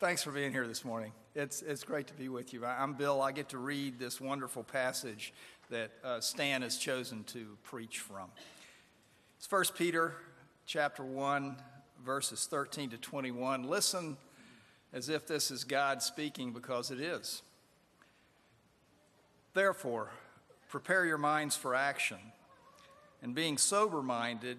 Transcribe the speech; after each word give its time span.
Thanks 0.00 0.24
for 0.24 0.32
being 0.32 0.50
here 0.50 0.66
this 0.66 0.84
morning. 0.84 1.12
It's, 1.36 1.62
it's 1.62 1.84
great 1.84 2.08
to 2.08 2.14
be 2.14 2.28
with 2.28 2.52
you. 2.52 2.66
I'm 2.66 2.94
Bill. 2.94 3.22
I 3.22 3.30
get 3.30 3.50
to 3.50 3.58
read 3.58 3.96
this 3.96 4.20
wonderful 4.20 4.64
passage 4.64 5.32
that 5.70 5.92
uh, 6.02 6.18
Stan 6.18 6.62
has 6.62 6.78
chosen 6.78 7.22
to 7.24 7.56
preach 7.62 8.00
from. 8.00 8.28
It's 9.38 9.48
1 9.48 9.66
Peter 9.78 10.16
chapter 10.66 11.04
1, 11.04 11.56
verses 12.04 12.46
13 12.50 12.90
to 12.90 12.98
21. 12.98 13.68
Listen 13.68 14.16
as 14.92 15.08
if 15.08 15.28
this 15.28 15.52
is 15.52 15.62
God 15.62 16.02
speaking 16.02 16.52
because 16.52 16.90
it 16.90 17.00
is. 17.00 17.42
Therefore, 19.54 20.10
prepare 20.70 21.06
your 21.06 21.18
minds 21.18 21.54
for 21.54 21.72
action, 21.72 22.18
and 23.22 23.32
being 23.32 23.56
sober 23.56 24.02
minded, 24.02 24.58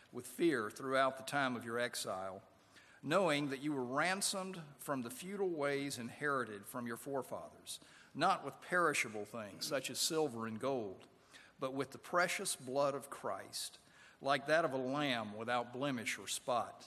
with 0.11 0.27
fear 0.27 0.69
throughout 0.69 1.17
the 1.17 1.23
time 1.23 1.55
of 1.55 1.63
your 1.63 1.79
exile, 1.79 2.41
knowing 3.03 3.49
that 3.49 3.63
you 3.63 3.73
were 3.73 3.83
ransomed 3.83 4.59
from 4.79 5.01
the 5.01 5.09
futile 5.09 5.49
ways 5.49 5.97
inherited 5.97 6.65
from 6.65 6.85
your 6.85 6.97
forefathers, 6.97 7.79
not 8.13 8.43
with 8.43 8.61
perishable 8.61 9.25
things 9.25 9.65
such 9.65 9.89
as 9.89 9.99
silver 9.99 10.45
and 10.47 10.59
gold, 10.59 11.07
but 11.59 11.73
with 11.73 11.91
the 11.91 11.97
precious 11.97 12.55
blood 12.55 12.93
of 12.93 13.09
Christ, 13.09 13.79
like 14.21 14.47
that 14.47 14.65
of 14.65 14.73
a 14.73 14.77
lamb 14.77 15.35
without 15.37 15.73
blemish 15.73 16.19
or 16.19 16.27
spot. 16.27 16.85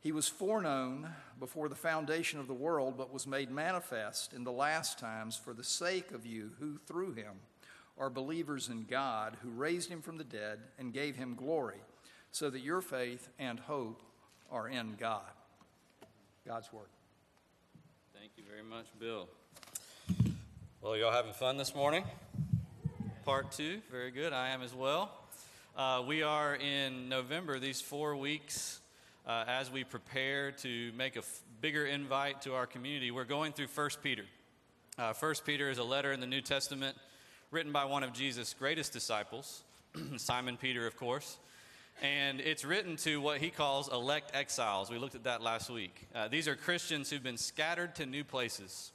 He 0.00 0.12
was 0.12 0.26
foreknown 0.26 1.10
before 1.38 1.68
the 1.68 1.74
foundation 1.74 2.40
of 2.40 2.46
the 2.46 2.54
world, 2.54 2.96
but 2.96 3.12
was 3.12 3.26
made 3.26 3.50
manifest 3.50 4.32
in 4.32 4.44
the 4.44 4.52
last 4.52 4.98
times 4.98 5.36
for 5.36 5.52
the 5.52 5.62
sake 5.62 6.10
of 6.10 6.24
you 6.24 6.52
who, 6.58 6.78
through 6.78 7.12
him, 7.12 7.34
are 7.98 8.08
believers 8.08 8.70
in 8.70 8.86
God, 8.88 9.36
who 9.42 9.50
raised 9.50 9.90
him 9.90 10.00
from 10.00 10.16
the 10.16 10.24
dead 10.24 10.60
and 10.78 10.94
gave 10.94 11.16
him 11.16 11.34
glory 11.34 11.82
so 12.32 12.50
that 12.50 12.60
your 12.60 12.80
faith 12.80 13.28
and 13.38 13.58
hope 13.58 14.02
are 14.50 14.68
in 14.68 14.94
God. 14.98 15.22
God's 16.46 16.72
Word. 16.72 16.88
Thank 18.14 18.32
you 18.36 18.44
very 18.48 18.62
much, 18.62 18.86
Bill. 18.98 19.28
Well, 20.80 20.96
y'all 20.96 21.12
having 21.12 21.32
fun 21.32 21.56
this 21.56 21.74
morning? 21.74 22.04
Part 23.24 23.52
two, 23.52 23.80
very 23.90 24.10
good. 24.10 24.32
I 24.32 24.48
am 24.48 24.62
as 24.62 24.74
well. 24.74 25.12
Uh, 25.76 26.02
we 26.06 26.22
are 26.22 26.56
in 26.56 27.08
November, 27.08 27.58
these 27.58 27.80
four 27.80 28.16
weeks, 28.16 28.80
uh, 29.26 29.44
as 29.46 29.70
we 29.70 29.84
prepare 29.84 30.52
to 30.52 30.90
make 30.96 31.16
a 31.16 31.20
f- 31.20 31.40
bigger 31.60 31.86
invite 31.86 32.42
to 32.42 32.54
our 32.54 32.66
community. 32.66 33.10
We're 33.10 33.24
going 33.24 33.52
through 33.52 33.68
1 33.68 33.90
Peter. 34.02 34.24
Uh, 34.98 35.12
1 35.12 35.34
Peter 35.44 35.70
is 35.70 35.78
a 35.78 35.84
letter 35.84 36.12
in 36.12 36.20
the 36.20 36.26
New 36.26 36.40
Testament 36.40 36.96
written 37.50 37.72
by 37.72 37.84
one 37.84 38.02
of 38.02 38.12
Jesus' 38.12 38.54
greatest 38.54 38.92
disciples, 38.92 39.62
Simon 40.16 40.56
Peter, 40.56 40.86
of 40.86 40.96
course. 40.96 41.38
And 42.00 42.40
it's 42.40 42.64
written 42.64 42.96
to 42.98 43.20
what 43.20 43.38
he 43.38 43.50
calls 43.50 43.92
elect 43.92 44.30
exiles. 44.34 44.90
We 44.90 44.96
looked 44.96 45.14
at 45.14 45.24
that 45.24 45.42
last 45.42 45.68
week. 45.68 46.08
Uh, 46.14 46.28
these 46.28 46.48
are 46.48 46.56
Christians 46.56 47.10
who've 47.10 47.22
been 47.22 47.36
scattered 47.36 47.94
to 47.96 48.06
new 48.06 48.24
places. 48.24 48.92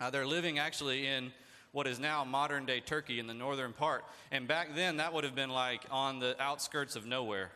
Uh, 0.00 0.10
they're 0.10 0.26
living 0.26 0.60
actually 0.60 1.08
in 1.08 1.32
what 1.72 1.88
is 1.88 1.98
now 1.98 2.24
modern 2.24 2.64
day 2.64 2.78
Turkey 2.78 3.18
in 3.18 3.26
the 3.26 3.34
northern 3.34 3.72
part. 3.72 4.04
And 4.30 4.46
back 4.46 4.76
then, 4.76 4.98
that 4.98 5.12
would 5.12 5.24
have 5.24 5.34
been 5.34 5.50
like 5.50 5.82
on 5.90 6.20
the 6.20 6.40
outskirts 6.40 6.94
of 6.94 7.04
nowhere. 7.04 7.50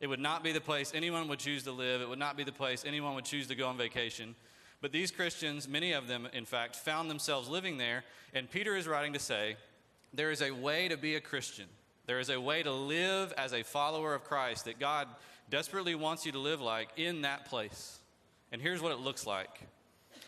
It 0.00 0.06
would 0.06 0.18
not 0.18 0.42
be 0.42 0.52
the 0.52 0.62
place 0.62 0.92
anyone 0.94 1.28
would 1.28 1.38
choose 1.38 1.64
to 1.64 1.72
live, 1.72 2.00
it 2.00 2.08
would 2.08 2.18
not 2.18 2.38
be 2.38 2.42
the 2.44 2.52
place 2.52 2.84
anyone 2.86 3.14
would 3.16 3.26
choose 3.26 3.48
to 3.48 3.54
go 3.54 3.68
on 3.68 3.76
vacation. 3.76 4.34
But 4.80 4.92
these 4.92 5.10
Christians, 5.10 5.68
many 5.68 5.92
of 5.92 6.08
them, 6.08 6.26
in 6.32 6.46
fact, 6.46 6.74
found 6.74 7.10
themselves 7.10 7.50
living 7.50 7.76
there. 7.76 8.02
And 8.32 8.50
Peter 8.50 8.76
is 8.76 8.88
writing 8.88 9.12
to 9.12 9.18
say, 9.18 9.56
there 10.14 10.30
is 10.30 10.40
a 10.40 10.52
way 10.52 10.88
to 10.88 10.96
be 10.96 11.16
a 11.16 11.20
Christian. 11.20 11.66
There 12.10 12.18
is 12.18 12.28
a 12.28 12.40
way 12.40 12.64
to 12.64 12.72
live 12.72 13.32
as 13.38 13.52
a 13.52 13.62
follower 13.62 14.16
of 14.16 14.24
Christ 14.24 14.64
that 14.64 14.80
God 14.80 15.06
desperately 15.48 15.94
wants 15.94 16.26
you 16.26 16.32
to 16.32 16.40
live 16.40 16.60
like 16.60 16.88
in 16.96 17.22
that 17.22 17.44
place. 17.44 18.00
And 18.50 18.60
here's 18.60 18.82
what 18.82 18.90
it 18.90 18.98
looks 18.98 19.28
like. 19.28 19.60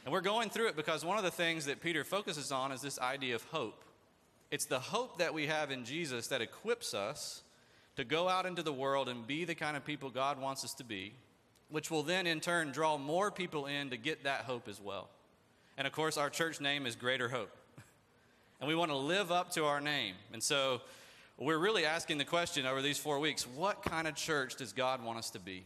And 0.04 0.12
we're 0.12 0.20
going 0.20 0.48
through 0.48 0.69
it 0.69 0.76
because 0.76 1.04
one 1.04 1.19
of 1.19 1.25
the 1.25 1.31
things 1.32 1.65
that 1.65 1.81
Peter 1.81 2.04
focuses 2.04 2.53
on 2.53 2.70
is 2.70 2.82
this 2.82 3.00
idea 3.00 3.34
of 3.34 3.43
hope. 3.47 3.82
It's 4.53 4.65
the 4.65 4.78
hope 4.78 5.19
that 5.19 5.34
we 5.34 5.48
have 5.48 5.72
in 5.72 5.84
Jesus 5.84 6.28
that 6.28 6.41
equips 6.41 6.94
us 6.94 7.43
to 7.97 8.04
go 8.04 8.28
out 8.28 8.47
into 8.47 8.62
the 8.62 8.72
world 8.72 9.09
and 9.09 9.26
be 9.26 9.44
the 9.44 9.56
kind 9.56 9.76
of 9.76 9.84
people 9.84 10.09
God 10.09 10.41
wants 10.41 10.64
us 10.64 10.75
to 10.75 10.84
be, 10.84 11.14
which 11.69 11.91
will 11.91 12.04
then 12.04 12.28
in 12.28 12.38
turn 12.38 12.70
draw 12.70 12.97
more 12.97 13.32
people 13.32 13.66
in 13.66 13.91
to 13.91 13.97
get 13.97 14.22
that 14.22 14.43
hope 14.43 14.69
as 14.69 14.81
well. 14.81 15.09
And 15.76 15.88
of 15.88 15.93
course, 15.93 16.16
our 16.16 16.31
church 16.31 16.60
name 16.60 16.87
is 16.87 16.94
Greater 16.94 17.28
Hope. 17.28 17.50
And 18.60 18.69
we 18.69 18.76
want 18.76 18.93
to 18.93 18.97
live 18.97 19.32
up 19.32 19.50
to 19.54 19.64
our 19.64 19.81
name. 19.81 20.14
And 20.32 20.41
so 20.41 20.82
we're 21.38 21.59
really 21.59 21.84
asking 21.84 22.19
the 22.19 22.25
question 22.25 22.66
over 22.66 22.82
these 22.82 22.98
four 22.98 23.19
weeks 23.19 23.47
what 23.47 23.82
kind 23.82 24.06
of 24.06 24.15
church 24.15 24.56
does 24.56 24.72
God 24.72 25.04
want 25.04 25.19
us 25.19 25.31
to 25.31 25.38
be? 25.38 25.65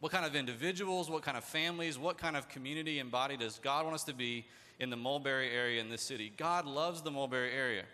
What 0.00 0.10
kind 0.10 0.26
of 0.26 0.34
individuals, 0.34 1.08
what 1.08 1.22
kind 1.22 1.36
of 1.36 1.44
families, 1.44 1.98
what 1.98 2.18
kind 2.18 2.36
of 2.36 2.48
community 2.48 2.98
and 2.98 3.10
body 3.10 3.36
does 3.36 3.60
God 3.62 3.84
want 3.84 3.94
us 3.94 4.04
to 4.04 4.14
be 4.14 4.44
in 4.80 4.90
the 4.90 4.96
Mulberry 4.96 5.50
area 5.50 5.80
in 5.80 5.88
this 5.88 6.02
city? 6.02 6.32
God 6.36 6.66
loves 6.66 7.02
the 7.02 7.10
Mulberry 7.10 7.52
area. 7.52 7.84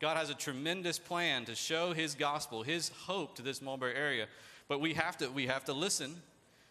God 0.00 0.16
has 0.16 0.30
a 0.30 0.34
tremendous 0.34 0.98
plan 0.98 1.44
to 1.44 1.54
show 1.54 1.92
his 1.92 2.14
gospel, 2.14 2.62
his 2.62 2.88
hope 2.88 3.36
to 3.36 3.42
this 3.42 3.60
Mulberry 3.60 3.94
area. 3.94 4.26
But 4.66 4.80
we 4.80 4.94
have 4.94 5.18
to, 5.18 5.28
we 5.28 5.46
have 5.46 5.66
to 5.66 5.74
listen 5.74 6.16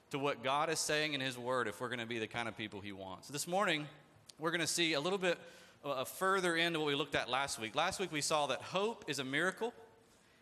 to 0.10 0.18
what 0.18 0.44
God 0.44 0.72
is 0.72 0.80
saying 0.80 1.14
in 1.14 1.22
his 1.22 1.38
word 1.38 1.68
if 1.68 1.80
we're 1.80 1.90
going 1.90 2.00
to 2.00 2.08
be 2.08 2.18
the 2.18 2.28
kind 2.28 2.48
of 2.48 2.58
people 2.58 2.82
he 2.82 2.92
wants. 2.92 3.28
This 3.28 3.48
morning, 3.48 3.88
we're 4.40 4.50
going 4.50 4.62
to 4.62 4.68
see 4.68 4.94
a 4.94 5.00
little 5.00 5.20
bit 5.20 5.38
a 5.84 6.06
further 6.06 6.56
into 6.56 6.80
what 6.80 6.88
we 6.88 6.96
looked 6.96 7.16
at 7.16 7.30
last 7.30 7.60
week. 7.60 7.76
Last 7.76 8.00
week 8.00 8.12
we 8.12 8.22
saw 8.22 8.48
that 8.48 8.62
hope 8.62 9.06
is 9.08 9.20
a 9.20 9.24
miracle. 9.24 9.74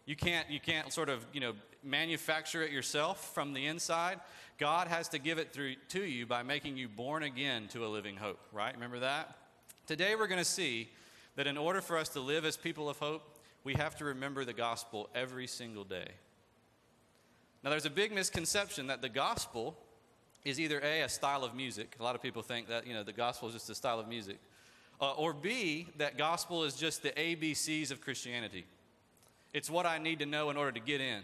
You 0.05 0.15
can't, 0.15 0.49
you 0.49 0.59
can't 0.59 0.91
sort 0.91 1.09
of, 1.09 1.25
you 1.33 1.39
know, 1.39 1.53
manufacture 1.83 2.63
it 2.63 2.71
yourself 2.71 3.33
from 3.33 3.53
the 3.53 3.65
inside. 3.65 4.19
God 4.57 4.87
has 4.87 5.09
to 5.09 5.19
give 5.19 5.37
it 5.37 5.53
through 5.53 5.75
to 5.89 6.03
you 6.03 6.25
by 6.25 6.43
making 6.43 6.77
you 6.77 6.87
born 6.87 7.23
again 7.23 7.67
to 7.69 7.85
a 7.85 7.87
living 7.87 8.15
hope, 8.15 8.39
right? 8.51 8.73
Remember 8.73 8.99
that? 8.99 9.35
Today 9.85 10.15
we're 10.15 10.27
going 10.27 10.39
to 10.39 10.45
see 10.45 10.89
that 11.35 11.45
in 11.45 11.57
order 11.57 11.81
for 11.81 11.97
us 11.97 12.09
to 12.09 12.19
live 12.19 12.43
as 12.43 12.57
people 12.57 12.89
of 12.89 12.97
hope, 12.97 13.37
we 13.63 13.75
have 13.75 13.95
to 13.97 14.05
remember 14.05 14.43
the 14.43 14.53
gospel 14.53 15.09
every 15.13 15.45
single 15.45 15.83
day. 15.83 16.07
Now 17.63 17.69
there's 17.69 17.85
a 17.85 17.91
big 17.91 18.11
misconception 18.11 18.87
that 18.87 19.01
the 19.01 19.09
gospel 19.09 19.77
is 20.45 20.59
either 20.59 20.79
A, 20.79 21.01
a 21.01 21.09
style 21.09 21.43
of 21.43 21.53
music. 21.53 21.95
A 21.99 22.03
lot 22.03 22.15
of 22.15 22.21
people 22.21 22.41
think 22.41 22.69
that, 22.69 22.87
you 22.87 22.93
know, 22.93 23.03
the 23.03 23.13
gospel 23.13 23.49
is 23.49 23.53
just 23.53 23.69
a 23.69 23.75
style 23.75 23.99
of 23.99 24.07
music 24.07 24.39
uh, 24.99 25.13
or 25.13 25.33
B, 25.33 25.87
that 25.97 26.17
gospel 26.17 26.63
is 26.63 26.75
just 26.75 27.03
the 27.03 27.11
ABCs 27.11 27.91
of 27.91 28.01
Christianity. 28.01 28.65
It's 29.53 29.69
what 29.69 29.85
I 29.85 29.97
need 29.97 30.19
to 30.19 30.25
know 30.25 30.49
in 30.49 30.57
order 30.57 30.71
to 30.71 30.79
get 30.79 31.01
in. 31.01 31.21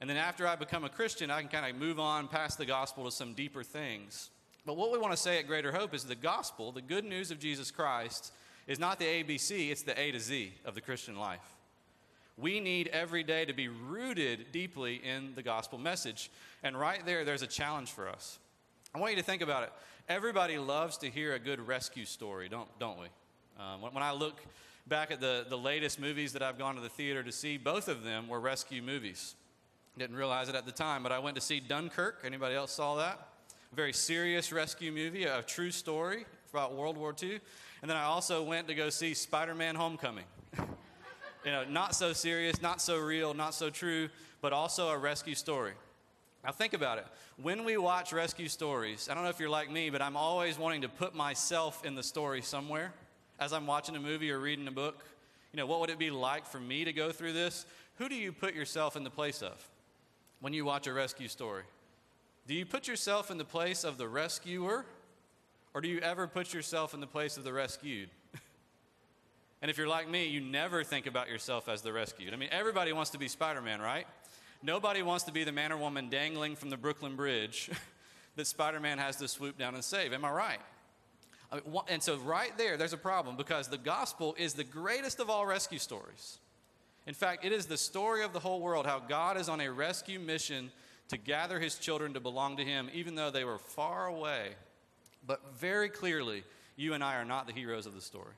And 0.00 0.10
then 0.10 0.16
after 0.16 0.46
I 0.46 0.56
become 0.56 0.84
a 0.84 0.88
Christian, 0.88 1.30
I 1.30 1.40
can 1.40 1.48
kind 1.48 1.70
of 1.70 1.80
move 1.80 1.98
on 1.98 2.28
past 2.28 2.58
the 2.58 2.66
gospel 2.66 3.04
to 3.04 3.10
some 3.10 3.32
deeper 3.32 3.62
things. 3.62 4.30
But 4.66 4.76
what 4.76 4.92
we 4.92 4.98
want 4.98 5.12
to 5.12 5.16
say 5.16 5.38
at 5.38 5.46
Greater 5.46 5.72
Hope 5.72 5.94
is 5.94 6.04
the 6.04 6.14
gospel, 6.14 6.72
the 6.72 6.82
good 6.82 7.04
news 7.04 7.30
of 7.30 7.38
Jesus 7.38 7.70
Christ, 7.70 8.32
is 8.66 8.78
not 8.78 8.98
the 8.98 9.04
ABC, 9.04 9.70
it's 9.70 9.82
the 9.82 9.98
A 9.98 10.10
to 10.10 10.20
Z 10.20 10.52
of 10.64 10.74
the 10.74 10.80
Christian 10.80 11.16
life. 11.16 11.54
We 12.36 12.60
need 12.60 12.88
every 12.88 13.22
day 13.22 13.46
to 13.46 13.54
be 13.54 13.68
rooted 13.68 14.52
deeply 14.52 14.96
in 14.96 15.34
the 15.34 15.42
gospel 15.42 15.78
message. 15.78 16.30
And 16.62 16.78
right 16.78 17.04
there, 17.06 17.24
there's 17.24 17.42
a 17.42 17.46
challenge 17.46 17.90
for 17.90 18.08
us. 18.08 18.38
I 18.94 18.98
want 18.98 19.12
you 19.12 19.18
to 19.18 19.24
think 19.24 19.40
about 19.40 19.62
it. 19.62 19.72
Everybody 20.08 20.56
loves 20.56 20.98
to 20.98 21.10
hear 21.10 21.34
a 21.34 21.38
good 21.40 21.66
rescue 21.66 22.04
story, 22.04 22.48
don't, 22.48 22.68
don't 22.78 22.96
we? 22.96 23.06
Um, 23.58 23.82
when, 23.82 24.04
I 24.04 24.12
look 24.12 24.40
back 24.86 25.10
at 25.10 25.20
the, 25.20 25.44
the 25.48 25.58
latest 25.58 25.98
movies 25.98 26.32
that 26.34 26.42
I've 26.42 26.58
gone 26.58 26.76
to 26.76 26.80
the 26.80 26.88
theater 26.88 27.24
to 27.24 27.32
see, 27.32 27.58
both 27.58 27.88
of 27.88 28.04
them 28.04 28.28
were 28.28 28.38
rescue 28.38 28.82
movies. 28.82 29.34
Didn't 29.98 30.14
realize 30.14 30.48
it 30.48 30.54
at 30.54 30.64
the 30.64 30.70
time, 30.70 31.02
but 31.02 31.10
I 31.10 31.18
went 31.18 31.34
to 31.34 31.40
see 31.40 31.58
Dunkirk. 31.58 32.20
Anybody 32.24 32.54
else 32.54 32.70
saw 32.70 32.94
that? 32.98 33.18
A 33.72 33.74
very 33.74 33.92
serious 33.92 34.52
rescue 34.52 34.92
movie, 34.92 35.24
a 35.24 35.42
true 35.42 35.72
story 35.72 36.24
about 36.52 36.76
World 36.76 36.96
War 36.96 37.12
II. 37.20 37.40
And 37.82 37.90
then 37.90 37.96
I 37.96 38.04
also 38.04 38.44
went 38.44 38.68
to 38.68 38.76
go 38.76 38.90
see 38.90 39.12
Spider 39.12 39.56
Man 39.56 39.74
Homecoming. 39.74 40.26
you 41.44 41.50
know, 41.50 41.64
not 41.64 41.96
so 41.96 42.12
serious, 42.12 42.62
not 42.62 42.80
so 42.80 42.96
real, 42.96 43.34
not 43.34 43.54
so 43.54 43.70
true, 43.70 44.08
but 44.40 44.52
also 44.52 44.88
a 44.88 44.96
rescue 44.96 45.34
story. 45.34 45.72
Now, 46.46 46.52
think 46.52 46.74
about 46.74 46.98
it. 46.98 47.06
When 47.42 47.64
we 47.64 47.76
watch 47.76 48.12
rescue 48.12 48.46
stories, 48.46 49.08
I 49.10 49.14
don't 49.14 49.24
know 49.24 49.30
if 49.30 49.40
you're 49.40 49.50
like 49.50 49.68
me, 49.68 49.90
but 49.90 50.00
I'm 50.00 50.16
always 50.16 50.56
wanting 50.56 50.82
to 50.82 50.88
put 50.88 51.12
myself 51.12 51.84
in 51.84 51.96
the 51.96 52.04
story 52.04 52.40
somewhere 52.40 52.92
as 53.40 53.52
I'm 53.52 53.66
watching 53.66 53.96
a 53.96 54.00
movie 54.00 54.30
or 54.30 54.38
reading 54.38 54.68
a 54.68 54.70
book. 54.70 55.04
You 55.52 55.56
know, 55.56 55.66
what 55.66 55.80
would 55.80 55.90
it 55.90 55.98
be 55.98 56.10
like 56.10 56.46
for 56.46 56.60
me 56.60 56.84
to 56.84 56.92
go 56.92 57.10
through 57.10 57.32
this? 57.32 57.66
Who 57.96 58.08
do 58.08 58.14
you 58.14 58.30
put 58.30 58.54
yourself 58.54 58.94
in 58.94 59.02
the 59.02 59.10
place 59.10 59.42
of 59.42 59.60
when 60.38 60.52
you 60.52 60.64
watch 60.64 60.86
a 60.86 60.92
rescue 60.92 61.26
story? 61.26 61.64
Do 62.46 62.54
you 62.54 62.64
put 62.64 62.86
yourself 62.86 63.32
in 63.32 63.38
the 63.38 63.44
place 63.44 63.82
of 63.82 63.98
the 63.98 64.06
rescuer, 64.06 64.86
or 65.74 65.80
do 65.80 65.88
you 65.88 65.98
ever 65.98 66.28
put 66.28 66.54
yourself 66.54 66.94
in 66.94 67.00
the 67.00 67.08
place 67.08 67.36
of 67.36 67.42
the 67.42 67.52
rescued? 67.52 68.08
and 69.62 69.68
if 69.68 69.76
you're 69.76 69.88
like 69.88 70.08
me, 70.08 70.28
you 70.28 70.40
never 70.40 70.84
think 70.84 71.06
about 71.06 71.28
yourself 71.28 71.68
as 71.68 71.82
the 71.82 71.92
rescued. 71.92 72.32
I 72.32 72.36
mean, 72.36 72.50
everybody 72.52 72.92
wants 72.92 73.10
to 73.10 73.18
be 73.18 73.26
Spider 73.26 73.62
Man, 73.62 73.80
right? 73.80 74.06
Nobody 74.66 75.00
wants 75.00 75.22
to 75.24 75.32
be 75.32 75.44
the 75.44 75.52
man 75.52 75.70
or 75.70 75.76
woman 75.76 76.08
dangling 76.08 76.56
from 76.56 76.70
the 76.70 76.76
Brooklyn 76.76 77.14
Bridge 77.14 77.70
that 78.34 78.48
Spider 78.48 78.80
Man 78.80 78.98
has 78.98 79.14
to 79.18 79.28
swoop 79.28 79.56
down 79.56 79.76
and 79.76 79.84
save. 79.84 80.12
Am 80.12 80.24
I 80.24 80.30
right? 80.32 80.58
and 81.86 82.02
so, 82.02 82.16
right 82.16 82.50
there, 82.58 82.76
there's 82.76 82.92
a 82.92 82.98
problem 82.98 83.36
because 83.36 83.68
the 83.68 83.78
gospel 83.78 84.34
is 84.36 84.54
the 84.54 84.64
greatest 84.64 85.20
of 85.20 85.30
all 85.30 85.46
rescue 85.46 85.78
stories. 85.78 86.38
In 87.06 87.14
fact, 87.14 87.44
it 87.44 87.52
is 87.52 87.66
the 87.66 87.76
story 87.76 88.24
of 88.24 88.32
the 88.32 88.40
whole 88.40 88.60
world 88.60 88.86
how 88.86 88.98
God 88.98 89.36
is 89.36 89.48
on 89.48 89.60
a 89.60 89.70
rescue 89.70 90.18
mission 90.18 90.72
to 91.10 91.16
gather 91.16 91.60
his 91.60 91.76
children 91.76 92.12
to 92.14 92.20
belong 92.20 92.56
to 92.56 92.64
him, 92.64 92.90
even 92.92 93.14
though 93.14 93.30
they 93.30 93.44
were 93.44 93.58
far 93.58 94.06
away. 94.06 94.48
But 95.24 95.54
very 95.54 95.88
clearly, 95.88 96.42
you 96.74 96.92
and 96.92 97.04
I 97.04 97.14
are 97.14 97.24
not 97.24 97.46
the 97.46 97.52
heroes 97.52 97.86
of 97.86 97.94
the 97.94 98.00
story. 98.00 98.34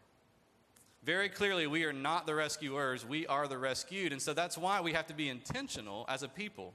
Very 1.08 1.30
clearly, 1.30 1.66
we 1.66 1.84
are 1.84 1.92
not 1.94 2.26
the 2.26 2.34
rescuers, 2.34 3.06
we 3.06 3.26
are 3.28 3.48
the 3.48 3.56
rescued. 3.56 4.12
And 4.12 4.20
so 4.20 4.34
that's 4.34 4.58
why 4.58 4.82
we 4.82 4.92
have 4.92 5.06
to 5.06 5.14
be 5.14 5.30
intentional 5.30 6.04
as 6.06 6.22
a 6.22 6.28
people 6.28 6.74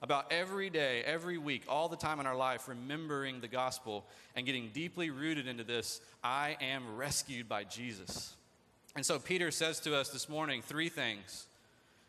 about 0.00 0.32
every 0.32 0.70
day, 0.70 1.02
every 1.02 1.36
week, 1.36 1.64
all 1.68 1.90
the 1.90 1.96
time 1.98 2.18
in 2.18 2.24
our 2.24 2.34
life, 2.34 2.66
remembering 2.66 3.42
the 3.42 3.48
gospel 3.48 4.06
and 4.34 4.46
getting 4.46 4.70
deeply 4.72 5.10
rooted 5.10 5.46
into 5.46 5.64
this 5.64 6.00
I 6.24 6.56
am 6.62 6.96
rescued 6.96 7.46
by 7.46 7.64
Jesus. 7.64 8.32
And 8.96 9.04
so 9.04 9.18
Peter 9.18 9.50
says 9.50 9.80
to 9.80 9.94
us 9.94 10.08
this 10.08 10.30
morning 10.30 10.62
three 10.62 10.88
things. 10.88 11.44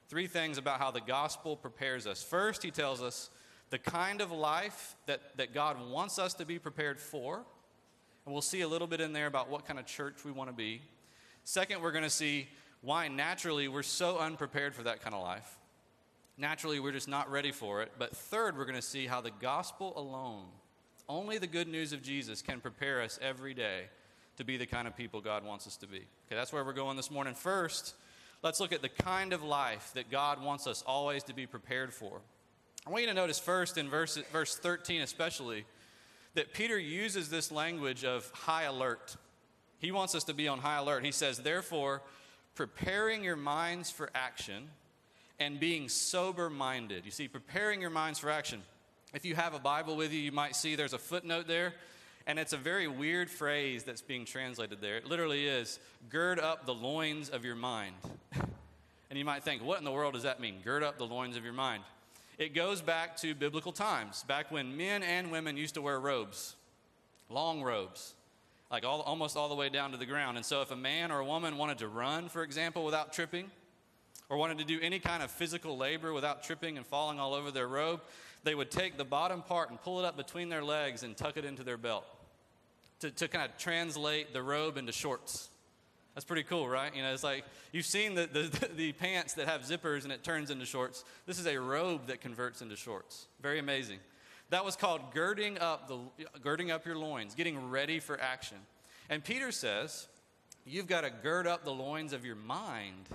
Three 0.08 0.28
things 0.28 0.58
about 0.58 0.80
how 0.80 0.92
the 0.92 1.02
gospel 1.02 1.58
prepares 1.58 2.08
us. 2.08 2.24
First, 2.24 2.64
he 2.64 2.72
tells 2.72 3.02
us 3.02 3.30
the 3.70 3.80
kind 3.80 4.22
of 4.22 4.32
life 4.32 4.96
that, 5.08 5.20
that 5.36 5.54
God 5.54 5.76
wants 5.90 6.20
us 6.20 6.34
to 6.36 6.46
be 6.46 6.58
prepared 6.58 7.02
for. 7.02 7.44
And 8.26 8.32
we'll 8.32 8.42
see 8.42 8.62
a 8.62 8.68
little 8.70 8.88
bit 8.88 9.02
in 9.02 9.12
there 9.12 9.28
about 9.28 9.50
what 9.50 9.66
kind 9.66 9.78
of 9.78 9.86
church 9.86 10.24
we 10.24 10.32
want 10.32 10.50
to 10.50 10.56
be. 10.56 10.80
Second, 11.44 11.82
we're 11.82 11.92
going 11.92 12.04
to 12.04 12.10
see 12.10 12.48
why 12.82 13.08
naturally 13.08 13.68
we're 13.68 13.84
so 13.84 14.18
unprepared 14.18 14.76
for 14.76 14.84
that 14.84 15.02
kind 15.02 15.16
of 15.16 15.22
life. 15.22 15.58
Naturally, 16.38 16.80
we're 16.80 16.92
just 16.92 17.08
not 17.08 17.30
ready 17.30 17.52
for 17.52 17.82
it. 17.82 17.92
But 17.98 18.16
third, 18.16 18.58
we're 18.58 18.66
going 18.66 18.76
to 18.76 18.82
see 18.82 19.06
how 19.06 19.22
the 19.22 19.32
gospel 19.32 19.94
alone, 19.96 20.46
only 21.08 21.38
the 21.38 21.48
good 21.48 21.68
news 21.68 21.94
of 21.94 22.02
Jesus, 22.02 22.42
can 22.42 22.60
prepare 22.60 23.02
us 23.02 23.20
every 23.22 23.54
day 23.54 23.84
to 24.38 24.44
be 24.44 24.58
the 24.58 24.66
kind 24.66 24.88
of 24.88 24.98
people 24.98 25.22
God 25.22 25.46
wants 25.46 25.68
us 25.68 25.78
to 25.78 25.88
be. 25.88 25.98
Okay, 25.98 26.36
that's 26.36 26.52
where 26.52 26.64
we're 26.64 26.74
going 26.74 26.98
this 26.98 27.12
morning. 27.12 27.36
First, 27.36 27.94
let's 28.42 28.60
look 28.60 28.74
at 28.74 28.82
the 28.82 28.90
kind 28.90 29.32
of 29.32 29.44
life 29.44 29.92
that 29.94 30.10
God 30.10 30.42
wants 30.42 30.66
us 30.66 30.84
always 30.88 31.24
to 31.24 31.34
be 31.34 31.46
prepared 31.46 31.94
for. 31.94 32.22
I 32.86 32.90
want 32.90 33.04
you 33.04 33.10
to 33.10 33.14
notice 33.14 33.40
first 33.40 33.78
in 33.78 33.90
verse, 33.90 34.18
verse 34.32 34.58
13, 34.58 35.02
especially, 35.02 35.66
that 36.34 36.54
Peter 36.54 36.78
uses 36.80 37.30
this 37.30 37.52
language 37.52 38.04
of 38.04 38.30
high 38.34 38.64
alert. 38.64 39.16
He 39.84 39.92
wants 39.92 40.16
us 40.16 40.24
to 40.24 40.34
be 40.34 40.48
on 40.48 40.60
high 40.60 40.78
alert. 40.78 41.04
He 41.04 41.12
says, 41.12 41.40
Therefore, 41.40 42.02
preparing 42.56 43.22
your 43.22 43.36
minds 43.36 43.92
for 43.92 44.10
action 44.16 44.70
and 45.42 45.60
being 45.60 45.90
sober 45.90 46.50
minded. 46.50 47.04
You 47.04 47.12
see, 47.12 47.28
preparing 47.28 47.82
your 47.82 47.90
minds 47.90 48.18
for 48.18 48.30
action. 48.30 48.62
If 49.14 49.26
you 49.26 49.36
have 49.36 49.54
a 49.54 49.60
Bible 49.60 49.98
with 49.98 50.14
you, 50.14 50.20
you 50.22 50.32
might 50.32 50.56
see 50.56 50.76
there's 50.76 50.94
a 50.94 50.98
footnote 50.98 51.48
there, 51.50 51.74
and 52.26 52.40
it's 52.40 52.54
a 52.54 52.58
very 52.58 52.88
weird 52.88 53.30
phrase 53.30 53.84
that's 53.84 54.02
being 54.02 54.24
translated 54.24 54.80
there. 54.80 54.96
It 54.96 55.06
literally 55.06 55.48
is 55.48 55.80
gird 56.10 56.40
up 56.40 56.66
the 56.66 56.74
loins 56.74 57.30
of 57.30 57.44
your 57.44 57.56
mind. 57.56 57.96
and 59.10 59.20
you 59.20 59.26
might 59.26 59.44
think, 59.44 59.62
what 59.62 59.80
in 59.80 59.84
the 59.84 59.92
world 59.92 60.14
does 60.14 60.24
that 60.24 60.40
mean? 60.40 60.62
Gird 60.64 60.84
up 60.84 60.98
the 60.98 61.06
loins 61.06 61.36
of 61.36 61.44
your 61.44 61.52
mind. 61.52 61.84
It 62.38 62.56
goes 62.56 62.82
back 62.82 63.18
to 63.18 63.36
biblical 63.36 63.74
times, 63.74 64.24
back 64.30 64.50
when 64.50 64.78
men 64.78 65.04
and 65.04 65.30
women 65.30 65.58
used 65.58 65.74
to 65.74 65.82
wear 65.82 66.00
robes, 66.00 66.56
long 67.30 67.62
robes, 67.62 68.16
like 68.74 68.84
all, 68.84 69.02
almost 69.02 69.38
all 69.38 69.50
the 69.50 69.56
way 69.56 69.70
down 69.70 69.92
to 69.92 69.98
the 69.98 70.06
ground. 70.06 70.36
And 70.36 70.44
so, 70.44 70.64
if 70.64 70.72
a 70.72 70.76
man 70.76 71.12
or 71.12 71.20
a 71.20 71.26
woman 71.26 71.58
wanted 71.58 71.78
to 71.78 71.88
run, 71.88 72.28
for 72.28 72.42
example, 72.42 72.84
without 72.84 73.14
tripping, 73.14 73.52
or 74.30 74.38
wanted 74.38 74.58
to 74.58 74.64
do 74.64 74.80
any 74.82 74.98
kind 74.98 75.22
of 75.22 75.30
physical 75.30 75.78
labor 75.78 76.12
without 76.12 76.44
tripping 76.44 76.78
and 76.78 76.86
falling 76.86 77.20
all 77.20 77.36
over 77.36 77.52
their 77.52 77.68
robe, 77.68 78.02
they 78.44 78.56
would 78.56 78.72
take 78.72 78.98
the 78.98 79.06
bottom 79.06 79.44
part 79.44 79.70
and 79.70 79.80
pull 79.80 80.00
it 80.00 80.06
up 80.06 80.18
between 80.18 80.50
their 80.50 80.64
legs 80.64 81.04
and 81.04 81.16
tuck 81.16 81.38
it 81.38 81.46
into 81.46 81.64
their 81.64 81.78
belt 81.78 82.04
to, 83.02 83.12
to 83.12 83.28
kind 83.28 83.46
of 83.46 83.56
translate 83.60 84.34
the 84.34 84.42
robe 84.42 84.76
into 84.78 84.92
shorts. 84.92 85.50
That's 86.16 86.26
pretty 86.26 86.44
cool, 86.44 86.68
right? 86.68 86.96
You 86.96 87.04
know, 87.04 87.14
it's 87.14 87.24
like 87.24 87.46
you've 87.72 87.86
seen 87.86 88.16
the, 88.16 88.26
the, 88.26 88.70
the, 88.76 88.92
pants 88.94 89.36
that 89.36 89.48
have 89.48 89.62
zippers 89.62 90.04
and 90.04 90.12
it 90.12 90.24
turns 90.24 90.50
into 90.50 90.66
shorts. 90.66 91.04
This 91.28 91.38
is 91.38 91.46
a 91.46 91.60
robe 91.60 92.08
that 92.08 92.22
converts 92.22 92.64
into 92.64 92.76
shorts. 92.76 93.28
Very 93.40 93.60
amazing. 93.60 94.00
That 94.50 94.66
was 94.66 94.76
called 94.76 95.14
girding 95.14 95.58
up, 95.60 95.88
the, 95.88 96.00
girding 96.42 96.72
up 96.72 96.86
your 96.86 96.98
loins, 96.98 97.36
getting 97.36 97.70
ready 97.70 98.00
for 98.00 98.20
action. 98.20 98.58
And 99.10 99.24
Peter 99.24 99.52
says, 99.52 100.08
you've 100.66 100.88
got 100.88 101.02
to 101.02 101.10
gird 101.10 101.48
up 101.48 101.64
the 101.64 101.72
loins 101.72 102.14
of 102.14 102.26
your 102.26 102.36
mind 102.36 103.10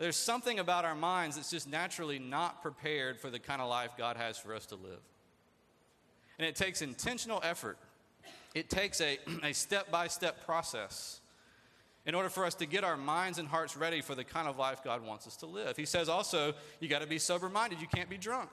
there's 0.00 0.16
something 0.16 0.58
about 0.58 0.86
our 0.86 0.94
minds 0.94 1.36
that's 1.36 1.50
just 1.50 1.68
naturally 1.68 2.18
not 2.18 2.62
prepared 2.62 3.20
for 3.20 3.28
the 3.28 3.38
kind 3.38 3.60
of 3.60 3.68
life 3.68 3.90
God 3.98 4.16
has 4.16 4.38
for 4.38 4.54
us 4.54 4.64
to 4.66 4.74
live. 4.74 4.98
And 6.38 6.48
it 6.48 6.56
takes 6.56 6.80
intentional 6.80 7.38
effort, 7.44 7.76
it 8.54 8.70
takes 8.70 9.02
a 9.02 9.18
step 9.52 9.90
by 9.90 10.08
step 10.08 10.46
process 10.46 11.20
in 12.06 12.14
order 12.14 12.30
for 12.30 12.46
us 12.46 12.54
to 12.54 12.66
get 12.66 12.82
our 12.82 12.96
minds 12.96 13.38
and 13.38 13.46
hearts 13.46 13.76
ready 13.76 14.00
for 14.00 14.14
the 14.14 14.24
kind 14.24 14.48
of 14.48 14.56
life 14.56 14.82
God 14.82 15.04
wants 15.04 15.26
us 15.26 15.36
to 15.36 15.46
live. 15.46 15.76
He 15.76 15.84
says 15.84 16.08
also, 16.08 16.54
you 16.80 16.88
got 16.88 17.02
to 17.02 17.06
be 17.06 17.18
sober 17.18 17.50
minded. 17.50 17.78
You 17.78 17.86
can't 17.86 18.08
be 18.08 18.16
drunk. 18.16 18.48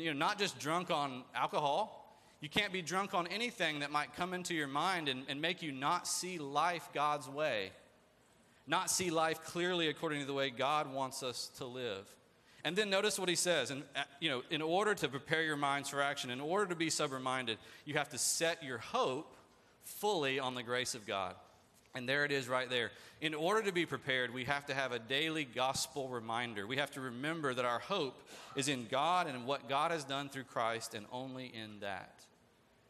You 0.00 0.12
know, 0.12 0.18
not 0.18 0.38
just 0.38 0.58
drunk 0.58 0.90
on 0.90 1.24
alcohol. 1.34 1.94
You 2.40 2.48
can't 2.48 2.72
be 2.72 2.82
drunk 2.82 3.14
on 3.14 3.26
anything 3.26 3.80
that 3.80 3.90
might 3.90 4.14
come 4.14 4.32
into 4.32 4.54
your 4.54 4.68
mind 4.68 5.08
and, 5.08 5.24
and 5.28 5.40
make 5.40 5.60
you 5.60 5.72
not 5.72 6.06
see 6.06 6.38
life 6.38 6.88
God's 6.94 7.28
way 7.28 7.72
not 8.68 8.90
see 8.90 9.10
life 9.10 9.42
clearly 9.44 9.88
according 9.88 10.20
to 10.20 10.26
the 10.26 10.34
way 10.34 10.50
God 10.50 10.92
wants 10.92 11.22
us 11.22 11.50
to 11.56 11.64
live. 11.64 12.06
And 12.64 12.76
then 12.76 12.90
notice 12.90 13.18
what 13.18 13.28
he 13.28 13.34
says. 13.34 13.70
And, 13.70 13.82
uh, 13.96 14.02
you 14.20 14.28
know, 14.28 14.42
in 14.50 14.60
order 14.60 14.94
to 14.94 15.08
prepare 15.08 15.42
your 15.42 15.56
minds 15.56 15.88
for 15.88 16.02
action, 16.02 16.30
in 16.30 16.40
order 16.40 16.66
to 16.66 16.74
be 16.74 16.90
sober 16.90 17.18
minded, 17.18 17.56
you 17.86 17.94
have 17.94 18.10
to 18.10 18.18
set 18.18 18.62
your 18.62 18.78
hope 18.78 19.36
fully 19.84 20.38
on 20.38 20.54
the 20.54 20.62
grace 20.62 20.94
of 20.94 21.06
God. 21.06 21.34
And 21.94 22.08
there 22.08 22.24
it 22.24 22.32
is 22.32 22.48
right 22.48 22.68
there. 22.68 22.90
In 23.20 23.34
order 23.34 23.62
to 23.62 23.72
be 23.72 23.86
prepared, 23.86 24.32
we 24.32 24.44
have 24.44 24.66
to 24.66 24.74
have 24.74 24.92
a 24.92 24.98
daily 24.98 25.44
gospel 25.44 26.08
reminder. 26.08 26.66
We 26.66 26.76
have 26.76 26.90
to 26.92 27.00
remember 27.00 27.54
that 27.54 27.64
our 27.64 27.78
hope 27.78 28.22
is 28.54 28.68
in 28.68 28.86
God 28.90 29.26
and 29.26 29.46
what 29.46 29.68
God 29.68 29.90
has 29.90 30.04
done 30.04 30.28
through 30.28 30.44
Christ 30.44 30.94
and 30.94 31.06
only 31.10 31.46
in 31.46 31.80
that. 31.80 32.24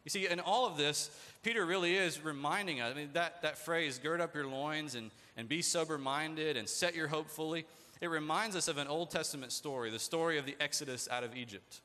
You 0.05 0.09
see, 0.09 0.27
in 0.27 0.39
all 0.39 0.67
of 0.67 0.77
this, 0.77 1.11
Peter 1.43 1.65
really 1.65 1.95
is 1.95 2.23
reminding 2.23 2.81
us. 2.81 2.93
I 2.93 2.97
mean, 2.97 3.09
that, 3.13 3.41
that 3.41 3.57
phrase, 3.57 3.99
gird 3.99 4.21
up 4.21 4.33
your 4.35 4.47
loins 4.47 4.95
and, 4.95 5.11
and 5.37 5.47
be 5.47 5.61
sober 5.61 5.97
minded 5.97 6.57
and 6.57 6.67
set 6.67 6.95
your 6.95 7.07
hope 7.07 7.29
fully, 7.29 7.65
it 8.01 8.09
reminds 8.09 8.55
us 8.55 8.67
of 8.67 8.77
an 8.77 8.87
Old 8.87 9.11
Testament 9.11 9.51
story, 9.51 9.91
the 9.91 9.99
story 9.99 10.37
of 10.37 10.45
the 10.45 10.55
Exodus 10.59 11.07
out 11.11 11.23
of 11.23 11.35
Egypt. 11.35 11.81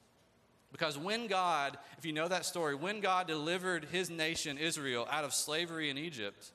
Because 0.71 0.99
when 0.99 1.27
God, 1.27 1.79
if 1.99 2.05
you 2.05 2.13
know 2.13 2.27
that 2.27 2.45
story, 2.45 2.75
when 2.75 3.01
God 3.01 3.29
delivered 3.29 3.87
his 3.93 4.11
nation, 4.11 4.59
Israel, 4.59 5.07
out 5.11 5.25
of 5.25 5.33
slavery 5.33 5.89
in 5.89 5.99
Egypt, 5.99 6.51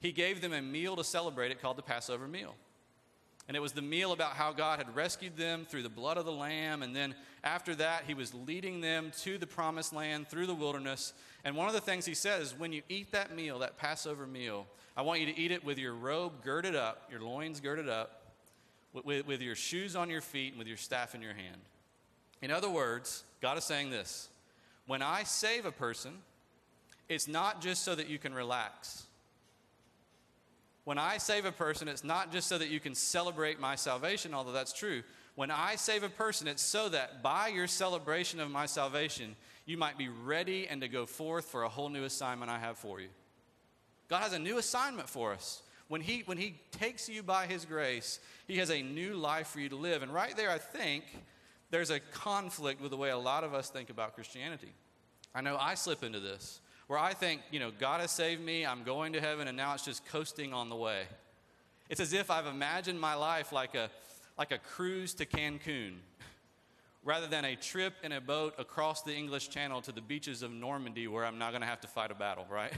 he 0.00 0.12
gave 0.12 0.40
them 0.40 0.52
a 0.52 0.62
meal 0.62 0.96
to 0.96 1.04
celebrate 1.04 1.50
it 1.50 1.60
called 1.60 1.76
the 1.76 1.82
Passover 1.82 2.28
meal. 2.28 2.54
And 3.48 3.56
it 3.56 3.60
was 3.60 3.72
the 3.72 3.82
meal 3.82 4.12
about 4.12 4.32
how 4.32 4.52
God 4.52 4.78
had 4.78 4.94
rescued 4.94 5.36
them 5.36 5.64
through 5.64 5.82
the 5.82 5.88
blood 5.88 6.18
of 6.18 6.26
the 6.26 6.32
Lamb. 6.32 6.82
And 6.82 6.94
then 6.94 7.14
after 7.42 7.74
that, 7.76 8.04
he 8.06 8.12
was 8.12 8.34
leading 8.34 8.82
them 8.82 9.10
to 9.22 9.38
the 9.38 9.46
promised 9.46 9.94
land 9.94 10.28
through 10.28 10.46
the 10.46 10.54
wilderness. 10.54 11.14
And 11.44 11.56
one 11.56 11.66
of 11.66 11.72
the 11.72 11.80
things 11.80 12.04
he 12.04 12.14
says 12.14 12.54
when 12.56 12.72
you 12.72 12.82
eat 12.90 13.10
that 13.12 13.34
meal, 13.34 13.60
that 13.60 13.78
Passover 13.78 14.26
meal, 14.26 14.66
I 14.98 15.02
want 15.02 15.20
you 15.20 15.26
to 15.26 15.38
eat 15.38 15.50
it 15.50 15.64
with 15.64 15.78
your 15.78 15.94
robe 15.94 16.44
girded 16.44 16.76
up, 16.76 17.08
your 17.10 17.20
loins 17.20 17.58
girded 17.60 17.88
up, 17.88 18.22
with, 18.92 19.26
with, 19.26 19.40
your 19.40 19.54
shoes 19.54 19.96
on 19.96 20.10
your 20.10 20.20
feet, 20.20 20.52
and 20.52 20.58
with 20.58 20.68
your 20.68 20.76
staff 20.76 21.14
in 21.14 21.22
your 21.22 21.34
hand. 21.34 21.60
In 22.42 22.50
other 22.50 22.68
words, 22.68 23.24
God 23.40 23.56
is 23.56 23.64
saying 23.64 23.90
this 23.90 24.28
when 24.86 25.00
I 25.00 25.22
save 25.22 25.64
a 25.64 25.72
person, 25.72 26.18
it's 27.08 27.28
not 27.28 27.62
just 27.62 27.82
so 27.82 27.94
that 27.94 28.08
you 28.08 28.18
can 28.18 28.34
relax. 28.34 29.04
When 30.88 30.96
I 30.96 31.18
save 31.18 31.44
a 31.44 31.52
person, 31.52 31.86
it's 31.86 32.02
not 32.02 32.32
just 32.32 32.48
so 32.48 32.56
that 32.56 32.70
you 32.70 32.80
can 32.80 32.94
celebrate 32.94 33.60
my 33.60 33.74
salvation, 33.74 34.32
although 34.32 34.52
that's 34.52 34.72
true. 34.72 35.02
When 35.34 35.50
I 35.50 35.76
save 35.76 36.02
a 36.02 36.08
person, 36.08 36.48
it's 36.48 36.62
so 36.62 36.88
that 36.88 37.22
by 37.22 37.48
your 37.48 37.66
celebration 37.66 38.40
of 38.40 38.50
my 38.50 38.64
salvation, 38.64 39.36
you 39.66 39.76
might 39.76 39.98
be 39.98 40.08
ready 40.08 40.66
and 40.66 40.80
to 40.80 40.88
go 40.88 41.04
forth 41.04 41.44
for 41.44 41.64
a 41.64 41.68
whole 41.68 41.90
new 41.90 42.04
assignment 42.04 42.50
I 42.50 42.58
have 42.58 42.78
for 42.78 43.02
you. 43.02 43.08
God 44.08 44.22
has 44.22 44.32
a 44.32 44.38
new 44.38 44.56
assignment 44.56 45.10
for 45.10 45.34
us. 45.34 45.60
When 45.88 46.00
he, 46.00 46.22
when 46.24 46.38
he 46.38 46.54
takes 46.70 47.06
you 47.06 47.22
by 47.22 47.44
His 47.44 47.66
grace, 47.66 48.18
He 48.46 48.56
has 48.56 48.70
a 48.70 48.80
new 48.80 49.12
life 49.12 49.48
for 49.48 49.60
you 49.60 49.68
to 49.68 49.76
live. 49.76 50.02
And 50.02 50.10
right 50.10 50.34
there, 50.38 50.50
I 50.50 50.56
think 50.56 51.04
there's 51.70 51.90
a 51.90 52.00
conflict 52.00 52.80
with 52.80 52.92
the 52.92 52.96
way 52.96 53.10
a 53.10 53.18
lot 53.18 53.44
of 53.44 53.52
us 53.52 53.68
think 53.68 53.90
about 53.90 54.14
Christianity. 54.14 54.72
I 55.34 55.42
know 55.42 55.58
I 55.60 55.74
slip 55.74 56.02
into 56.02 56.18
this 56.18 56.62
where 56.88 56.98
I 56.98 57.12
think, 57.12 57.42
you 57.50 57.60
know, 57.60 57.70
God 57.70 58.00
has 58.00 58.10
saved 58.10 58.42
me, 58.42 58.66
I'm 58.66 58.82
going 58.82 59.12
to 59.12 59.20
heaven, 59.20 59.46
and 59.46 59.56
now 59.56 59.74
it's 59.74 59.84
just 59.84 60.04
coasting 60.06 60.54
on 60.54 60.70
the 60.70 60.76
way. 60.76 61.02
It's 61.90 62.00
as 62.00 62.14
if 62.14 62.30
I've 62.30 62.46
imagined 62.46 62.98
my 62.98 63.14
life 63.14 63.52
like 63.52 63.74
a, 63.74 63.90
like 64.38 64.52
a 64.52 64.58
cruise 64.58 65.14
to 65.14 65.26
Cancun, 65.26 65.96
rather 67.04 67.26
than 67.26 67.44
a 67.44 67.56
trip 67.56 67.92
in 68.02 68.12
a 68.12 68.22
boat 68.22 68.54
across 68.58 69.02
the 69.02 69.14
English 69.14 69.50
Channel 69.50 69.82
to 69.82 69.92
the 69.92 70.00
beaches 70.00 70.42
of 70.42 70.50
Normandy 70.50 71.06
where 71.06 71.26
I'm 71.26 71.38
not 71.38 71.50
going 71.50 71.60
to 71.60 71.66
have 71.66 71.80
to 71.82 71.88
fight 71.88 72.10
a 72.10 72.14
battle, 72.14 72.46
right? 72.50 72.72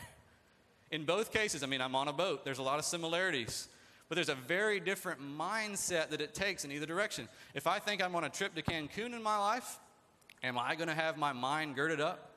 In 0.90 1.05
both 1.05 1.33
cases, 1.33 1.62
I 1.62 1.67
mean, 1.67 1.81
I'm 1.81 1.95
on 1.95 2.09
a 2.09 2.12
boat, 2.12 2.45
there's 2.45 2.59
a 2.59 2.64
lot 2.64 2.81
of 2.81 2.85
similarities, 2.85 3.69
but 4.09 4.17
there's 4.17 4.29
a 4.29 4.35
very 4.35 4.81
different 4.81 5.21
mindset 5.21 6.11
that 6.11 6.21
it 6.21 6.35
takes 6.35 6.64
in 6.64 6.73
either 6.73 6.87
direction. 6.87 7.29
If 7.55 7.69
I 7.69 7.79
think 7.79 8.02
I'm 8.02 8.17
on 8.17 8.25
a 8.25 8.29
trip 8.29 8.57
to 8.57 8.62
Cancun 8.62 9.14
in 9.14 9.23
my 9.23 9.38
life, 9.38 9.79
am 10.43 10.59
I 10.59 10.75
going 10.75 10.88
to 10.88 10.95
have 10.95 11.17
my 11.17 11.33
mind 11.33 11.76
girded 11.76 12.00
up? 12.00 12.29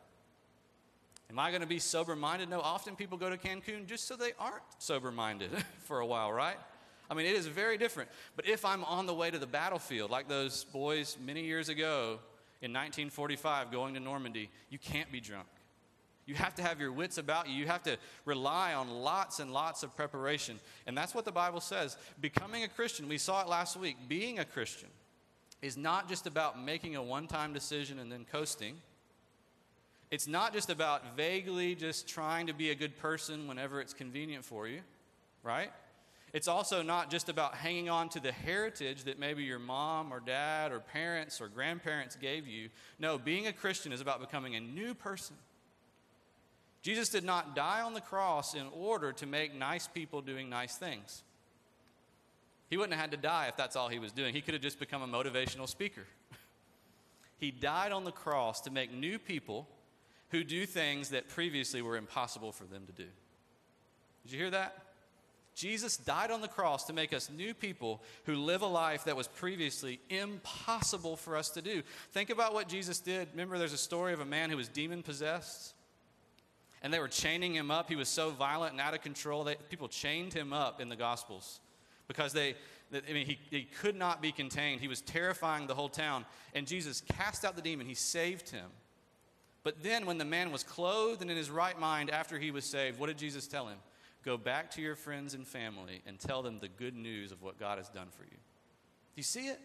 Am 1.34 1.40
I 1.40 1.50
going 1.50 1.62
to 1.62 1.68
be 1.68 1.80
sober 1.80 2.16
minded? 2.16 2.48
No, 2.48 2.62
often 2.62 2.96
people 2.96 3.18
go 3.18 3.28
to 3.28 3.38
Cancun 3.38 3.88
just 3.88 4.08
so 4.08 4.16
they 4.16 4.34
aren't 4.38 4.62
sober 4.78 5.12
minded 5.12 5.50
for 5.80 6.00
a 6.00 6.06
while, 6.06 6.32
right? 6.32 6.58
I 7.10 7.16
mean, 7.16 7.26
it 7.26 7.36
is 7.36 7.48
very 7.48 7.76
different. 7.76 8.12
But 8.36 8.48
if 8.48 8.64
I'm 8.64 8.84
on 8.84 9.08
the 9.08 9.16
way 9.16 9.32
to 9.32 9.40
the 9.40 9.48
battlefield, 9.48 10.12
like 10.12 10.30
those 10.30 10.66
boys 10.66 11.18
many 11.26 11.44
years 11.44 11.70
ago 11.70 12.20
in 12.62 12.72
1945 12.72 13.72
going 13.72 13.96
to 13.96 14.00
Normandy, 14.00 14.52
you 14.70 14.78
can't 14.78 15.12
be 15.12 15.20
drunk. 15.20 15.48
You 16.28 16.36
have 16.36 16.54
to 16.54 16.62
have 16.62 16.80
your 16.80 16.92
wits 16.92 17.18
about 17.18 17.50
you. 17.50 17.56
You 17.56 17.66
have 17.66 17.82
to 17.84 17.98
rely 18.26 18.76
on 18.76 18.92
lots 18.92 19.40
and 19.40 19.52
lots 19.52 19.82
of 19.82 19.96
preparation. 19.96 20.60
And 20.86 20.96
that's 20.96 21.16
what 21.16 21.26
the 21.26 21.32
Bible 21.32 21.62
says. 21.62 21.98
Becoming 22.22 22.64
a 22.64 22.68
Christian, 22.68 23.10
we 23.10 23.18
saw 23.18 23.42
it 23.42 23.48
last 23.48 23.76
week, 23.76 23.98
being 24.08 24.38
a 24.38 24.46
Christian 24.46 24.90
is 25.64 25.78
not 25.78 26.08
just 26.08 26.28
about 26.28 26.64
making 26.64 26.96
a 26.96 27.02
one 27.02 27.26
time 27.26 27.54
decision 27.54 27.98
and 27.98 28.12
then 28.12 28.24
coasting. 28.32 28.76
It's 30.14 30.28
not 30.28 30.54
just 30.54 30.70
about 30.70 31.18
vaguely 31.18 31.74
just 31.74 32.08
trying 32.08 32.46
to 32.46 32.54
be 32.54 32.70
a 32.70 32.76
good 32.76 32.96
person 32.98 33.48
whenever 33.48 33.82
it's 33.82 33.96
convenient 33.96 34.46
for 34.46 34.68
you, 34.68 34.82
right? 35.42 35.72
It's 36.34 36.48
also 36.48 36.84
not 36.84 37.10
just 37.10 37.30
about 37.30 37.56
hanging 37.56 37.90
on 37.90 38.10
to 38.10 38.20
the 38.20 38.32
heritage 38.32 39.06
that 39.06 39.18
maybe 39.18 39.42
your 39.42 39.58
mom 39.58 40.14
or 40.14 40.20
dad 40.20 40.72
or 40.72 40.82
parents 40.82 41.42
or 41.42 41.48
grandparents 41.48 42.16
gave 42.16 42.46
you. 42.46 42.70
No, 43.00 43.18
being 43.18 43.48
a 43.48 43.52
Christian 43.52 43.92
is 43.92 44.02
about 44.02 44.20
becoming 44.20 44.54
a 44.54 44.60
new 44.60 44.94
person. 44.94 45.36
Jesus 46.84 47.10
did 47.10 47.24
not 47.24 47.56
die 47.56 47.82
on 47.82 47.96
the 47.96 48.00
cross 48.00 48.54
in 48.54 48.68
order 48.72 49.14
to 49.14 49.26
make 49.26 49.56
nice 49.56 49.88
people 49.88 50.22
doing 50.22 50.48
nice 50.48 50.76
things. 50.76 51.24
He 52.70 52.78
wouldn't 52.78 52.94
have 52.94 53.02
had 53.02 53.12
to 53.14 53.18
die 53.18 53.48
if 53.48 53.58
that's 53.58 53.76
all 53.76 53.90
he 53.90 53.98
was 53.98 54.12
doing. 54.12 54.36
He 54.36 54.42
could 54.42 54.54
have 54.54 54.62
just 54.62 54.80
become 54.80 55.02
a 55.02 55.08
motivational 55.08 55.68
speaker. 55.68 56.06
he 57.40 57.50
died 57.50 57.92
on 57.92 58.04
the 58.04 58.12
cross 58.12 58.62
to 58.62 58.70
make 58.70 58.94
new 58.94 59.18
people 59.18 59.68
who 60.34 60.44
do 60.44 60.66
things 60.66 61.10
that 61.10 61.30
previously 61.30 61.84
were 61.84 61.96
impossible 61.96 62.52
for 62.52 62.64
them 62.64 62.88
to 62.88 62.92
do. 62.92 63.08
Did 64.24 64.32
you 64.32 64.40
hear 64.40 64.50
that? 64.50 64.76
Jesus 65.54 65.96
died 65.96 66.32
on 66.32 66.42
the 66.42 66.48
cross 66.48 66.86
to 66.86 66.94
make 66.94 67.14
us 67.14 67.30
new 67.30 67.54
people 67.54 68.02
who 68.24 68.36
live 68.38 68.64
a 68.64 68.68
life 68.68 69.04
that 69.04 69.16
was 69.16 69.28
previously 69.28 70.00
impossible 70.10 71.18
for 71.18 71.38
us 71.38 71.52
to 71.52 71.62
do. 71.62 71.84
Think 72.14 72.32
about 72.32 72.56
what 72.56 72.68
Jesus 72.68 73.00
did. 73.00 73.28
Remember, 73.34 73.60
there's 73.60 73.74
a 73.74 73.78
story 73.78 74.12
of 74.12 74.22
a 74.22 74.26
man 74.26 74.50
who 74.50 74.58
was 74.58 74.68
demon 74.68 75.04
possessed, 75.04 75.76
and 76.82 76.92
they 76.92 76.98
were 76.98 77.08
chaining 77.08 77.54
him 77.54 77.70
up. 77.70 77.88
He 77.88 77.96
was 77.96 78.10
so 78.10 78.32
violent 78.32 78.72
and 78.72 78.82
out 78.82 78.96
of 78.96 79.02
control. 79.02 79.44
that 79.44 79.70
people 79.70 79.88
chained 79.88 80.34
him 80.34 80.52
up 80.52 80.82
in 80.82 80.90
the 80.90 80.96
Gospels 80.96 81.60
because 82.08 82.34
they, 82.34 82.56
I 82.92 83.14
mean, 83.14 83.28
he, 83.28 83.38
he 83.52 83.66
could 83.66 83.96
not 83.96 84.20
be 84.20 84.32
contained. 84.32 84.82
He 84.82 84.88
was 84.88 85.02
terrifying 85.02 85.68
the 85.68 85.76
whole 85.76 85.90
town. 85.90 86.26
And 86.56 86.66
Jesus 86.66 87.02
cast 87.02 87.46
out 87.46 87.56
the 87.56 87.62
demon, 87.62 87.86
he 87.86 87.94
saved 87.94 88.50
him. 88.50 88.72
But 89.64 89.82
then, 89.82 90.06
when 90.06 90.18
the 90.18 90.26
man 90.26 90.52
was 90.52 90.64
clothed 90.64 91.22
and 91.22 91.32
in 91.32 91.38
his 91.38 91.50
right 91.50 91.80
mind 91.80 92.10
after 92.10 92.38
he 92.38 92.52
was 92.52 92.66
saved, 92.66 93.00
what 93.00 93.08
did 93.08 93.18
Jesus 93.18 93.48
tell 93.48 93.68
him? 93.68 93.78
Go 94.24 94.38
back 94.38 94.72
to 94.72 94.82
your 94.82 94.96
friends 94.96 95.34
and 95.34 95.48
family 95.48 96.02
and 96.06 96.20
tell 96.20 96.42
them 96.42 96.60
the 96.60 96.68
good 96.68 96.96
news 96.96 97.32
of 97.32 97.42
what 97.42 97.60
God 97.60 97.78
has 97.78 97.90
done 97.90 98.08
for 98.10 98.24
you. 98.24 98.32
Do 98.32 99.18
you 99.18 99.24
see 99.24 99.48
it? 99.48 99.60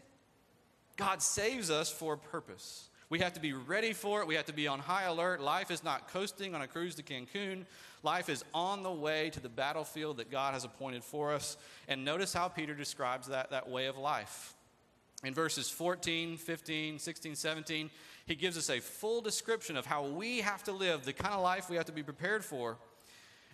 God 0.96 1.22
saves 1.22 1.70
us 1.70 1.90
for 1.90 2.14
a 2.14 2.18
purpose. 2.18 2.88
We 3.10 3.20
have 3.20 3.32
to 3.34 3.40
be 3.40 3.54
ready 3.54 3.92
for 3.92 4.20
it. 4.20 4.26
We 4.26 4.34
have 4.34 4.46
to 4.46 4.52
be 4.52 4.68
on 4.68 4.80
high 4.80 5.04
alert. 5.04 5.40
Life 5.40 5.70
is 5.70 5.82
not 5.82 6.08
coasting 6.12 6.54
on 6.54 6.60
a 6.60 6.66
cruise 6.66 6.96
to 6.96 7.02
Cancun. 7.02 7.64
Life 8.02 8.28
is 8.28 8.44
on 8.52 8.82
the 8.82 8.92
way 8.92 9.30
to 9.30 9.40
the 9.40 9.48
battlefield 9.48 10.18
that 10.18 10.30
God 10.30 10.54
has 10.54 10.64
appointed 10.64 11.02
for 11.02 11.32
us. 11.32 11.56
And 11.88 12.04
notice 12.04 12.34
how 12.34 12.48
Peter 12.48 12.74
describes 12.74 13.28
that, 13.28 13.50
that 13.50 13.68
way 13.68 13.86
of 13.86 13.96
life. 13.96 14.54
In 15.24 15.34
verses 15.34 15.70
14, 15.70 16.36
15, 16.36 16.98
16, 16.98 17.34
17, 17.34 17.90
he 18.28 18.34
gives 18.34 18.58
us 18.58 18.68
a 18.68 18.78
full 18.78 19.22
description 19.22 19.76
of 19.76 19.86
how 19.86 20.04
we 20.04 20.40
have 20.40 20.62
to 20.64 20.72
live, 20.72 21.04
the 21.04 21.14
kind 21.14 21.34
of 21.34 21.42
life 21.42 21.70
we 21.70 21.76
have 21.76 21.86
to 21.86 21.92
be 21.92 22.02
prepared 22.02 22.44
for. 22.44 22.76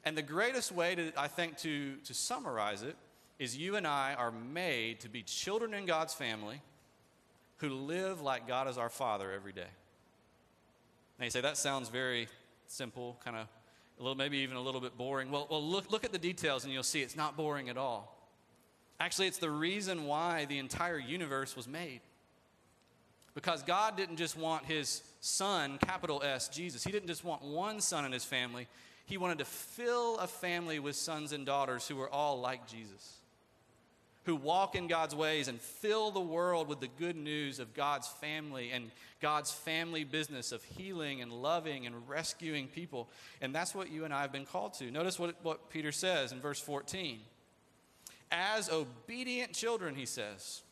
And 0.04 0.18
the 0.18 0.22
greatest 0.22 0.72
way, 0.72 0.96
to, 0.96 1.12
I 1.16 1.28
think, 1.28 1.56
to, 1.58 1.96
to 2.04 2.12
summarize 2.12 2.82
it 2.82 2.96
is 3.38 3.56
you 3.56 3.76
and 3.76 3.86
I 3.86 4.14
are 4.14 4.32
made 4.32 5.00
to 5.00 5.08
be 5.08 5.22
children 5.22 5.74
in 5.74 5.86
God's 5.86 6.12
family 6.12 6.60
who 7.58 7.70
live 7.70 8.20
like 8.20 8.48
God 8.48 8.68
is 8.68 8.76
our 8.76 8.90
Father 8.90 9.32
every 9.32 9.52
day. 9.52 9.62
Now 11.18 11.26
you 11.26 11.30
say, 11.30 11.40
that 11.40 11.56
sounds 11.56 11.88
very 11.88 12.26
simple, 12.66 13.16
kind 13.24 13.36
of 13.36 13.46
a 13.98 14.02
little, 14.02 14.16
maybe 14.16 14.38
even 14.38 14.56
a 14.56 14.60
little 14.60 14.80
bit 14.80 14.98
boring. 14.98 15.30
Well, 15.30 15.46
well 15.48 15.62
look, 15.62 15.90
look 15.92 16.04
at 16.04 16.10
the 16.10 16.18
details 16.18 16.64
and 16.64 16.72
you'll 16.72 16.82
see 16.82 17.00
it's 17.00 17.16
not 17.16 17.36
boring 17.36 17.68
at 17.68 17.76
all. 17.76 18.10
Actually, 18.98 19.28
it's 19.28 19.38
the 19.38 19.50
reason 19.50 20.04
why 20.04 20.46
the 20.46 20.58
entire 20.58 20.98
universe 20.98 21.54
was 21.54 21.68
made. 21.68 22.00
Because 23.34 23.62
God 23.62 23.96
didn't 23.96 24.16
just 24.16 24.36
want 24.36 24.64
his 24.64 25.02
son, 25.20 25.78
capital 25.78 26.22
S, 26.22 26.48
Jesus. 26.48 26.84
He 26.84 26.92
didn't 26.92 27.08
just 27.08 27.24
want 27.24 27.42
one 27.42 27.80
son 27.80 28.04
in 28.04 28.12
his 28.12 28.24
family. 28.24 28.68
He 29.06 29.18
wanted 29.18 29.38
to 29.38 29.44
fill 29.44 30.18
a 30.18 30.26
family 30.26 30.78
with 30.78 30.96
sons 30.96 31.32
and 31.32 31.44
daughters 31.44 31.86
who 31.86 31.96
were 31.96 32.08
all 32.08 32.40
like 32.40 32.66
Jesus, 32.66 33.16
who 34.24 34.36
walk 34.36 34.76
in 34.76 34.86
God's 34.86 35.14
ways 35.14 35.48
and 35.48 35.60
fill 35.60 36.10
the 36.10 36.20
world 36.20 36.68
with 36.68 36.80
the 36.80 36.88
good 36.98 37.16
news 37.16 37.58
of 37.58 37.74
God's 37.74 38.06
family 38.06 38.70
and 38.70 38.90
God's 39.20 39.50
family 39.50 40.04
business 40.04 40.52
of 40.52 40.62
healing 40.62 41.20
and 41.20 41.32
loving 41.32 41.86
and 41.86 42.08
rescuing 42.08 42.68
people. 42.68 43.08
And 43.40 43.54
that's 43.54 43.74
what 43.74 43.90
you 43.90 44.04
and 44.04 44.14
I 44.14 44.22
have 44.22 44.32
been 44.32 44.46
called 44.46 44.74
to. 44.74 44.90
Notice 44.90 45.18
what, 45.18 45.34
what 45.42 45.70
Peter 45.70 45.92
says 45.92 46.30
in 46.30 46.40
verse 46.40 46.60
14. 46.60 47.18
As 48.30 48.70
obedient 48.70 49.52
children, 49.52 49.94
he 49.94 50.06
says, 50.06 50.62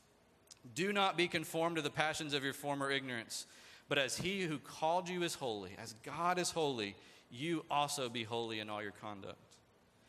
do 0.74 0.92
not 0.92 1.16
be 1.16 1.28
conformed 1.28 1.76
to 1.76 1.82
the 1.82 1.90
passions 1.90 2.34
of 2.34 2.44
your 2.44 2.52
former 2.52 2.90
ignorance, 2.90 3.46
but 3.88 3.98
as 3.98 4.16
he 4.16 4.42
who 4.42 4.58
called 4.58 5.08
you 5.08 5.22
is 5.22 5.34
holy, 5.34 5.72
as 5.82 5.94
God 6.04 6.38
is 6.38 6.50
holy, 6.50 6.96
you 7.30 7.64
also 7.70 8.08
be 8.08 8.24
holy 8.24 8.60
in 8.60 8.70
all 8.70 8.82
your 8.82 8.92
conduct. 8.92 9.36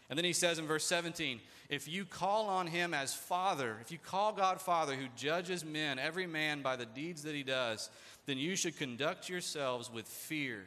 And 0.10 0.18
then 0.18 0.26
he 0.26 0.34
says 0.34 0.60
in 0.60 0.68
verse 0.68 0.86
17, 0.86 1.40
if 1.70 1.88
you 1.88 2.06
call 2.06 2.48
on 2.48 2.68
him 2.68 2.94
as 2.94 3.14
Father, 3.14 3.78
if 3.82 3.92
you 3.92 3.98
call 3.98 4.34
God 4.34 4.62
Father 4.62 4.94
who 4.96 5.08
judges 5.16 5.66
men, 5.66 5.98
every 5.98 6.28
man 6.28 6.62
by 6.62 6.76
the 6.76 6.86
deeds 6.86 7.24
that 7.24 7.34
he 7.34 7.44
does, 7.44 7.90
then 8.26 8.38
you 8.38 8.56
should 8.56 8.78
conduct 8.78 9.28
yourselves 9.28 9.92
with 9.92 10.08
fear 10.08 10.66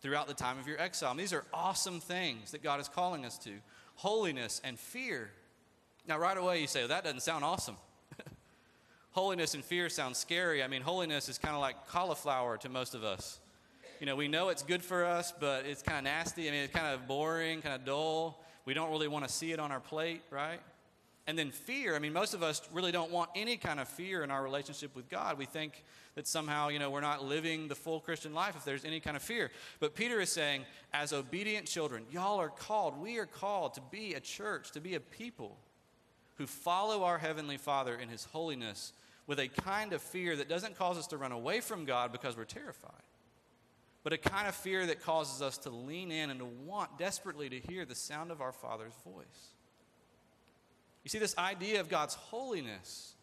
throughout 0.00 0.26
the 0.26 0.34
time 0.34 0.58
of 0.58 0.66
your 0.66 0.80
exile. 0.80 1.10
And 1.10 1.20
these 1.20 1.32
are 1.32 1.44
awesome 1.52 2.00
things 2.00 2.50
that 2.50 2.62
God 2.62 2.80
is 2.80 2.88
calling 2.88 3.24
us 3.24 3.38
to 3.38 3.52
holiness 3.94 4.60
and 4.64 4.78
fear. 4.78 5.30
Now, 6.08 6.18
right 6.18 6.36
away, 6.36 6.60
you 6.60 6.66
say, 6.66 6.80
well, 6.80 6.88
that 6.88 7.04
doesn't 7.04 7.20
sound 7.20 7.44
awesome. 7.44 7.76
Holiness 9.12 9.54
and 9.54 9.64
fear 9.64 9.88
sounds 9.88 10.18
scary. 10.18 10.62
I 10.62 10.68
mean, 10.68 10.82
holiness 10.82 11.28
is 11.28 11.38
kind 11.38 11.54
of 11.54 11.60
like 11.60 11.86
cauliflower 11.88 12.56
to 12.58 12.68
most 12.68 12.94
of 12.94 13.04
us 13.04 13.40
you 14.00 14.06
know, 14.06 14.16
we 14.16 14.28
know 14.28 14.48
it's 14.48 14.62
good 14.62 14.82
for 14.82 15.04
us, 15.04 15.32
but 15.38 15.66
it's 15.66 15.82
kind 15.82 15.98
of 15.98 16.04
nasty. 16.04 16.48
I 16.48 16.52
mean, 16.52 16.62
it's 16.62 16.74
kind 16.74 16.94
of 16.94 17.06
boring, 17.06 17.60
kind 17.60 17.74
of 17.74 17.84
dull. 17.84 18.42
We 18.64 18.72
don't 18.72 18.90
really 18.90 19.08
want 19.08 19.26
to 19.26 19.30
see 19.30 19.52
it 19.52 19.60
on 19.60 19.70
our 19.70 19.78
plate, 19.78 20.22
right? 20.30 20.58
And 21.26 21.38
then 21.38 21.50
fear. 21.50 21.94
I 21.94 21.98
mean, 21.98 22.14
most 22.14 22.32
of 22.32 22.42
us 22.42 22.62
really 22.72 22.92
don't 22.92 23.10
want 23.10 23.28
any 23.36 23.58
kind 23.58 23.78
of 23.78 23.88
fear 23.88 24.24
in 24.24 24.30
our 24.30 24.42
relationship 24.42 24.96
with 24.96 25.10
God. 25.10 25.36
We 25.36 25.44
think 25.44 25.84
that 26.14 26.26
somehow, 26.26 26.68
you 26.68 26.78
know, 26.78 26.88
we're 26.88 27.02
not 27.02 27.22
living 27.24 27.68
the 27.68 27.74
full 27.74 28.00
Christian 28.00 28.32
life 28.32 28.56
if 28.56 28.64
there's 28.64 28.86
any 28.86 29.00
kind 29.00 29.18
of 29.18 29.22
fear. 29.22 29.50
But 29.80 29.94
Peter 29.94 30.18
is 30.18 30.32
saying, 30.32 30.64
as 30.94 31.12
obedient 31.12 31.66
children, 31.66 32.04
y'all 32.10 32.40
are 32.40 32.48
called, 32.48 32.98
we 32.98 33.18
are 33.18 33.26
called 33.26 33.74
to 33.74 33.82
be 33.90 34.14
a 34.14 34.20
church, 34.20 34.70
to 34.72 34.80
be 34.80 34.94
a 34.94 35.00
people 35.00 35.58
who 36.36 36.46
follow 36.46 37.04
our 37.04 37.18
Heavenly 37.18 37.58
Father 37.58 37.96
in 37.96 38.08
His 38.08 38.24
holiness 38.24 38.94
with 39.26 39.38
a 39.38 39.48
kind 39.48 39.92
of 39.92 40.02
fear 40.02 40.36
that 40.36 40.48
doesn't 40.48 40.76
cause 40.76 40.98
us 40.98 41.06
to 41.08 41.16
run 41.16 41.32
away 41.32 41.60
from 41.60 41.84
God 41.84 42.12
because 42.12 42.36
we're 42.36 42.44
terrified 42.44 43.02
but 44.02 44.12
a 44.12 44.18
kind 44.18 44.48
of 44.48 44.54
fear 44.54 44.86
that 44.86 45.02
causes 45.02 45.42
us 45.42 45.58
to 45.58 45.70
lean 45.70 46.10
in 46.10 46.30
and 46.30 46.40
to 46.40 46.46
want 46.46 46.98
desperately 46.98 47.48
to 47.50 47.60
hear 47.60 47.84
the 47.84 47.94
sound 47.94 48.30
of 48.30 48.40
our 48.40 48.52
Father's 48.52 48.94
voice. 49.04 49.54
You 51.04 51.10
see, 51.10 51.18
this 51.18 51.36
idea 51.36 51.80
of 51.80 51.88
God's 51.88 52.14
holiness 52.14 53.14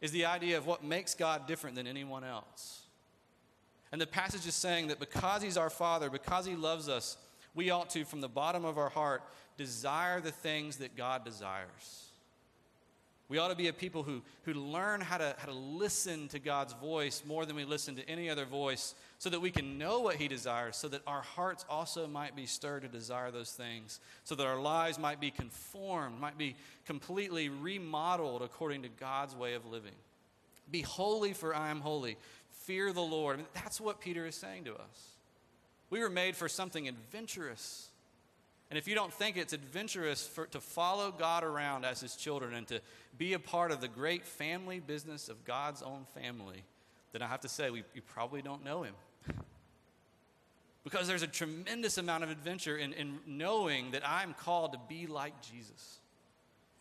is 0.00 0.12
the 0.12 0.26
idea 0.26 0.58
of 0.58 0.66
what 0.66 0.84
makes 0.84 1.14
God 1.14 1.46
different 1.46 1.76
than 1.76 1.86
anyone 1.86 2.24
else. 2.24 2.82
And 3.90 4.00
the 4.00 4.06
passage 4.06 4.46
is 4.46 4.54
saying 4.54 4.88
that 4.88 5.00
because 5.00 5.42
He's 5.42 5.56
our 5.56 5.70
Father, 5.70 6.10
because 6.10 6.46
He 6.46 6.56
loves 6.56 6.88
us, 6.88 7.16
we 7.54 7.70
ought 7.70 7.90
to, 7.90 8.04
from 8.04 8.20
the 8.20 8.28
bottom 8.28 8.64
of 8.64 8.78
our 8.78 8.88
heart, 8.88 9.22
desire 9.56 10.20
the 10.20 10.32
things 10.32 10.76
that 10.76 10.96
God 10.96 11.24
desires. 11.24 12.10
We 13.28 13.38
ought 13.38 13.48
to 13.48 13.56
be 13.56 13.68
a 13.68 13.72
people 13.72 14.02
who, 14.02 14.20
who 14.42 14.52
learn 14.52 15.00
how 15.00 15.16
to, 15.16 15.34
how 15.38 15.46
to 15.46 15.54
listen 15.54 16.28
to 16.28 16.38
God's 16.38 16.74
voice 16.74 17.22
more 17.26 17.46
than 17.46 17.56
we 17.56 17.64
listen 17.64 17.96
to 17.96 18.08
any 18.08 18.28
other 18.28 18.44
voice 18.44 18.94
so 19.18 19.30
that 19.30 19.40
we 19.40 19.50
can 19.50 19.78
know 19.78 20.00
what 20.00 20.16
He 20.16 20.28
desires, 20.28 20.76
so 20.76 20.88
that 20.88 21.00
our 21.06 21.22
hearts 21.22 21.64
also 21.70 22.06
might 22.06 22.36
be 22.36 22.44
stirred 22.44 22.82
to 22.82 22.88
desire 22.88 23.30
those 23.30 23.52
things, 23.52 24.00
so 24.24 24.34
that 24.34 24.46
our 24.46 24.60
lives 24.60 24.98
might 24.98 25.20
be 25.20 25.30
conformed, 25.30 26.20
might 26.20 26.36
be 26.36 26.54
completely 26.84 27.48
remodeled 27.48 28.42
according 28.42 28.82
to 28.82 28.88
God's 28.88 29.34
way 29.34 29.54
of 29.54 29.64
living. 29.64 29.94
Be 30.70 30.82
holy, 30.82 31.32
for 31.32 31.54
I 31.54 31.70
am 31.70 31.80
holy. 31.80 32.18
Fear 32.50 32.92
the 32.92 33.00
Lord. 33.00 33.34
I 33.34 33.36
mean, 33.38 33.46
that's 33.54 33.80
what 33.80 34.00
Peter 34.00 34.26
is 34.26 34.34
saying 34.34 34.64
to 34.64 34.74
us. 34.74 35.08
We 35.88 36.00
were 36.00 36.10
made 36.10 36.36
for 36.36 36.48
something 36.48 36.88
adventurous. 36.88 37.88
And 38.74 38.78
if 38.80 38.88
you 38.88 38.96
don't 38.96 39.12
think 39.12 39.36
it's 39.36 39.52
adventurous 39.52 40.26
for, 40.26 40.46
to 40.46 40.60
follow 40.60 41.12
God 41.12 41.44
around 41.44 41.84
as 41.84 42.00
his 42.00 42.16
children 42.16 42.54
and 42.54 42.66
to 42.66 42.80
be 43.16 43.34
a 43.34 43.38
part 43.38 43.70
of 43.70 43.80
the 43.80 43.86
great 43.86 44.26
family 44.26 44.80
business 44.80 45.28
of 45.28 45.44
God's 45.44 45.80
own 45.80 46.06
family, 46.12 46.64
then 47.12 47.22
I 47.22 47.28
have 47.28 47.42
to 47.42 47.48
say, 47.48 47.70
we, 47.70 47.84
you 47.94 48.02
probably 48.02 48.42
don't 48.42 48.64
know 48.64 48.82
him. 48.82 48.94
because 50.82 51.06
there's 51.06 51.22
a 51.22 51.28
tremendous 51.28 51.98
amount 51.98 52.24
of 52.24 52.30
adventure 52.30 52.76
in, 52.76 52.92
in 52.94 53.20
knowing 53.28 53.92
that 53.92 54.02
I'm 54.04 54.34
called 54.34 54.72
to 54.72 54.80
be 54.88 55.06
like 55.06 55.40
Jesus 55.40 56.00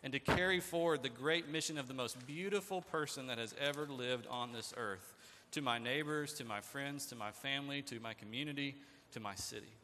and 0.02 0.14
to 0.14 0.20
carry 0.20 0.62
forward 0.62 1.04
the 1.04 1.10
great 1.10 1.48
mission 1.48 1.78
of 1.78 1.88
the 1.88 1.94
most 1.94 2.26
beautiful 2.26 2.82
person 2.82 3.28
that 3.28 3.38
has 3.38 3.54
ever 3.62 3.86
lived 3.86 4.26
on 4.32 4.52
this 4.52 4.74
earth 4.78 5.14
to 5.52 5.62
my 5.62 5.78
neighbors, 5.78 6.34
to 6.34 6.44
my 6.44 6.60
friends, 6.60 7.06
to 7.06 7.16
my 7.16 7.30
family, 7.30 7.84
to 7.84 8.00
my 8.00 8.16
community, 8.16 8.78
to 9.12 9.20
my 9.20 9.36
city. 9.36 9.76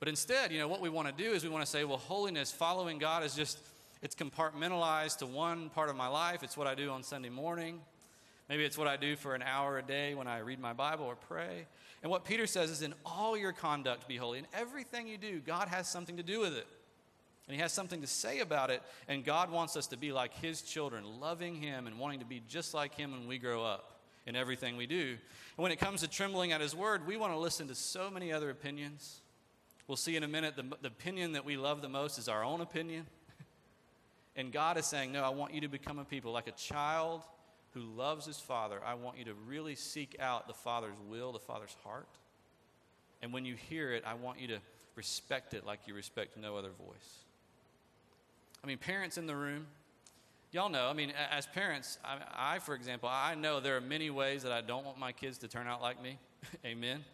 But 0.00 0.08
instead, 0.08 0.52
you 0.52 0.58
know, 0.58 0.68
what 0.68 0.80
we 0.80 0.88
want 0.88 1.08
to 1.08 1.24
do 1.24 1.32
is 1.32 1.44
we 1.44 1.50
want 1.50 1.64
to 1.64 1.70
say, 1.70 1.84
well, 1.84 1.98
holiness, 1.98 2.50
following 2.50 2.98
God 2.98 3.24
is 3.24 3.34
just, 3.34 3.58
it's 4.02 4.14
compartmentalized 4.14 5.18
to 5.18 5.26
one 5.26 5.70
part 5.70 5.88
of 5.88 5.96
my 5.96 6.08
life. 6.08 6.42
It's 6.42 6.56
what 6.56 6.66
I 6.66 6.74
do 6.74 6.90
on 6.90 7.02
Sunday 7.02 7.30
morning. 7.30 7.80
Maybe 8.48 8.64
it's 8.64 8.76
what 8.76 8.88
I 8.88 8.96
do 8.96 9.16
for 9.16 9.34
an 9.34 9.42
hour 9.42 9.78
a 9.78 9.82
day 9.82 10.14
when 10.14 10.26
I 10.26 10.38
read 10.38 10.60
my 10.60 10.74
Bible 10.74 11.06
or 11.06 11.16
pray. 11.16 11.66
And 12.02 12.10
what 12.10 12.26
Peter 12.26 12.46
says 12.46 12.70
is, 12.70 12.82
in 12.82 12.92
all 13.06 13.36
your 13.36 13.52
conduct, 13.52 14.06
be 14.06 14.16
holy. 14.16 14.38
In 14.38 14.46
everything 14.52 15.08
you 15.08 15.16
do, 15.16 15.40
God 15.40 15.68
has 15.68 15.88
something 15.88 16.18
to 16.18 16.22
do 16.22 16.40
with 16.40 16.54
it. 16.54 16.66
And 17.46 17.54
He 17.54 17.62
has 17.62 17.72
something 17.72 18.02
to 18.02 18.06
say 18.06 18.40
about 18.40 18.70
it. 18.70 18.82
And 19.08 19.24
God 19.24 19.50
wants 19.50 19.76
us 19.76 19.86
to 19.88 19.96
be 19.96 20.12
like 20.12 20.34
His 20.34 20.60
children, 20.60 21.04
loving 21.20 21.54
Him 21.54 21.86
and 21.86 21.98
wanting 21.98 22.18
to 22.18 22.26
be 22.26 22.42
just 22.46 22.74
like 22.74 22.94
Him 22.94 23.12
when 23.12 23.26
we 23.26 23.38
grow 23.38 23.64
up 23.64 24.00
in 24.26 24.36
everything 24.36 24.76
we 24.76 24.86
do. 24.86 25.16
And 25.56 25.62
when 25.62 25.72
it 25.72 25.78
comes 25.78 26.00
to 26.00 26.08
trembling 26.08 26.52
at 26.52 26.60
His 26.60 26.76
word, 26.76 27.06
we 27.06 27.16
want 27.16 27.32
to 27.32 27.38
listen 27.38 27.68
to 27.68 27.74
so 27.74 28.10
many 28.10 28.32
other 28.32 28.50
opinions. 28.50 29.22
We'll 29.86 29.96
see 29.96 30.16
in 30.16 30.22
a 30.22 30.28
minute 30.28 30.56
the, 30.56 30.64
the 30.80 30.88
opinion 30.88 31.32
that 31.32 31.44
we 31.44 31.56
love 31.56 31.82
the 31.82 31.88
most 31.88 32.18
is 32.18 32.28
our 32.28 32.42
own 32.42 32.60
opinion. 32.60 33.06
and 34.36 34.52
God 34.52 34.78
is 34.78 34.86
saying, 34.86 35.12
No, 35.12 35.22
I 35.22 35.28
want 35.28 35.52
you 35.52 35.60
to 35.62 35.68
become 35.68 35.98
a 35.98 36.04
people 36.04 36.32
like 36.32 36.48
a 36.48 36.52
child 36.52 37.22
who 37.74 37.80
loves 37.80 38.24
his 38.24 38.38
father. 38.38 38.80
I 38.84 38.94
want 38.94 39.18
you 39.18 39.24
to 39.26 39.34
really 39.46 39.74
seek 39.74 40.16
out 40.20 40.46
the 40.46 40.54
father's 40.54 40.94
will, 41.08 41.32
the 41.32 41.40
father's 41.40 41.76
heart. 41.84 42.08
And 43.20 43.32
when 43.32 43.44
you 43.44 43.56
hear 43.56 43.92
it, 43.92 44.04
I 44.06 44.14
want 44.14 44.40
you 44.40 44.48
to 44.48 44.58
respect 44.96 45.54
it 45.54 45.66
like 45.66 45.80
you 45.86 45.94
respect 45.94 46.36
no 46.36 46.56
other 46.56 46.70
voice. 46.70 47.24
I 48.62 48.66
mean, 48.66 48.78
parents 48.78 49.18
in 49.18 49.26
the 49.26 49.34
room, 49.34 49.66
y'all 50.52 50.68
know, 50.68 50.88
I 50.88 50.92
mean, 50.92 51.12
as 51.30 51.46
parents, 51.46 51.98
I, 52.04 52.54
I, 52.54 52.58
for 52.60 52.74
example, 52.74 53.08
I 53.12 53.34
know 53.34 53.60
there 53.60 53.76
are 53.76 53.80
many 53.80 54.08
ways 54.08 54.42
that 54.44 54.52
I 54.52 54.60
don't 54.60 54.84
want 54.84 54.98
my 54.98 55.12
kids 55.12 55.38
to 55.38 55.48
turn 55.48 55.66
out 55.66 55.82
like 55.82 56.00
me. 56.02 56.18
Amen. 56.64 57.04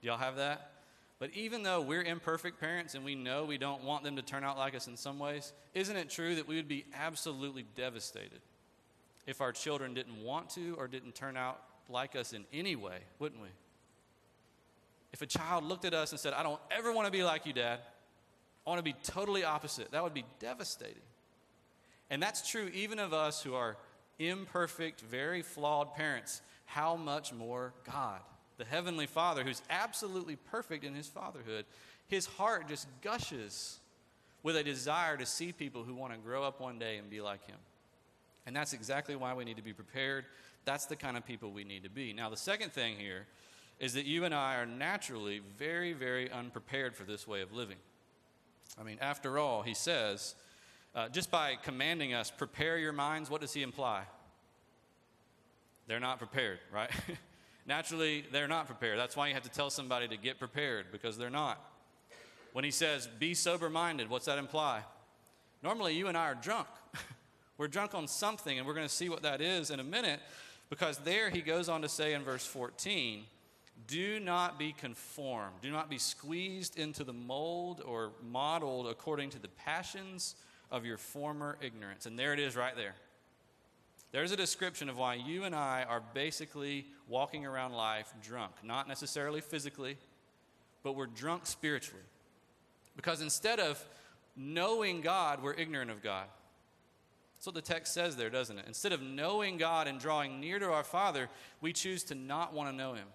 Do 0.00 0.06
y'all 0.06 0.18
have 0.18 0.36
that? 0.36 0.70
But 1.20 1.30
even 1.34 1.62
though 1.62 1.82
we're 1.82 2.02
imperfect 2.02 2.58
parents 2.58 2.94
and 2.94 3.04
we 3.04 3.14
know 3.14 3.44
we 3.44 3.58
don't 3.58 3.84
want 3.84 4.04
them 4.04 4.16
to 4.16 4.22
turn 4.22 4.42
out 4.42 4.56
like 4.56 4.74
us 4.74 4.88
in 4.88 4.96
some 4.96 5.18
ways, 5.18 5.52
isn't 5.74 5.94
it 5.94 6.08
true 6.08 6.34
that 6.36 6.48
we 6.48 6.56
would 6.56 6.66
be 6.66 6.86
absolutely 6.94 7.66
devastated 7.76 8.40
if 9.26 9.42
our 9.42 9.52
children 9.52 9.92
didn't 9.92 10.24
want 10.24 10.48
to 10.50 10.74
or 10.78 10.88
didn't 10.88 11.14
turn 11.14 11.36
out 11.36 11.60
like 11.90 12.16
us 12.16 12.32
in 12.32 12.46
any 12.54 12.74
way, 12.74 13.00
wouldn't 13.18 13.40
we? 13.40 13.48
If 15.12 15.20
a 15.20 15.26
child 15.26 15.62
looked 15.62 15.84
at 15.84 15.92
us 15.92 16.10
and 16.12 16.18
said, 16.18 16.32
I 16.32 16.42
don't 16.42 16.60
ever 16.70 16.90
want 16.90 17.04
to 17.04 17.12
be 17.12 17.22
like 17.22 17.44
you, 17.44 17.52
Dad, 17.52 17.80
I 18.66 18.70
want 18.70 18.78
to 18.78 18.82
be 18.82 18.96
totally 19.02 19.44
opposite, 19.44 19.90
that 19.90 20.02
would 20.02 20.14
be 20.14 20.24
devastating. 20.38 21.02
And 22.08 22.22
that's 22.22 22.48
true 22.48 22.70
even 22.72 22.98
of 22.98 23.12
us 23.12 23.42
who 23.42 23.54
are 23.54 23.76
imperfect, 24.18 25.02
very 25.02 25.42
flawed 25.42 25.94
parents. 25.94 26.40
How 26.64 26.96
much 26.96 27.30
more 27.32 27.74
God? 27.84 28.20
The 28.60 28.66
Heavenly 28.66 29.06
Father, 29.06 29.42
who's 29.42 29.62
absolutely 29.70 30.36
perfect 30.36 30.84
in 30.84 30.94
his 30.94 31.08
fatherhood, 31.08 31.64
his 32.08 32.26
heart 32.26 32.68
just 32.68 32.86
gushes 33.00 33.78
with 34.42 34.54
a 34.54 34.62
desire 34.62 35.16
to 35.16 35.24
see 35.24 35.50
people 35.50 35.82
who 35.82 35.94
want 35.94 36.12
to 36.12 36.18
grow 36.18 36.44
up 36.44 36.60
one 36.60 36.78
day 36.78 36.98
and 36.98 37.08
be 37.08 37.22
like 37.22 37.44
him. 37.46 37.56
And 38.46 38.54
that's 38.54 38.74
exactly 38.74 39.16
why 39.16 39.32
we 39.32 39.46
need 39.46 39.56
to 39.56 39.62
be 39.62 39.72
prepared. 39.72 40.26
That's 40.66 40.84
the 40.84 40.94
kind 40.94 41.16
of 41.16 41.24
people 41.24 41.50
we 41.52 41.64
need 41.64 41.84
to 41.84 41.88
be. 41.88 42.12
Now, 42.12 42.28
the 42.28 42.36
second 42.36 42.72
thing 42.72 42.96
here 42.96 43.26
is 43.78 43.94
that 43.94 44.04
you 44.04 44.26
and 44.26 44.34
I 44.34 44.56
are 44.56 44.66
naturally 44.66 45.40
very, 45.56 45.94
very 45.94 46.30
unprepared 46.30 46.94
for 46.94 47.04
this 47.04 47.26
way 47.26 47.40
of 47.40 47.54
living. 47.54 47.78
I 48.78 48.82
mean, 48.82 48.98
after 49.00 49.38
all, 49.38 49.62
he 49.62 49.72
says, 49.72 50.34
uh, 50.94 51.08
just 51.08 51.30
by 51.30 51.56
commanding 51.62 52.12
us, 52.12 52.30
prepare 52.30 52.76
your 52.76 52.92
minds, 52.92 53.30
what 53.30 53.40
does 53.40 53.54
he 53.54 53.62
imply? 53.62 54.02
They're 55.86 55.98
not 55.98 56.18
prepared, 56.18 56.58
right? 56.70 56.90
Naturally, 57.66 58.24
they're 58.32 58.48
not 58.48 58.66
prepared. 58.66 58.98
That's 58.98 59.16
why 59.16 59.28
you 59.28 59.34
have 59.34 59.42
to 59.42 59.50
tell 59.50 59.70
somebody 59.70 60.08
to 60.08 60.16
get 60.16 60.38
prepared 60.38 60.86
because 60.90 61.16
they're 61.16 61.30
not. 61.30 61.64
When 62.52 62.64
he 62.64 62.70
says, 62.70 63.08
be 63.18 63.34
sober 63.34 63.70
minded, 63.70 64.10
what's 64.10 64.26
that 64.26 64.38
imply? 64.38 64.82
Normally, 65.62 65.94
you 65.94 66.08
and 66.08 66.16
I 66.16 66.26
are 66.26 66.34
drunk. 66.34 66.66
we're 67.58 67.68
drunk 67.68 67.94
on 67.94 68.08
something, 68.08 68.58
and 68.58 68.66
we're 68.66 68.74
going 68.74 68.88
to 68.88 68.92
see 68.92 69.08
what 69.08 69.22
that 69.22 69.40
is 69.40 69.70
in 69.70 69.78
a 69.78 69.84
minute 69.84 70.20
because 70.70 70.98
there 70.98 71.30
he 71.30 71.40
goes 71.40 71.68
on 71.68 71.82
to 71.82 71.88
say 71.88 72.14
in 72.14 72.22
verse 72.22 72.46
14, 72.46 73.24
do 73.86 74.20
not 74.20 74.58
be 74.58 74.72
conformed, 74.72 75.56
do 75.62 75.70
not 75.70 75.90
be 75.90 75.98
squeezed 75.98 76.78
into 76.78 77.04
the 77.04 77.12
mold 77.12 77.82
or 77.84 78.12
modeled 78.30 78.86
according 78.86 79.30
to 79.30 79.38
the 79.38 79.48
passions 79.48 80.36
of 80.70 80.84
your 80.84 80.96
former 80.96 81.58
ignorance. 81.60 82.06
And 82.06 82.18
there 82.18 82.32
it 82.32 82.38
is 82.38 82.56
right 82.56 82.76
there. 82.76 82.94
There's 84.12 84.32
a 84.32 84.36
description 84.36 84.88
of 84.88 84.98
why 84.98 85.14
you 85.14 85.44
and 85.44 85.54
I 85.54 85.84
are 85.88 86.02
basically 86.14 86.86
walking 87.06 87.46
around 87.46 87.72
life 87.72 88.12
drunk. 88.22 88.52
Not 88.64 88.88
necessarily 88.88 89.40
physically, 89.40 89.96
but 90.82 90.96
we're 90.96 91.06
drunk 91.06 91.46
spiritually. 91.46 92.02
Because 92.96 93.22
instead 93.22 93.60
of 93.60 93.82
knowing 94.36 95.00
God, 95.00 95.42
we're 95.42 95.54
ignorant 95.54 95.90
of 95.90 96.02
God. 96.02 96.26
That's 97.36 97.46
what 97.46 97.54
the 97.54 97.62
text 97.62 97.94
says 97.94 98.16
there, 98.16 98.30
doesn't 98.30 98.58
it? 98.58 98.64
Instead 98.66 98.92
of 98.92 99.00
knowing 99.00 99.56
God 99.56 99.86
and 99.86 99.98
drawing 99.98 100.40
near 100.40 100.58
to 100.58 100.66
our 100.66 100.84
Father, 100.84 101.28
we 101.60 101.72
choose 101.72 102.02
to 102.04 102.14
not 102.14 102.52
want 102.52 102.68
to 102.68 102.76
know 102.76 102.94
Him. 102.94 103.06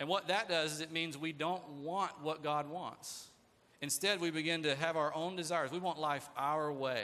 And 0.00 0.08
what 0.08 0.28
that 0.28 0.48
does 0.48 0.72
is 0.72 0.80
it 0.80 0.92
means 0.92 1.18
we 1.18 1.32
don't 1.32 1.66
want 1.82 2.12
what 2.22 2.42
God 2.42 2.70
wants. 2.70 3.26
Instead, 3.80 4.20
we 4.20 4.30
begin 4.30 4.62
to 4.62 4.74
have 4.76 4.96
our 4.96 5.14
own 5.14 5.36
desires. 5.36 5.70
We 5.70 5.80
want 5.80 5.98
life 5.98 6.28
our 6.36 6.72
way. 6.72 7.02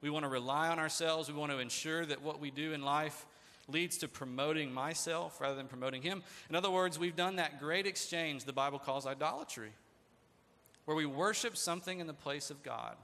We 0.00 0.10
want 0.10 0.24
to 0.24 0.28
rely 0.28 0.68
on 0.68 0.78
ourselves. 0.78 1.30
We 1.30 1.38
want 1.38 1.52
to 1.52 1.58
ensure 1.58 2.06
that 2.06 2.22
what 2.22 2.40
we 2.40 2.50
do 2.50 2.72
in 2.72 2.82
life 2.82 3.26
leads 3.68 3.98
to 3.98 4.08
promoting 4.08 4.72
myself 4.72 5.40
rather 5.40 5.54
than 5.54 5.66
promoting 5.66 6.02
Him. 6.02 6.22
In 6.48 6.56
other 6.56 6.70
words, 6.70 6.98
we've 6.98 7.16
done 7.16 7.36
that 7.36 7.60
great 7.60 7.86
exchange 7.86 8.44
the 8.44 8.52
Bible 8.52 8.78
calls 8.78 9.06
idolatry, 9.06 9.72
where 10.84 10.96
we 10.96 11.06
worship 11.06 11.56
something 11.56 12.00
in 12.00 12.06
the 12.06 12.14
place 12.14 12.50
of 12.50 12.62
God. 12.62 12.96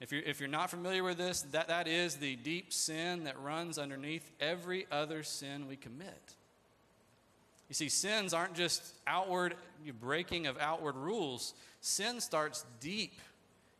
If 0.00 0.12
you're, 0.12 0.22
if 0.22 0.40
you're 0.40 0.48
not 0.48 0.70
familiar 0.70 1.02
with 1.02 1.16
this, 1.16 1.42
that, 1.52 1.68
that 1.68 1.88
is 1.88 2.16
the 2.16 2.36
deep 2.36 2.72
sin 2.72 3.24
that 3.24 3.40
runs 3.40 3.78
underneath 3.78 4.28
every 4.40 4.86
other 4.90 5.22
sin 5.22 5.66
we 5.68 5.76
commit. 5.76 6.34
You 7.68 7.74
see, 7.74 7.88
sins 7.88 8.34
aren't 8.34 8.54
just 8.54 8.82
outward 9.06 9.54
breaking 10.00 10.46
of 10.46 10.58
outward 10.58 10.96
rules, 10.96 11.54
sin 11.80 12.20
starts 12.20 12.66
deep 12.80 13.18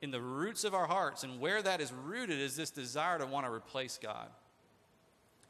in 0.04 0.10
the 0.10 0.20
roots 0.20 0.64
of 0.64 0.74
our 0.74 0.86
hearts. 0.86 1.24
And 1.24 1.40
where 1.40 1.62
that 1.62 1.80
is 1.80 1.92
rooted 1.92 2.38
is 2.38 2.54
this 2.54 2.70
desire 2.70 3.18
to 3.18 3.26
want 3.26 3.46
to 3.46 3.52
replace 3.52 3.98
God. 4.00 4.28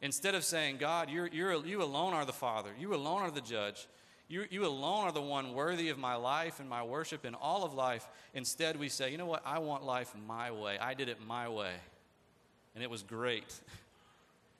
Instead 0.00 0.34
of 0.34 0.44
saying, 0.44 0.78
God, 0.78 1.10
you're, 1.10 1.26
you're, 1.26 1.66
you 1.66 1.82
alone 1.82 2.14
are 2.14 2.24
the 2.24 2.32
Father, 2.32 2.70
you 2.78 2.94
alone 2.94 3.22
are 3.22 3.30
the 3.30 3.40
judge, 3.40 3.88
you, 4.28 4.44
you 4.50 4.64
alone 4.64 5.04
are 5.04 5.12
the 5.12 5.20
one 5.20 5.54
worthy 5.54 5.90
of 5.90 5.98
my 5.98 6.14
life 6.14 6.60
and 6.60 6.68
my 6.68 6.82
worship 6.82 7.24
and 7.24 7.36
all 7.36 7.64
of 7.64 7.74
life. 7.74 8.06
Instead, 8.32 8.78
we 8.78 8.88
say, 8.88 9.10
you 9.10 9.18
know 9.18 9.26
what? 9.26 9.42
I 9.44 9.58
want 9.58 9.84
life 9.84 10.14
my 10.26 10.50
way. 10.50 10.78
I 10.78 10.94
did 10.94 11.08
it 11.08 11.18
my 11.26 11.48
way. 11.48 11.72
And 12.74 12.82
it 12.82 12.88
was 12.88 13.02
great. 13.02 13.52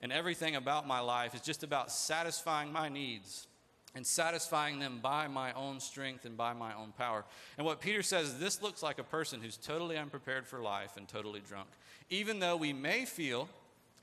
And 0.01 0.11
everything 0.11 0.55
about 0.55 0.85
my 0.85 0.99
life 0.99 1.33
is 1.33 1.41
just 1.41 1.63
about 1.63 1.89
satisfying 1.89 2.71
my 2.71 2.89
needs 2.89 3.47
and 3.95 4.05
satisfying 4.05 4.79
them 4.79 4.99
by 5.01 5.27
my 5.27 5.53
own 5.53 5.79
strength 5.79 6.25
and 6.25 6.35
by 6.35 6.53
my 6.53 6.75
own 6.75 6.91
power. 6.97 7.23
And 7.57 7.65
what 7.65 7.79
Peter 7.79 8.03
says, 8.03 8.37
this 8.37 8.61
looks 8.61 8.83
like 8.83 8.99
a 8.99 9.03
person 9.03 9.41
who's 9.41 9.57
totally 9.57 9.97
unprepared 9.97 10.45
for 10.45 10.59
life 10.59 10.97
and 10.97 11.07
totally 11.07 11.39
drunk, 11.39 11.69
even 12.09 12.39
though 12.39 12.57
we 12.57 12.73
may 12.73 13.05
feel 13.05 13.47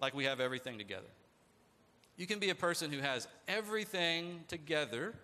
like 0.01 0.15
we 0.15 0.25
have 0.25 0.41
everything 0.41 0.79
together. 0.79 1.11
You 2.17 2.27
can 2.27 2.39
be 2.39 2.51
a 2.51 2.55
person 2.55 2.91
who 2.91 3.01
has 3.01 3.29
everything 3.47 4.45
together 4.49 5.15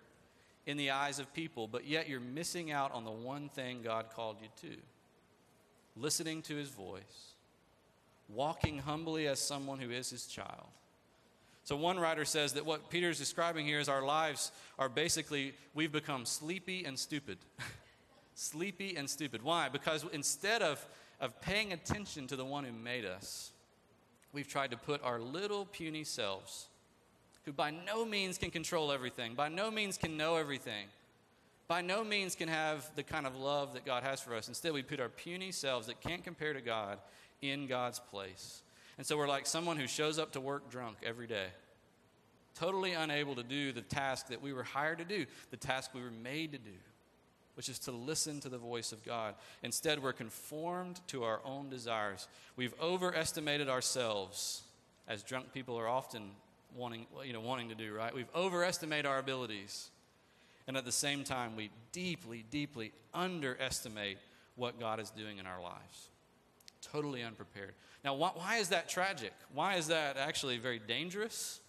in 0.65 0.77
the 0.77 0.91
eyes 0.91 1.17
of 1.17 1.33
people, 1.33 1.67
but 1.67 1.87
yet 1.87 2.07
you're 2.07 2.19
missing 2.19 2.71
out 2.71 2.93
on 2.93 3.03
the 3.03 3.11
one 3.11 3.49
thing 3.49 3.81
God 3.83 4.05
called 4.15 4.37
you 4.41 4.69
to 4.69 4.77
listening 5.95 6.41
to 6.43 6.55
his 6.55 6.69
voice, 6.69 7.33
walking 8.29 8.77
humbly 8.77 9.27
as 9.27 9.39
someone 9.39 9.79
who 9.79 9.89
is 9.89 10.09
his 10.09 10.27
child 10.27 10.67
so, 11.69 11.75
one 11.75 11.99
writer 11.99 12.25
says 12.25 12.53
that 12.53 12.65
what 12.65 12.89
Peter 12.89 13.11
is 13.11 13.19
describing 13.19 13.63
here 13.63 13.79
is 13.79 13.87
our 13.87 14.01
lives 14.01 14.51
are 14.79 14.89
basically, 14.89 15.53
we've 15.75 15.91
become 15.91 16.25
sleepy 16.25 16.83
and 16.83 16.97
stupid. 16.97 17.37
sleepy 18.33 18.95
and 18.95 19.07
stupid. 19.07 19.43
Why? 19.43 19.69
Because 19.69 20.03
instead 20.11 20.63
of, 20.63 20.83
of 21.21 21.39
paying 21.41 21.71
attention 21.71 22.25
to 22.25 22.35
the 22.35 22.43
one 22.43 22.63
who 22.63 22.71
made 22.71 23.05
us, 23.05 23.51
we've 24.33 24.47
tried 24.47 24.71
to 24.71 24.77
put 24.77 25.03
our 25.03 25.19
little 25.19 25.65
puny 25.65 26.03
selves, 26.03 26.69
who 27.45 27.53
by 27.53 27.69
no 27.69 28.03
means 28.03 28.39
can 28.39 28.49
control 28.49 28.91
everything, 28.91 29.35
by 29.35 29.47
no 29.47 29.69
means 29.69 29.95
can 29.95 30.17
know 30.17 30.37
everything, 30.37 30.87
by 31.67 31.81
no 31.81 32.03
means 32.03 32.33
can 32.33 32.47
have 32.47 32.89
the 32.95 33.03
kind 33.03 33.27
of 33.27 33.35
love 33.35 33.73
that 33.73 33.85
God 33.85 34.01
has 34.01 34.19
for 34.19 34.33
us. 34.33 34.47
Instead, 34.47 34.73
we 34.73 34.81
put 34.81 34.99
our 34.99 35.07
puny 35.07 35.51
selves 35.51 35.85
that 35.85 36.01
can't 36.01 36.23
compare 36.23 36.53
to 36.53 36.61
God 36.61 36.97
in 37.43 37.67
God's 37.67 37.99
place. 37.99 38.63
And 38.99 39.07
so 39.07 39.15
we're 39.15 39.29
like 39.29 39.47
someone 39.47 39.77
who 39.77 39.87
shows 39.87 40.19
up 40.19 40.33
to 40.33 40.41
work 40.41 40.69
drunk 40.69 40.97
every 41.03 41.25
day, 41.25 41.47
totally 42.53 42.91
unable 42.91 43.33
to 43.35 43.43
do 43.43 43.71
the 43.71 43.79
task 43.79 44.27
that 44.27 44.41
we 44.41 44.51
were 44.51 44.63
hired 44.63 44.97
to 44.97 45.05
do, 45.05 45.25
the 45.51 45.57
task 45.57 45.91
we 45.93 46.01
were 46.01 46.11
made 46.11 46.51
to 46.51 46.57
do, 46.57 46.75
which 47.53 47.69
is 47.69 47.79
to 47.79 47.93
listen 47.93 48.41
to 48.41 48.49
the 48.49 48.57
voice 48.57 48.91
of 48.91 49.01
God. 49.05 49.35
Instead, 49.63 50.03
we're 50.03 50.11
conformed 50.11 50.99
to 51.07 51.23
our 51.23 51.39
own 51.45 51.69
desires. 51.69 52.27
We've 52.57 52.73
overestimated 52.81 53.69
ourselves, 53.69 54.63
as 55.07 55.23
drunk 55.23 55.53
people 55.53 55.79
are 55.79 55.87
often 55.87 56.31
wanting, 56.75 57.07
you 57.23 57.31
know, 57.31 57.39
wanting 57.39 57.69
to 57.69 57.75
do, 57.75 57.93
right? 57.93 58.13
We've 58.13 58.35
overestimated 58.35 59.05
our 59.05 59.19
abilities. 59.19 59.91
And 60.67 60.75
at 60.75 60.83
the 60.83 60.91
same 60.91 61.23
time, 61.23 61.55
we 61.55 61.69
deeply, 61.93 62.43
deeply 62.51 62.91
underestimate 63.13 64.17
what 64.57 64.77
God 64.77 64.99
is 64.99 65.09
doing 65.09 65.37
in 65.37 65.45
our 65.47 65.61
lives. 65.61 66.09
Totally 66.91 67.23
unprepared. 67.23 67.73
Now, 68.03 68.15
why, 68.15 68.31
why, 68.33 68.57
is 68.57 68.69
that 68.69 68.89
tragic? 68.89 69.33
Why 69.53 69.75
is 69.75 69.87
that 69.87 70.17
actually 70.17 70.57
very 70.57 70.79
dangerous? 70.79 71.59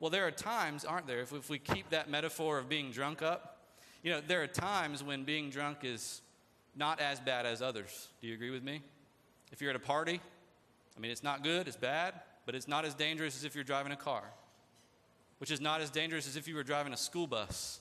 Well, 0.00 0.10
there 0.10 0.26
are 0.26 0.30
times, 0.30 0.84
aren't 0.84 1.06
there, 1.06 1.20
if, 1.20 1.32
if 1.32 1.50
we 1.50 1.58
keep 1.58 1.90
that 1.90 2.08
metaphor 2.08 2.58
of 2.58 2.68
being 2.68 2.90
drunk 2.90 3.22
up, 3.22 3.58
you 4.02 4.10
know, 4.10 4.20
there 4.26 4.42
are 4.42 4.46
times 4.46 5.02
when 5.02 5.24
being 5.24 5.50
drunk 5.50 5.78
is 5.82 6.20
not 6.76 7.00
as 7.00 7.20
bad 7.20 7.46
as 7.46 7.62
others. 7.62 8.08
Do 8.20 8.28
you 8.28 8.34
agree 8.34 8.50
with 8.50 8.62
me? 8.62 8.82
If 9.52 9.60
you're 9.60 9.70
at 9.70 9.76
a 9.76 9.80
party, 9.80 10.20
I 10.96 11.00
mean, 11.00 11.10
it's 11.10 11.22
not 11.22 11.42
good, 11.42 11.68
it's 11.68 11.76
bad, 11.76 12.14
but 12.46 12.54
it's 12.54 12.68
not 12.68 12.84
as 12.84 12.94
dangerous 12.94 13.36
as 13.36 13.44
if 13.44 13.54
you're 13.54 13.64
driving 13.64 13.92
a 13.92 13.96
car, 13.96 14.24
which 15.38 15.50
is 15.50 15.60
not 15.60 15.80
as 15.80 15.90
dangerous 15.90 16.26
as 16.26 16.36
if 16.36 16.46
you 16.48 16.54
were 16.54 16.62
driving 16.62 16.92
a 16.92 16.96
school 16.96 17.26
bus 17.26 17.80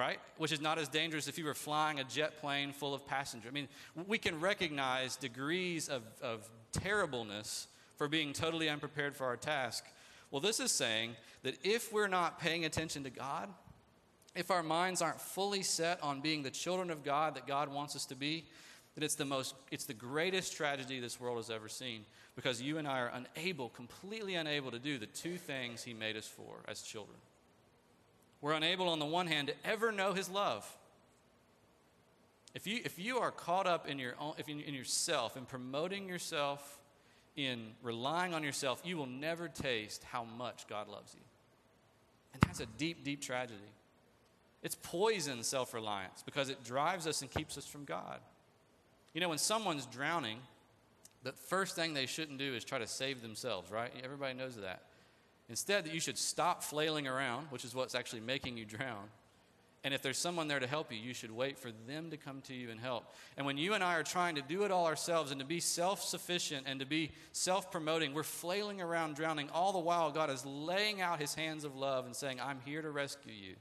right? 0.00 0.18
Which 0.38 0.50
is 0.50 0.62
not 0.62 0.78
as 0.78 0.88
dangerous 0.88 1.28
if 1.28 1.36
you 1.36 1.44
were 1.44 1.54
flying 1.54 2.00
a 2.00 2.04
jet 2.04 2.40
plane 2.40 2.72
full 2.72 2.94
of 2.94 3.06
passengers. 3.06 3.50
I 3.50 3.52
mean, 3.52 3.68
we 4.06 4.16
can 4.16 4.40
recognize 4.40 5.16
degrees 5.16 5.90
of, 5.90 6.02
of 6.22 6.48
terribleness 6.72 7.68
for 7.96 8.08
being 8.08 8.32
totally 8.32 8.70
unprepared 8.70 9.14
for 9.14 9.26
our 9.26 9.36
task. 9.36 9.84
Well, 10.30 10.40
this 10.40 10.58
is 10.58 10.72
saying 10.72 11.16
that 11.42 11.58
if 11.62 11.92
we're 11.92 12.08
not 12.08 12.40
paying 12.40 12.64
attention 12.64 13.04
to 13.04 13.10
God, 13.10 13.50
if 14.34 14.50
our 14.50 14.62
minds 14.62 15.02
aren't 15.02 15.20
fully 15.20 15.62
set 15.62 16.02
on 16.02 16.22
being 16.22 16.42
the 16.42 16.50
children 16.50 16.90
of 16.90 17.04
God 17.04 17.34
that 17.34 17.46
God 17.46 17.68
wants 17.70 17.94
us 17.94 18.06
to 18.06 18.14
be, 18.14 18.46
that 18.94 19.04
it's 19.04 19.16
the 19.16 19.26
most 19.26 19.54
it's 19.70 19.84
the 19.84 19.94
greatest 19.94 20.56
tragedy 20.56 20.98
this 20.98 21.20
world 21.20 21.36
has 21.36 21.50
ever 21.50 21.68
seen 21.68 22.06
because 22.36 22.62
you 22.62 22.78
and 22.78 22.88
I 22.88 23.00
are 23.00 23.12
unable, 23.36 23.68
completely 23.68 24.36
unable 24.36 24.70
to 24.70 24.78
do 24.78 24.98
the 24.98 25.06
two 25.06 25.36
things 25.36 25.82
he 25.82 25.92
made 25.92 26.16
us 26.16 26.26
for 26.26 26.64
as 26.68 26.80
children. 26.80 27.18
We're 28.40 28.52
unable, 28.52 28.88
on 28.88 28.98
the 28.98 29.06
one 29.06 29.26
hand, 29.26 29.48
to 29.48 29.54
ever 29.64 29.92
know 29.92 30.12
His 30.12 30.28
love. 30.28 30.66
If 32.54 32.66
you, 32.66 32.80
if 32.84 32.98
you 32.98 33.18
are 33.18 33.30
caught 33.30 33.66
up 33.66 33.88
in, 33.88 33.98
your 33.98 34.14
own, 34.18 34.34
if 34.38 34.48
in, 34.48 34.60
in 34.60 34.74
yourself, 34.74 35.36
in 35.36 35.44
promoting 35.44 36.08
yourself, 36.08 36.80
in 37.36 37.72
relying 37.82 38.34
on 38.34 38.42
yourself, 38.42 38.82
you 38.84 38.96
will 38.96 39.06
never 39.06 39.48
taste 39.48 40.02
how 40.04 40.24
much 40.24 40.66
God 40.68 40.88
loves 40.88 41.14
you. 41.14 41.20
And 42.32 42.42
that's 42.42 42.60
a 42.60 42.66
deep, 42.66 43.04
deep 43.04 43.20
tragedy. 43.20 43.60
It's 44.62 44.76
poison 44.82 45.42
self 45.42 45.72
reliance 45.72 46.22
because 46.24 46.48
it 46.48 46.64
drives 46.64 47.06
us 47.06 47.22
and 47.22 47.30
keeps 47.30 47.56
us 47.56 47.66
from 47.66 47.84
God. 47.84 48.20
You 49.14 49.20
know, 49.20 49.28
when 49.28 49.38
someone's 49.38 49.86
drowning, 49.86 50.38
the 51.22 51.32
first 51.32 51.76
thing 51.76 51.94
they 51.94 52.06
shouldn't 52.06 52.38
do 52.38 52.54
is 52.54 52.64
try 52.64 52.78
to 52.78 52.86
save 52.86 53.22
themselves, 53.22 53.70
right? 53.70 53.90
Everybody 54.04 54.34
knows 54.34 54.56
that. 54.56 54.82
Instead, 55.50 55.84
that 55.84 55.92
you 55.92 56.00
should 56.00 56.16
stop 56.16 56.62
flailing 56.62 57.08
around, 57.08 57.48
which 57.50 57.64
is 57.64 57.74
what's 57.74 57.96
actually 57.96 58.20
making 58.20 58.56
you 58.56 58.64
drown. 58.64 59.08
And 59.82 59.92
if 59.92 60.00
there's 60.00 60.18
someone 60.18 60.46
there 60.46 60.60
to 60.60 60.66
help 60.66 60.92
you, 60.92 60.98
you 60.98 61.12
should 61.12 61.30
wait 61.30 61.58
for 61.58 61.70
them 61.88 62.10
to 62.10 62.16
come 62.16 62.42
to 62.42 62.54
you 62.54 62.70
and 62.70 62.78
help. 62.78 63.12
And 63.36 63.46
when 63.46 63.56
you 63.56 63.72
and 63.72 63.82
I 63.82 63.94
are 63.94 64.02
trying 64.02 64.36
to 64.36 64.42
do 64.42 64.62
it 64.62 64.70
all 64.70 64.86
ourselves 64.86 65.30
and 65.32 65.40
to 65.40 65.46
be 65.46 65.58
self 65.58 66.02
sufficient 66.02 66.66
and 66.68 66.78
to 66.80 66.86
be 66.86 67.10
self 67.32 67.72
promoting, 67.72 68.14
we're 68.14 68.22
flailing 68.22 68.80
around 68.80 69.16
drowning. 69.16 69.48
All 69.52 69.72
the 69.72 69.78
while, 69.80 70.12
God 70.12 70.30
is 70.30 70.46
laying 70.46 71.00
out 71.00 71.18
his 71.18 71.34
hands 71.34 71.64
of 71.64 71.74
love 71.74 72.04
and 72.04 72.14
saying, 72.14 72.40
I'm 72.40 72.60
here 72.64 72.82
to 72.82 72.90
rescue 72.90 73.32
you. 73.32 73.56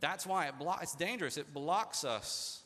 That's 0.00 0.24
why 0.24 0.46
it 0.46 0.58
blo- 0.58 0.76
it's 0.80 0.94
dangerous. 0.94 1.36
It 1.36 1.52
blocks 1.52 2.04
us 2.04 2.62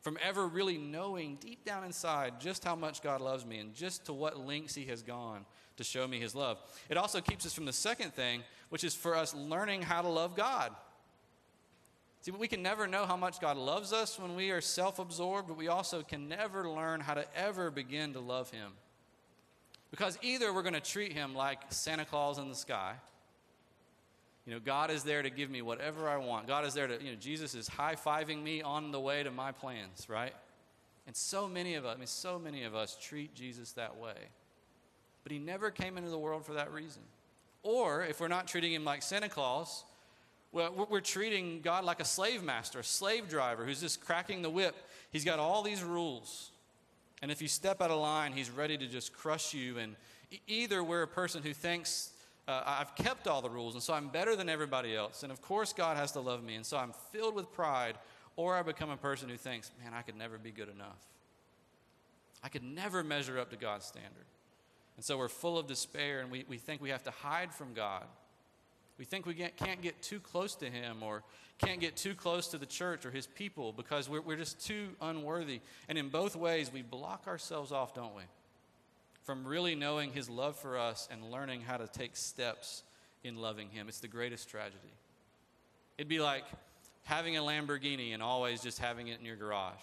from 0.00 0.16
ever 0.22 0.46
really 0.46 0.78
knowing 0.78 1.36
deep 1.40 1.64
down 1.64 1.84
inside 1.84 2.40
just 2.40 2.64
how 2.64 2.76
much 2.76 3.02
God 3.02 3.20
loves 3.20 3.44
me 3.44 3.58
and 3.58 3.74
just 3.74 4.06
to 4.06 4.12
what 4.12 4.38
lengths 4.38 4.74
he 4.74 4.86
has 4.86 5.02
gone 5.02 5.44
to 5.78 5.84
show 5.84 6.06
me 6.06 6.20
his 6.20 6.34
love. 6.34 6.58
It 6.90 6.96
also 6.96 7.20
keeps 7.20 7.46
us 7.46 7.54
from 7.54 7.64
the 7.64 7.72
second 7.72 8.12
thing, 8.12 8.42
which 8.68 8.84
is 8.84 8.94
for 8.94 9.16
us 9.16 9.34
learning 9.34 9.82
how 9.82 10.02
to 10.02 10.08
love 10.08 10.36
God. 10.36 10.72
See, 12.20 12.32
we 12.32 12.48
can 12.48 12.62
never 12.62 12.86
know 12.86 13.06
how 13.06 13.16
much 13.16 13.40
God 13.40 13.56
loves 13.56 13.92
us 13.92 14.18
when 14.18 14.34
we 14.34 14.50
are 14.50 14.60
self 14.60 14.98
absorbed, 14.98 15.48
but 15.48 15.56
we 15.56 15.68
also 15.68 16.02
can 16.02 16.28
never 16.28 16.68
learn 16.68 17.00
how 17.00 17.14
to 17.14 17.24
ever 17.36 17.70
begin 17.70 18.12
to 18.12 18.20
love 18.20 18.50
him. 18.50 18.72
Because 19.90 20.18
either 20.20 20.52
we're 20.52 20.62
going 20.62 20.74
to 20.74 20.80
treat 20.80 21.12
him 21.12 21.34
like 21.34 21.60
Santa 21.70 22.04
Claus 22.04 22.38
in 22.38 22.48
the 22.48 22.54
sky. 22.54 22.94
You 24.46 24.54
know, 24.54 24.60
God 24.60 24.90
is 24.90 25.04
there 25.04 25.22
to 25.22 25.30
give 25.30 25.50
me 25.50 25.62
whatever 25.62 26.08
I 26.08 26.16
want. 26.16 26.46
God 26.46 26.64
is 26.66 26.74
there 26.74 26.86
to, 26.86 27.02
you 27.02 27.10
know, 27.10 27.16
Jesus 27.18 27.54
is 27.54 27.68
high 27.68 27.94
fiving 27.94 28.42
me 28.42 28.62
on 28.62 28.92
the 28.92 29.00
way 29.00 29.22
to 29.22 29.30
my 29.30 29.52
plans, 29.52 30.08
right? 30.08 30.34
And 31.06 31.14
so 31.14 31.48
many 31.48 31.74
of 31.74 31.86
us, 31.86 31.94
I 31.94 31.98
mean, 31.98 32.06
so 32.06 32.38
many 32.38 32.64
of 32.64 32.74
us 32.74 32.96
treat 33.00 33.34
Jesus 33.34 33.72
that 33.72 33.96
way. 33.96 34.16
But 35.22 35.32
he 35.32 35.38
never 35.38 35.70
came 35.70 35.98
into 35.98 36.10
the 36.10 36.18
world 36.18 36.46
for 36.46 36.54
that 36.54 36.72
reason. 36.72 37.02
Or 37.62 38.04
if 38.04 38.20
we're 38.20 38.28
not 38.28 38.48
treating 38.48 38.72
him 38.72 38.84
like 38.84 39.02
Santa 39.02 39.28
Claus, 39.28 39.84
well, 40.52 40.86
we're 40.88 41.00
treating 41.00 41.60
God 41.60 41.84
like 41.84 42.00
a 42.00 42.04
slave 42.04 42.42
master, 42.42 42.80
a 42.80 42.84
slave 42.84 43.28
driver 43.28 43.64
who's 43.66 43.80
just 43.80 44.04
cracking 44.04 44.40
the 44.40 44.50
whip. 44.50 44.74
He's 45.10 45.24
got 45.24 45.38
all 45.38 45.62
these 45.62 45.82
rules. 45.82 46.50
And 47.20 47.30
if 47.30 47.42
you 47.42 47.48
step 47.48 47.82
out 47.82 47.90
of 47.90 48.00
line, 48.00 48.32
he's 48.32 48.50
ready 48.50 48.78
to 48.78 48.86
just 48.86 49.12
crush 49.12 49.52
you. 49.52 49.78
And 49.78 49.96
either 50.46 50.82
we're 50.82 51.02
a 51.02 51.08
person 51.08 51.42
who 51.42 51.52
thinks, 51.52 52.10
uh, 52.46 52.62
I've 52.64 52.94
kept 52.94 53.28
all 53.28 53.42
the 53.42 53.50
rules, 53.50 53.74
and 53.74 53.82
so 53.82 53.92
I'm 53.92 54.08
better 54.08 54.34
than 54.36 54.48
everybody 54.48 54.96
else. 54.96 55.22
And 55.22 55.30
of 55.30 55.42
course, 55.42 55.74
God 55.74 55.98
has 55.98 56.12
to 56.12 56.20
love 56.20 56.42
me, 56.42 56.54
and 56.54 56.64
so 56.64 56.78
I'm 56.78 56.92
filled 57.12 57.34
with 57.34 57.52
pride. 57.52 57.96
Or 58.36 58.56
I 58.56 58.62
become 58.62 58.88
a 58.88 58.96
person 58.96 59.28
who 59.28 59.36
thinks, 59.36 59.70
man, 59.82 59.92
I 59.92 60.02
could 60.02 60.16
never 60.16 60.38
be 60.38 60.52
good 60.52 60.68
enough. 60.68 61.04
I 62.42 62.48
could 62.48 62.62
never 62.62 63.02
measure 63.02 63.38
up 63.38 63.50
to 63.50 63.56
God's 63.56 63.84
standard. 63.84 64.24
And 64.98 65.04
so 65.04 65.16
we're 65.16 65.28
full 65.28 65.56
of 65.56 65.68
despair 65.68 66.18
and 66.18 66.28
we, 66.28 66.44
we 66.48 66.58
think 66.58 66.82
we 66.82 66.90
have 66.90 67.04
to 67.04 67.12
hide 67.12 67.54
from 67.54 67.72
God. 67.72 68.02
We 68.98 69.04
think 69.04 69.26
we 69.26 69.34
get, 69.34 69.56
can't 69.56 69.80
get 69.80 70.02
too 70.02 70.18
close 70.18 70.56
to 70.56 70.68
Him 70.68 71.04
or 71.04 71.22
can't 71.58 71.78
get 71.78 71.96
too 71.96 72.16
close 72.16 72.48
to 72.48 72.58
the 72.58 72.66
church 72.66 73.06
or 73.06 73.12
His 73.12 73.28
people 73.28 73.72
because 73.72 74.08
we're, 74.08 74.22
we're 74.22 74.36
just 74.36 74.66
too 74.66 74.88
unworthy. 75.00 75.60
And 75.88 75.96
in 75.98 76.08
both 76.08 76.34
ways, 76.34 76.72
we 76.72 76.82
block 76.82 77.28
ourselves 77.28 77.70
off, 77.70 77.94
don't 77.94 78.16
we? 78.16 78.24
From 79.22 79.46
really 79.46 79.76
knowing 79.76 80.12
His 80.12 80.28
love 80.28 80.56
for 80.56 80.76
us 80.76 81.08
and 81.12 81.30
learning 81.30 81.60
how 81.60 81.76
to 81.76 81.86
take 81.86 82.16
steps 82.16 82.82
in 83.22 83.36
loving 83.36 83.70
Him. 83.70 83.88
It's 83.88 84.00
the 84.00 84.08
greatest 84.08 84.48
tragedy. 84.50 84.92
It'd 85.96 86.08
be 86.08 86.18
like 86.18 86.44
having 87.04 87.36
a 87.36 87.40
Lamborghini 87.40 88.14
and 88.14 88.20
always 88.20 88.62
just 88.62 88.80
having 88.80 89.06
it 89.06 89.20
in 89.20 89.24
your 89.24 89.36
garage, 89.36 89.74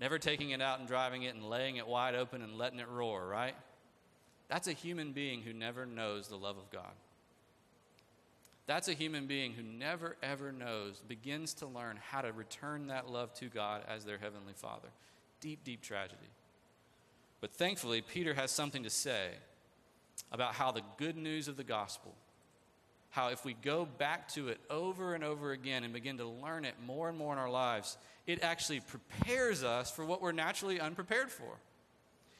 never 0.00 0.18
taking 0.18 0.48
it 0.52 0.62
out 0.62 0.78
and 0.78 0.88
driving 0.88 1.24
it 1.24 1.34
and 1.34 1.44
laying 1.44 1.76
it 1.76 1.86
wide 1.86 2.14
open 2.14 2.40
and 2.40 2.56
letting 2.56 2.78
it 2.78 2.88
roar, 2.88 3.28
right? 3.28 3.54
That's 4.48 4.68
a 4.68 4.72
human 4.72 5.12
being 5.12 5.42
who 5.42 5.52
never 5.52 5.86
knows 5.86 6.28
the 6.28 6.36
love 6.36 6.58
of 6.58 6.70
God. 6.70 6.92
That's 8.66 8.88
a 8.88 8.94
human 8.94 9.26
being 9.26 9.52
who 9.52 9.62
never, 9.62 10.16
ever 10.22 10.50
knows, 10.50 11.02
begins 11.06 11.54
to 11.54 11.66
learn 11.66 11.98
how 12.00 12.22
to 12.22 12.32
return 12.32 12.86
that 12.86 13.10
love 13.10 13.34
to 13.34 13.46
God 13.46 13.82
as 13.86 14.04
their 14.04 14.18
Heavenly 14.18 14.54
Father. 14.54 14.88
Deep, 15.40 15.64
deep 15.64 15.82
tragedy. 15.82 16.30
But 17.40 17.52
thankfully, 17.52 18.00
Peter 18.00 18.32
has 18.32 18.50
something 18.50 18.82
to 18.84 18.90
say 18.90 19.28
about 20.32 20.54
how 20.54 20.72
the 20.72 20.80
good 20.96 21.16
news 21.16 21.46
of 21.46 21.58
the 21.58 21.64
gospel, 21.64 22.14
how 23.10 23.28
if 23.28 23.44
we 23.44 23.52
go 23.52 23.84
back 23.84 24.28
to 24.28 24.48
it 24.48 24.58
over 24.70 25.14
and 25.14 25.22
over 25.22 25.52
again 25.52 25.84
and 25.84 25.92
begin 25.92 26.16
to 26.18 26.24
learn 26.24 26.64
it 26.64 26.74
more 26.86 27.10
and 27.10 27.18
more 27.18 27.34
in 27.34 27.38
our 27.38 27.50
lives, 27.50 27.98
it 28.26 28.42
actually 28.42 28.80
prepares 28.80 29.62
us 29.62 29.90
for 29.90 30.06
what 30.06 30.22
we're 30.22 30.32
naturally 30.32 30.80
unprepared 30.80 31.30
for. 31.30 31.58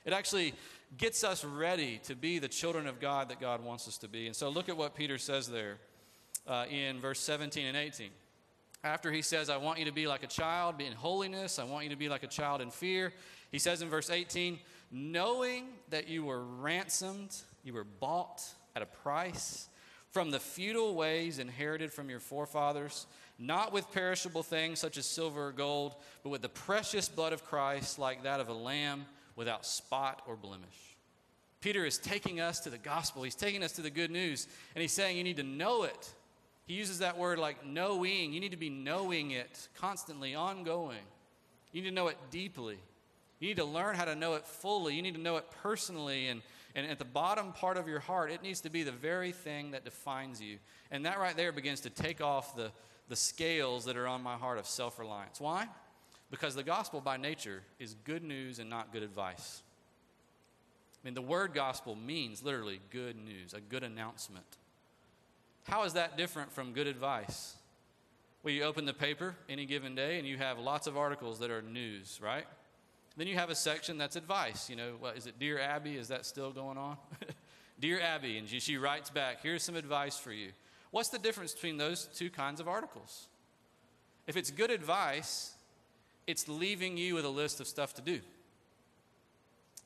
It 0.06 0.14
actually 0.14 0.54
gets 0.96 1.24
us 1.24 1.44
ready 1.44 2.00
to 2.04 2.14
be 2.14 2.38
the 2.38 2.48
children 2.48 2.86
of 2.86 3.00
God 3.00 3.28
that 3.28 3.40
God 3.40 3.64
wants 3.64 3.88
us 3.88 3.98
to 3.98 4.08
be. 4.08 4.26
And 4.26 4.36
so 4.36 4.48
look 4.48 4.68
at 4.68 4.76
what 4.76 4.94
Peter 4.94 5.18
says 5.18 5.48
there 5.48 5.78
uh, 6.46 6.66
in 6.70 7.00
verse 7.00 7.20
17 7.20 7.66
and 7.66 7.76
18. 7.76 8.10
After 8.82 9.10
he 9.10 9.22
says, 9.22 9.48
I 9.48 9.56
want 9.56 9.78
you 9.78 9.86
to 9.86 9.92
be 9.92 10.06
like 10.06 10.22
a 10.22 10.28
child 10.28 10.80
in 10.80 10.92
holiness, 10.92 11.58
I 11.58 11.64
want 11.64 11.84
you 11.84 11.90
to 11.90 11.96
be 11.96 12.08
like 12.08 12.22
a 12.22 12.28
child 12.28 12.60
in 12.60 12.70
fear, 12.70 13.12
he 13.50 13.58
says 13.58 13.82
in 13.82 13.88
verse 13.88 14.10
18, 14.10 14.58
knowing 14.90 15.68
that 15.88 16.08
you 16.08 16.24
were 16.24 16.44
ransomed, 16.44 17.34
you 17.62 17.72
were 17.72 17.84
bought 17.84 18.42
at 18.76 18.82
a 18.82 18.86
price 18.86 19.68
from 20.10 20.30
the 20.30 20.38
futile 20.38 20.94
ways 20.94 21.38
inherited 21.38 21.92
from 21.92 22.10
your 22.10 22.20
forefathers, 22.20 23.06
not 23.38 23.72
with 23.72 23.90
perishable 23.92 24.42
things 24.42 24.78
such 24.78 24.96
as 24.98 25.06
silver 25.06 25.48
or 25.48 25.52
gold, 25.52 25.96
but 26.22 26.28
with 26.28 26.42
the 26.42 26.48
precious 26.48 27.08
blood 27.08 27.32
of 27.32 27.44
Christ, 27.44 27.98
like 27.98 28.22
that 28.22 28.38
of 28.38 28.48
a 28.48 28.52
lamb 28.52 29.06
without 29.36 29.66
spot 29.66 30.22
or 30.26 30.36
blemish. 30.36 30.96
Peter 31.60 31.84
is 31.86 31.98
taking 31.98 32.40
us 32.40 32.60
to 32.60 32.70
the 32.70 32.78
gospel. 32.78 33.22
He's 33.22 33.34
taking 33.34 33.62
us 33.62 33.72
to 33.72 33.82
the 33.82 33.90
good 33.90 34.10
news, 34.10 34.46
and 34.74 34.82
he's 34.82 34.92
saying 34.92 35.16
you 35.16 35.24
need 35.24 35.38
to 35.38 35.42
know 35.42 35.84
it. 35.84 36.12
He 36.66 36.74
uses 36.74 36.98
that 36.98 37.18
word 37.18 37.38
like 37.38 37.64
knowing. 37.66 38.32
You 38.32 38.40
need 38.40 38.52
to 38.52 38.56
be 38.56 38.70
knowing 38.70 39.32
it 39.32 39.68
constantly, 39.74 40.34
ongoing. 40.34 40.98
You 41.72 41.82
need 41.82 41.88
to 41.88 41.94
know 41.94 42.08
it 42.08 42.16
deeply. 42.30 42.78
You 43.40 43.48
need 43.48 43.56
to 43.56 43.64
learn 43.64 43.96
how 43.96 44.04
to 44.04 44.14
know 44.14 44.34
it 44.34 44.46
fully. 44.46 44.94
You 44.94 45.02
need 45.02 45.14
to 45.14 45.20
know 45.20 45.36
it 45.36 45.44
personally. 45.62 46.28
And, 46.28 46.40
and 46.74 46.86
at 46.86 46.98
the 46.98 47.04
bottom 47.04 47.52
part 47.52 47.76
of 47.76 47.88
your 47.88 48.00
heart, 48.00 48.30
it 48.30 48.42
needs 48.42 48.60
to 48.62 48.70
be 48.70 48.82
the 48.82 48.92
very 48.92 49.32
thing 49.32 49.72
that 49.72 49.84
defines 49.84 50.40
you. 50.40 50.58
And 50.90 51.04
that 51.04 51.18
right 51.18 51.36
there 51.36 51.52
begins 51.52 51.80
to 51.80 51.90
take 51.90 52.20
off 52.20 52.56
the, 52.56 52.70
the 53.08 53.16
scales 53.16 53.84
that 53.86 53.96
are 53.96 54.06
on 54.06 54.22
my 54.22 54.36
heart 54.36 54.58
of 54.58 54.66
self 54.66 54.98
reliance. 54.98 55.40
Why? 55.40 55.66
Because 56.34 56.56
the 56.56 56.64
gospel 56.64 57.00
by 57.00 57.16
nature 57.16 57.62
is 57.78 57.94
good 58.02 58.24
news 58.24 58.58
and 58.58 58.68
not 58.68 58.92
good 58.92 59.04
advice. 59.04 59.62
I 61.00 61.06
mean, 61.06 61.14
the 61.14 61.22
word 61.22 61.54
gospel 61.54 61.94
means 61.94 62.42
literally 62.42 62.80
good 62.90 63.14
news, 63.14 63.54
a 63.54 63.60
good 63.60 63.84
announcement. 63.84 64.44
How 65.62 65.84
is 65.84 65.92
that 65.92 66.16
different 66.16 66.50
from 66.50 66.72
good 66.72 66.88
advice? 66.88 67.54
Well, 68.42 68.52
you 68.52 68.64
open 68.64 68.84
the 68.84 68.92
paper 68.92 69.36
any 69.48 69.64
given 69.64 69.94
day 69.94 70.18
and 70.18 70.26
you 70.26 70.36
have 70.36 70.58
lots 70.58 70.88
of 70.88 70.96
articles 70.96 71.38
that 71.38 71.52
are 71.52 71.62
news, 71.62 72.18
right? 72.20 72.46
Then 73.16 73.28
you 73.28 73.36
have 73.36 73.50
a 73.50 73.54
section 73.54 73.96
that's 73.96 74.16
advice. 74.16 74.68
You 74.68 74.74
know, 74.74 74.94
what 74.98 75.16
is 75.16 75.28
it, 75.28 75.38
Dear 75.38 75.60
Abby? 75.60 75.94
Is 75.94 76.08
that 76.08 76.26
still 76.26 76.50
going 76.50 76.78
on? 76.78 76.96
Dear 77.78 78.00
Abby, 78.00 78.38
and 78.38 78.48
she, 78.48 78.58
she 78.58 78.76
writes 78.76 79.08
back, 79.08 79.40
here's 79.40 79.62
some 79.62 79.76
advice 79.76 80.18
for 80.18 80.32
you. 80.32 80.48
What's 80.90 81.10
the 81.10 81.18
difference 81.20 81.54
between 81.54 81.76
those 81.76 82.06
two 82.06 82.28
kinds 82.28 82.60
of 82.60 82.66
articles? 82.66 83.28
If 84.26 84.36
it's 84.36 84.50
good 84.50 84.72
advice, 84.72 85.53
it's 86.26 86.48
leaving 86.48 86.96
you 86.96 87.14
with 87.14 87.24
a 87.24 87.30
list 87.30 87.60
of 87.60 87.66
stuff 87.66 87.94
to 87.94 88.02
do. 88.02 88.20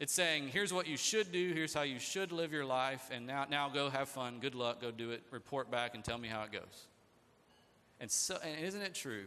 It's 0.01 0.13
saying, 0.13 0.49
here's 0.49 0.73
what 0.73 0.87
you 0.87 0.97
should 0.97 1.33
do, 1.33 1.53
here's 1.53 1.75
how 1.75 1.83
you 1.83 1.99
should 1.99 2.31
live 2.31 2.53
your 2.53 2.65
life, 2.65 3.11
and 3.13 3.27
now, 3.27 3.47
now 3.51 3.69
go 3.69 3.91
have 3.91 4.09
fun, 4.09 4.39
good 4.41 4.55
luck, 4.55 4.81
go 4.81 4.93
do 4.93 5.11
it, 5.11 5.23
report 5.33 5.71
back, 5.71 5.95
and 5.95 6.05
tell 6.05 6.19
me 6.19 6.29
how 6.29 6.43
it 6.43 6.53
goes. 6.53 6.87
And, 8.01 8.09
so, 8.09 8.39
and 8.45 8.65
isn't 8.65 8.81
it 8.81 8.95
true 8.95 9.25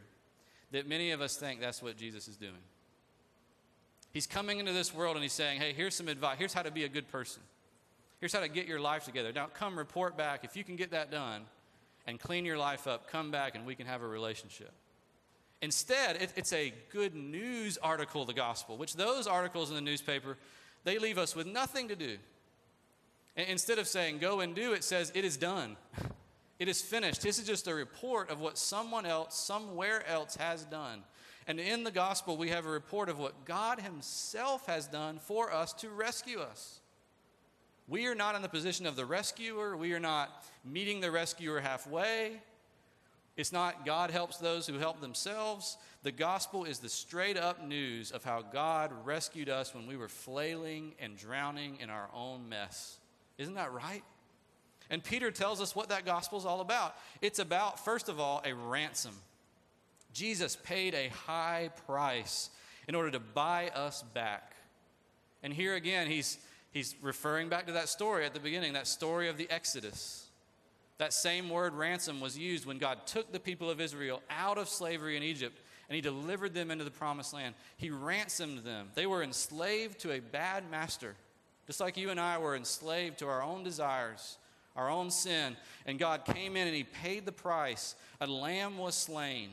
that 0.72 0.88
many 0.88 1.12
of 1.12 1.20
us 1.20 1.36
think 1.36 1.60
that's 1.60 1.84
what 1.84 1.98
Jesus 1.98 2.30
is 2.30 2.38
doing? 2.38 2.54
He's 4.14 4.28
coming 4.28 4.60
into 4.60 4.72
this 4.72 4.94
world 4.94 5.16
and 5.16 5.24
he's 5.24 5.34
saying, 5.34 5.60
hey, 5.60 5.74
here's 5.74 5.96
some 5.96 6.08
advice. 6.08 6.38
Here's 6.38 6.54
how 6.54 6.64
to 6.64 6.72
be 6.72 6.84
a 6.84 6.90
good 6.90 7.10
person. 7.10 7.42
Here's 8.20 8.34
how 8.34 8.42
to 8.42 8.50
get 8.50 8.68
your 8.68 8.80
life 8.80 9.06
together. 9.06 9.32
Now, 9.34 9.48
come 9.48 9.78
report 9.78 10.18
back. 10.18 10.44
If 10.44 10.56
you 10.56 10.64
can 10.64 10.76
get 10.76 10.92
that 10.92 11.12
done 11.12 11.44
and 12.08 12.20
clean 12.20 12.46
your 12.46 12.58
life 12.58 12.88
up, 12.88 13.10
come 13.10 13.32
back 13.32 13.56
and 13.56 13.66
we 13.66 13.76
can 13.76 13.88
have 13.88 14.02
a 14.02 14.08
relationship. 14.08 14.72
Instead, 15.62 16.22
it, 16.22 16.34
it's 16.36 16.54
a 16.54 16.74
good 16.92 17.16
news 17.16 17.78
article, 17.78 18.26
the 18.26 18.34
gospel, 18.34 18.78
which 18.78 18.96
those 18.96 19.28
articles 19.28 19.70
in 19.70 19.76
the 19.76 19.82
newspaper, 19.82 20.38
they 20.84 20.98
leave 20.98 21.18
us 21.18 21.36
with 21.36 21.46
nothing 21.46 21.88
to 21.88 21.96
do. 21.96 22.18
And 23.36 23.48
instead 23.48 23.80
of 23.80 23.88
saying, 23.88 24.18
go 24.18 24.40
and 24.40 24.56
do, 24.56 24.74
it 24.74 24.84
says, 24.84 25.12
it 25.16 25.26
is 25.26 25.38
done. 25.38 25.78
It 26.60 26.68
is 26.68 26.80
finished. 26.80 27.24
This 27.24 27.40
is 27.40 27.48
just 27.48 27.68
a 27.68 27.74
report 27.74 28.30
of 28.30 28.40
what 28.40 28.56
someone 28.56 29.08
else, 29.08 29.36
somewhere 29.36 30.08
else 30.08 30.36
has 30.36 30.64
done. 30.64 31.02
And 31.48 31.60
in 31.60 31.84
the 31.84 31.90
gospel, 31.90 32.38
we 32.38 32.50
have 32.50 32.68
a 32.68 32.70
report 32.70 33.10
of 33.10 33.18
what 33.18 33.46
God 33.46 33.80
Himself 33.80 34.68
has 34.68 34.86
done 34.86 35.18
for 35.18 35.52
us 35.52 35.74
to 35.74 35.90
rescue 35.90 36.40
us. 36.40 36.80
We 37.88 38.06
are 38.06 38.14
not 38.14 38.36
in 38.36 38.44
the 38.44 38.48
position 38.48 38.86
of 38.86 38.96
the 38.96 39.08
rescuer. 39.08 39.76
We 39.76 39.94
are 39.94 40.00
not 40.00 40.46
meeting 40.64 41.02
the 41.02 41.10
rescuer 41.10 41.60
halfway. 41.60 42.44
It's 43.38 43.52
not 43.52 43.86
God 43.86 44.12
helps 44.12 44.38
those 44.38 44.68
who 44.68 44.78
help 44.78 45.00
themselves. 45.00 45.78
The 46.04 46.12
gospel 46.12 46.66
is 46.66 46.80
the 46.80 46.90
straight 46.90 47.38
up 47.38 47.66
news 47.66 48.12
of 48.12 48.24
how 48.24 48.42
God 48.42 48.92
rescued 49.06 49.50
us 49.50 49.74
when 49.74 49.88
we 49.88 49.96
were 49.96 50.10
flailing 50.10 50.94
and 51.00 51.18
drowning 51.18 51.78
in 51.80 51.90
our 51.90 52.10
own 52.14 52.50
mess. 52.50 53.00
Isn't 53.38 53.56
that 53.56 53.72
right? 53.72 54.04
And 54.90 55.02
Peter 55.02 55.32
tells 55.32 55.62
us 55.62 55.76
what 55.76 55.90
that 55.90 56.06
gospel 56.06 56.38
is 56.38 56.46
all 56.46 56.60
about. 56.60 56.96
It's 57.22 57.40
about, 57.40 57.84
first 57.84 58.10
of 58.10 58.20
all, 58.20 58.42
a 58.46 58.54
ransom. 58.54 59.14
Jesus 60.12 60.58
paid 60.58 60.94
a 60.94 61.08
high 61.08 61.70
price 61.88 62.50
in 62.88 62.96
order 62.96 63.12
to 63.12 63.20
buy 63.20 63.70
us 63.70 64.04
back. 64.14 64.54
And 65.44 65.54
here 65.54 65.76
again, 65.76 66.08
he's, 66.08 66.38
he's 66.72 66.96
referring 67.02 67.48
back 67.48 67.68
to 67.68 67.74
that 67.74 67.88
story 67.88 68.26
at 68.26 68.34
the 68.34 68.40
beginning, 68.42 68.74
that 68.74 68.88
story 68.88 69.30
of 69.30 69.38
the 69.38 69.50
Exodus. 69.50 70.28
That 71.02 71.14
same 71.14 71.50
word 71.50 71.74
ransom 71.74 72.22
was 72.22 72.38
used 72.38 72.68
when 72.68 72.78
God 72.78 73.08
took 73.08 73.32
the 73.32 73.40
people 73.40 73.72
of 73.72 73.82
Israel 73.82 74.22
out 74.30 74.60
of 74.60 74.70
slavery 74.70 75.18
in 75.18 75.24
Egypt 75.24 75.60
and 75.90 75.96
he 75.96 76.02
delivered 76.02 76.54
them 76.54 76.70
into 76.70 76.84
the 76.84 76.92
promised 76.92 77.34
land. 77.34 77.56
He 77.76 77.90
ransomed 77.90 78.60
them. 78.60 78.90
They 78.94 79.08
were 79.08 79.24
enslaved 79.24 80.00
to 80.02 80.12
a 80.12 80.20
bad 80.20 80.70
master, 80.70 81.16
just 81.66 81.80
like 81.80 81.98
you 81.98 82.12
and 82.12 82.20
I 82.20 82.38
were 82.38 82.56
enslaved 82.56 83.18
to 83.20 83.28
our 83.28 83.42
own 83.42 83.64
desires 83.64 84.38
our 84.76 84.90
own 84.90 85.12
sin. 85.12 85.58
And 85.86 86.00
God 86.00 86.24
came 86.24 86.56
in 86.56 86.68
and 86.68 86.76
He 86.76 86.84
paid 86.84 87.26
the 87.26 87.32
price. 87.32 87.96
A 88.22 88.28
lamb 88.28 88.78
was 88.78 88.96
slain. 88.96 89.50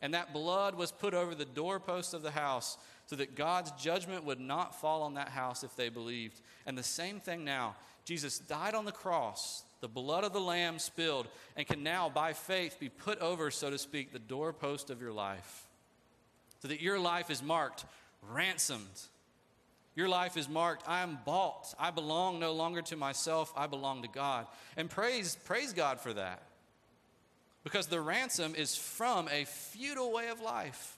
And 0.00 0.14
that 0.14 0.32
blood 0.32 0.74
was 0.74 0.90
put 0.90 1.12
over 1.12 1.34
the 1.34 1.44
doorpost 1.44 2.14
of 2.14 2.22
the 2.22 2.30
house 2.30 2.78
so 3.04 3.16
that 3.16 3.34
God's 3.34 3.70
judgment 3.72 4.24
would 4.24 4.40
not 4.40 4.80
fall 4.80 5.02
on 5.02 5.12
that 5.14 5.28
house 5.28 5.62
if 5.62 5.76
they 5.76 5.90
believed. 5.90 6.40
And 6.64 6.78
the 6.78 6.82
same 6.82 7.20
thing 7.20 7.44
now. 7.44 7.74
Jesus 8.06 8.38
died 8.38 8.74
on 8.74 8.86
the 8.86 8.92
cross, 8.92 9.64
the 9.80 9.88
blood 9.88 10.24
of 10.24 10.32
the 10.32 10.40
lamb 10.40 10.78
spilled, 10.78 11.26
and 11.56 11.66
can 11.66 11.82
now, 11.82 12.08
by 12.08 12.32
faith, 12.32 12.78
be 12.78 12.88
put 12.88 13.18
over, 13.20 13.50
so 13.50 13.70
to 13.70 13.78
speak, 13.78 14.12
the 14.12 14.18
doorpost 14.18 14.90
of 14.90 15.00
your 15.00 15.12
life. 15.12 15.66
So 16.60 16.68
that 16.68 16.80
your 16.80 16.98
life 16.98 17.30
is 17.30 17.42
marked 17.42 17.84
ransomed 18.30 19.00
your 20.00 20.08
life 20.08 20.36
is 20.36 20.48
marked, 20.48 20.84
I 20.86 21.02
am 21.02 21.18
bought. 21.24 21.74
I 21.78 21.90
belong 21.90 22.38
no 22.38 22.52
longer 22.52 22.82
to 22.82 22.96
myself, 22.96 23.52
I 23.56 23.66
belong 23.66 24.02
to 24.02 24.08
God. 24.08 24.46
And 24.76 24.88
praise, 24.88 25.36
praise 25.44 25.72
God 25.72 26.00
for 26.00 26.12
that. 26.12 26.42
Because 27.64 27.88
the 27.88 28.00
ransom 28.00 28.54
is 28.54 28.76
from 28.76 29.28
a 29.28 29.44
futile 29.44 30.12
way 30.12 30.28
of 30.28 30.40
life, 30.40 30.96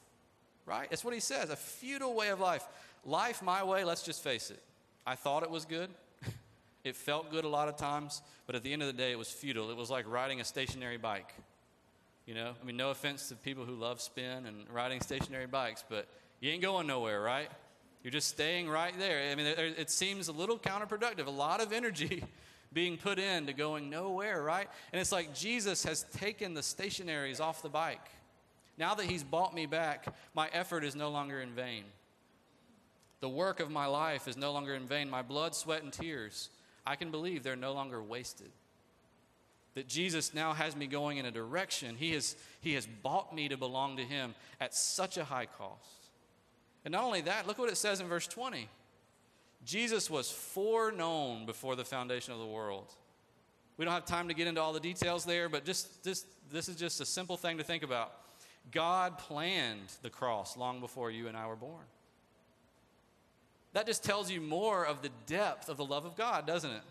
right? 0.66 0.88
That's 0.90 1.04
what 1.04 1.14
he 1.14 1.20
says 1.20 1.50
a 1.50 1.56
futile 1.56 2.14
way 2.14 2.28
of 2.28 2.38
life. 2.38 2.64
Life 3.04 3.42
my 3.42 3.64
way, 3.64 3.82
let's 3.82 4.02
just 4.02 4.22
face 4.22 4.50
it. 4.50 4.62
I 5.04 5.16
thought 5.16 5.42
it 5.42 5.50
was 5.50 5.64
good. 5.64 5.90
It 6.84 6.96
felt 6.96 7.30
good 7.30 7.44
a 7.44 7.48
lot 7.48 7.68
of 7.68 7.76
times, 7.76 8.22
but 8.46 8.56
at 8.56 8.62
the 8.62 8.72
end 8.72 8.82
of 8.82 8.88
the 8.88 8.92
day, 8.92 9.12
it 9.12 9.18
was 9.18 9.30
futile. 9.30 9.70
It 9.70 9.76
was 9.76 9.90
like 9.90 10.08
riding 10.08 10.40
a 10.40 10.44
stationary 10.44 10.98
bike. 10.98 11.32
You 12.26 12.34
know, 12.34 12.54
I 12.60 12.64
mean, 12.64 12.76
no 12.76 12.90
offense 12.90 13.28
to 13.28 13.34
people 13.34 13.64
who 13.64 13.74
love 13.74 14.00
spin 14.00 14.46
and 14.46 14.68
riding 14.70 15.00
stationary 15.00 15.46
bikes, 15.46 15.84
but 15.88 16.06
you 16.40 16.50
ain't 16.50 16.62
going 16.62 16.86
nowhere, 16.86 17.20
right? 17.20 17.48
You're 18.02 18.12
just 18.12 18.28
staying 18.28 18.68
right 18.68 18.96
there. 18.98 19.30
I 19.30 19.34
mean, 19.34 19.46
it 19.46 19.90
seems 19.90 20.28
a 20.28 20.32
little 20.32 20.58
counterproductive. 20.58 21.26
A 21.26 21.30
lot 21.30 21.60
of 21.60 21.72
energy 21.72 22.24
being 22.72 22.96
put 22.96 23.18
into 23.18 23.52
going 23.52 23.90
nowhere, 23.90 24.42
right? 24.42 24.68
And 24.92 25.00
it's 25.00 25.12
like 25.12 25.34
Jesus 25.34 25.84
has 25.84 26.04
taken 26.16 26.54
the 26.54 26.62
stationaries 26.62 27.40
off 27.40 27.62
the 27.62 27.68
bike. 27.68 28.08
Now 28.78 28.94
that 28.94 29.06
he's 29.06 29.22
bought 29.22 29.54
me 29.54 29.66
back, 29.66 30.06
my 30.34 30.48
effort 30.52 30.82
is 30.82 30.96
no 30.96 31.10
longer 31.10 31.40
in 31.40 31.50
vain. 31.50 31.84
The 33.20 33.28
work 33.28 33.60
of 33.60 33.70
my 33.70 33.86
life 33.86 34.26
is 34.26 34.36
no 34.36 34.52
longer 34.52 34.74
in 34.74 34.86
vain. 34.86 35.08
My 35.08 35.22
blood, 35.22 35.54
sweat, 35.54 35.84
and 35.84 35.92
tears, 35.92 36.48
I 36.86 36.96
can 36.96 37.10
believe 37.10 37.42
they're 37.42 37.56
no 37.56 37.72
longer 37.72 38.02
wasted. 38.02 38.50
That 39.74 39.88
Jesus 39.88 40.34
now 40.34 40.52
has 40.52 40.76
me 40.76 40.86
going 40.86 41.18
in 41.18 41.24
a 41.24 41.30
direction. 41.30 41.96
He 41.96 42.12
has, 42.12 42.36
he 42.60 42.74
has 42.74 42.86
bought 42.86 43.34
me 43.34 43.48
to 43.48 43.56
belong 43.56 43.96
to 43.96 44.02
him 44.02 44.34
at 44.60 44.74
such 44.74 45.16
a 45.16 45.24
high 45.24 45.46
cost. 45.46 46.10
And 46.84 46.92
not 46.92 47.04
only 47.04 47.22
that, 47.22 47.46
look 47.46 47.58
what 47.58 47.70
it 47.70 47.76
says 47.76 48.00
in 48.00 48.08
verse 48.08 48.26
20. 48.26 48.68
Jesus 49.64 50.10
was 50.10 50.30
foreknown 50.30 51.46
before 51.46 51.76
the 51.76 51.84
foundation 51.84 52.32
of 52.32 52.40
the 52.40 52.46
world. 52.46 52.92
We 53.76 53.84
don't 53.84 53.94
have 53.94 54.04
time 54.04 54.28
to 54.28 54.34
get 54.34 54.46
into 54.46 54.60
all 54.60 54.72
the 54.72 54.80
details 54.80 55.24
there, 55.24 55.48
but 55.48 55.64
just, 55.64 56.04
just 56.04 56.26
this 56.50 56.68
is 56.68 56.76
just 56.76 57.00
a 57.00 57.06
simple 57.06 57.36
thing 57.36 57.58
to 57.58 57.64
think 57.64 57.82
about. 57.82 58.12
God 58.70 59.18
planned 59.18 59.92
the 60.02 60.10
cross 60.10 60.56
long 60.56 60.80
before 60.80 61.10
you 61.10 61.28
and 61.28 61.36
I 61.36 61.46
were 61.46 61.56
born. 61.56 61.84
That 63.72 63.86
just 63.86 64.04
tells 64.04 64.30
you 64.30 64.40
more 64.40 64.84
of 64.84 65.02
the 65.02 65.10
depth 65.26 65.68
of 65.68 65.76
the 65.76 65.84
love 65.84 66.04
of 66.04 66.16
God, 66.16 66.46
doesn't 66.46 66.70
it? 66.70 66.82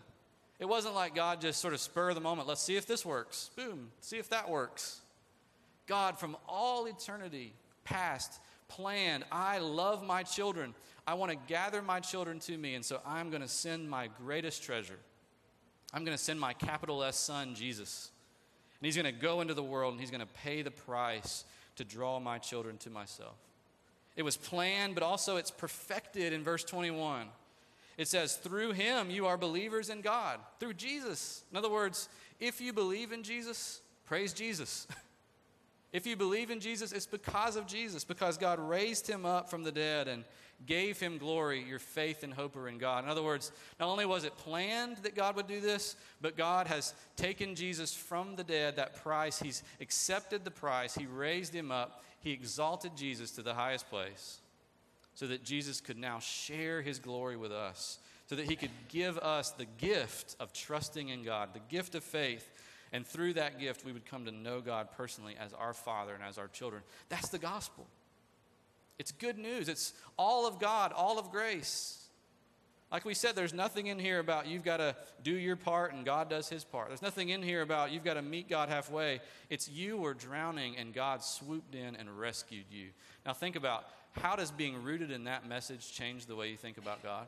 It 0.58 0.68
wasn't 0.68 0.94
like 0.94 1.14
God 1.14 1.40
just 1.40 1.60
sort 1.60 1.74
of 1.74 1.80
spur 1.80 2.10
of 2.10 2.14
the 2.14 2.20
moment, 2.20 2.48
let's 2.48 2.62
see 2.62 2.76
if 2.76 2.86
this 2.86 3.04
works. 3.04 3.50
Boom, 3.56 3.90
see 4.00 4.18
if 4.18 4.28
that 4.30 4.48
works. 4.48 5.00
God, 5.86 6.18
from 6.18 6.36
all 6.48 6.86
eternity 6.86 7.52
past, 7.84 8.40
planned. 8.68 9.24
I 9.30 9.58
love 9.58 10.04
my 10.06 10.22
children. 10.22 10.74
I 11.06 11.14
want 11.14 11.32
to 11.32 11.38
gather 11.48 11.82
my 11.82 12.00
children 12.00 12.38
to 12.40 12.56
me, 12.56 12.74
and 12.74 12.84
so 12.84 13.00
I'm 13.04 13.30
going 13.30 13.42
to 13.42 13.48
send 13.48 13.90
my 13.90 14.08
greatest 14.24 14.62
treasure. 14.62 14.98
I'm 15.92 16.04
going 16.04 16.16
to 16.16 16.22
send 16.22 16.40
my 16.40 16.52
capital 16.52 17.02
S 17.02 17.16
son, 17.16 17.54
Jesus. 17.54 18.10
And 18.80 18.86
he's 18.86 18.96
going 18.96 19.12
to 19.12 19.20
go 19.20 19.40
into 19.40 19.54
the 19.54 19.62
world 19.62 19.92
and 19.92 20.00
he's 20.00 20.10
going 20.10 20.20
to 20.20 20.26
pay 20.26 20.62
the 20.62 20.70
price 20.70 21.44
to 21.76 21.84
draw 21.84 22.18
my 22.18 22.38
children 22.38 22.78
to 22.78 22.90
myself. 22.90 23.36
It 24.16 24.22
was 24.22 24.36
planned, 24.36 24.94
but 24.94 25.02
also 25.02 25.36
it's 25.36 25.50
perfected 25.50 26.32
in 26.32 26.42
verse 26.44 26.64
21. 26.64 27.28
It 27.96 28.08
says, 28.08 28.36
Through 28.36 28.72
him 28.72 29.10
you 29.10 29.26
are 29.26 29.36
believers 29.36 29.88
in 29.88 30.00
God, 30.00 30.38
through 30.60 30.74
Jesus. 30.74 31.44
In 31.50 31.56
other 31.56 31.70
words, 31.70 32.08
if 32.40 32.60
you 32.60 32.72
believe 32.72 33.12
in 33.12 33.22
Jesus, 33.22 33.80
praise 34.04 34.32
Jesus. 34.32 34.86
If 35.92 36.06
you 36.06 36.16
believe 36.16 36.50
in 36.50 36.58
Jesus, 36.58 36.90
it's 36.92 37.06
because 37.06 37.54
of 37.54 37.66
Jesus, 37.66 38.02
because 38.02 38.38
God 38.38 38.58
raised 38.58 39.06
him 39.06 39.26
up 39.26 39.50
from 39.50 39.62
the 39.62 39.70
dead 39.70 40.08
and 40.08 40.24
gave 40.64 40.98
him 40.98 41.18
glory. 41.18 41.62
Your 41.62 41.78
faith 41.78 42.22
and 42.22 42.32
hope 42.32 42.56
are 42.56 42.68
in 42.68 42.78
God. 42.78 43.04
In 43.04 43.10
other 43.10 43.22
words, 43.22 43.52
not 43.78 43.88
only 43.90 44.06
was 44.06 44.24
it 44.24 44.34
planned 44.38 44.96
that 44.98 45.14
God 45.14 45.36
would 45.36 45.46
do 45.46 45.60
this, 45.60 45.96
but 46.22 46.34
God 46.34 46.66
has 46.66 46.94
taken 47.16 47.54
Jesus 47.54 47.94
from 47.94 48.36
the 48.36 48.44
dead, 48.44 48.76
that 48.76 49.02
price. 49.02 49.38
He's 49.38 49.62
accepted 49.82 50.44
the 50.44 50.50
price. 50.50 50.94
He 50.94 51.04
raised 51.04 51.54
him 51.54 51.70
up. 51.70 52.02
He 52.22 52.32
exalted 52.32 52.92
Jesus 52.96 53.32
to 53.32 53.42
the 53.42 53.54
highest 53.54 53.88
place 53.90 54.38
so 55.14 55.26
that 55.26 55.44
Jesus 55.44 55.80
could 55.80 55.98
now 55.98 56.18
share 56.18 56.80
his 56.80 56.98
glory 56.98 57.36
with 57.36 57.52
us, 57.52 57.98
so 58.28 58.34
that 58.36 58.48
he 58.48 58.56
could 58.56 58.70
give 58.88 59.18
us 59.18 59.50
the 59.50 59.66
gift 59.78 60.36
of 60.40 60.52
trusting 60.52 61.10
in 61.10 61.22
God, 61.22 61.50
the 61.52 61.60
gift 61.68 61.94
of 61.94 62.02
faith 62.02 62.48
and 62.92 63.06
through 63.06 63.34
that 63.34 63.58
gift, 63.58 63.84
we 63.84 63.92
would 63.92 64.04
come 64.04 64.26
to 64.26 64.30
know 64.30 64.60
God 64.60 64.88
personally 64.96 65.34
as 65.40 65.54
our 65.54 65.72
Father 65.72 66.14
and 66.14 66.22
as 66.22 66.36
our 66.36 66.48
children. 66.48 66.82
That's 67.08 67.30
the 67.30 67.38
gospel. 67.38 67.86
It's 68.98 69.12
good 69.12 69.38
news. 69.38 69.68
It's 69.68 69.94
all 70.18 70.46
of 70.46 70.60
God, 70.60 70.92
all 70.92 71.18
of 71.18 71.30
grace. 71.30 72.01
Like 72.92 73.06
we 73.06 73.14
said, 73.14 73.34
there's 73.34 73.54
nothing 73.54 73.86
in 73.86 73.98
here 73.98 74.18
about 74.18 74.46
you've 74.46 74.64
got 74.64 74.76
to 74.76 74.94
do 75.24 75.32
your 75.32 75.56
part 75.56 75.94
and 75.94 76.04
God 76.04 76.28
does 76.28 76.48
his 76.48 76.62
part. 76.62 76.88
There's 76.88 77.02
nothing 77.02 77.30
in 77.30 77.42
here 77.42 77.62
about 77.62 77.90
you've 77.90 78.04
got 78.04 78.14
to 78.14 78.22
meet 78.22 78.50
God 78.50 78.68
halfway. 78.68 79.20
It's 79.48 79.68
you 79.68 79.96
were 79.96 80.12
drowning 80.12 80.76
and 80.76 80.92
God 80.92 81.22
swooped 81.24 81.74
in 81.74 81.96
and 81.96 82.18
rescued 82.18 82.66
you. 82.70 82.88
Now 83.24 83.32
think 83.32 83.56
about 83.56 83.86
how 84.12 84.36
does 84.36 84.50
being 84.50 84.82
rooted 84.82 85.10
in 85.10 85.24
that 85.24 85.48
message 85.48 85.92
change 85.92 86.26
the 86.26 86.36
way 86.36 86.50
you 86.50 86.58
think 86.58 86.76
about 86.76 87.02
God? 87.02 87.26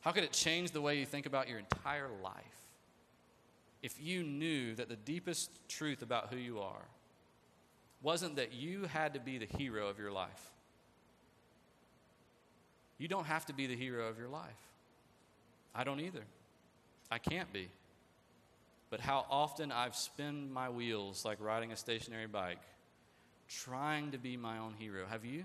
How 0.00 0.12
could 0.12 0.22
it 0.22 0.32
change 0.32 0.70
the 0.70 0.80
way 0.80 0.98
you 0.98 1.06
think 1.06 1.26
about 1.26 1.48
your 1.48 1.58
entire 1.58 2.08
life? 2.22 2.64
if 3.84 4.00
you 4.00 4.22
knew 4.22 4.74
that 4.74 4.88
the 4.88 4.96
deepest 4.96 5.50
truth 5.68 6.00
about 6.00 6.32
who 6.32 6.38
you 6.38 6.58
are 6.58 6.86
wasn't 8.00 8.34
that 8.36 8.54
you 8.54 8.84
had 8.84 9.12
to 9.12 9.20
be 9.20 9.36
the 9.36 9.44
hero 9.58 9.88
of 9.88 9.98
your 9.98 10.10
life. 10.10 10.53
You 12.98 13.08
don't 13.08 13.26
have 13.26 13.46
to 13.46 13.52
be 13.52 13.66
the 13.66 13.76
hero 13.76 14.08
of 14.08 14.18
your 14.18 14.28
life. 14.28 14.50
I 15.74 15.84
don't 15.84 16.00
either. 16.00 16.24
I 17.10 17.18
can't 17.18 17.52
be. 17.52 17.68
But 18.90 19.00
how 19.00 19.26
often 19.30 19.72
I've 19.72 19.96
spun 19.96 20.52
my 20.52 20.68
wheels 20.68 21.24
like 21.24 21.38
riding 21.40 21.72
a 21.72 21.76
stationary 21.76 22.26
bike, 22.26 22.60
trying 23.48 24.12
to 24.12 24.18
be 24.18 24.36
my 24.36 24.58
own 24.58 24.74
hero. 24.78 25.06
Have 25.10 25.24
you? 25.24 25.44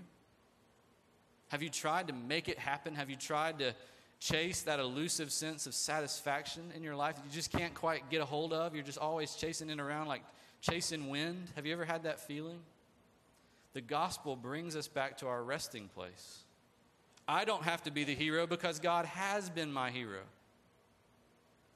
Have 1.48 1.62
you 1.62 1.68
tried 1.68 2.08
to 2.08 2.14
make 2.14 2.48
it 2.48 2.58
happen? 2.58 2.94
Have 2.94 3.10
you 3.10 3.16
tried 3.16 3.58
to 3.58 3.74
chase 4.20 4.62
that 4.62 4.78
elusive 4.78 5.32
sense 5.32 5.66
of 5.66 5.74
satisfaction 5.74 6.70
in 6.76 6.82
your 6.82 6.94
life 6.94 7.16
that 7.16 7.24
you 7.24 7.30
just 7.32 7.50
can't 7.50 7.74
quite 7.74 8.08
get 8.10 8.20
a 8.20 8.24
hold 8.24 8.52
of. 8.52 8.74
You're 8.74 8.84
just 8.84 8.98
always 8.98 9.34
chasing 9.34 9.70
it 9.70 9.80
around 9.80 10.06
like 10.06 10.22
chasing 10.60 11.08
wind. 11.08 11.48
Have 11.56 11.64
you 11.66 11.72
ever 11.72 11.86
had 11.86 12.04
that 12.04 12.20
feeling? 12.20 12.60
The 13.72 13.80
gospel 13.80 14.36
brings 14.36 14.76
us 14.76 14.88
back 14.88 15.18
to 15.18 15.26
our 15.26 15.42
resting 15.42 15.88
place. 15.88 16.44
I 17.30 17.44
don't 17.44 17.62
have 17.62 17.84
to 17.84 17.92
be 17.92 18.02
the 18.02 18.14
hero 18.14 18.44
because 18.44 18.80
God 18.80 19.06
has 19.06 19.48
been 19.48 19.72
my 19.72 19.92
hero. 19.92 20.22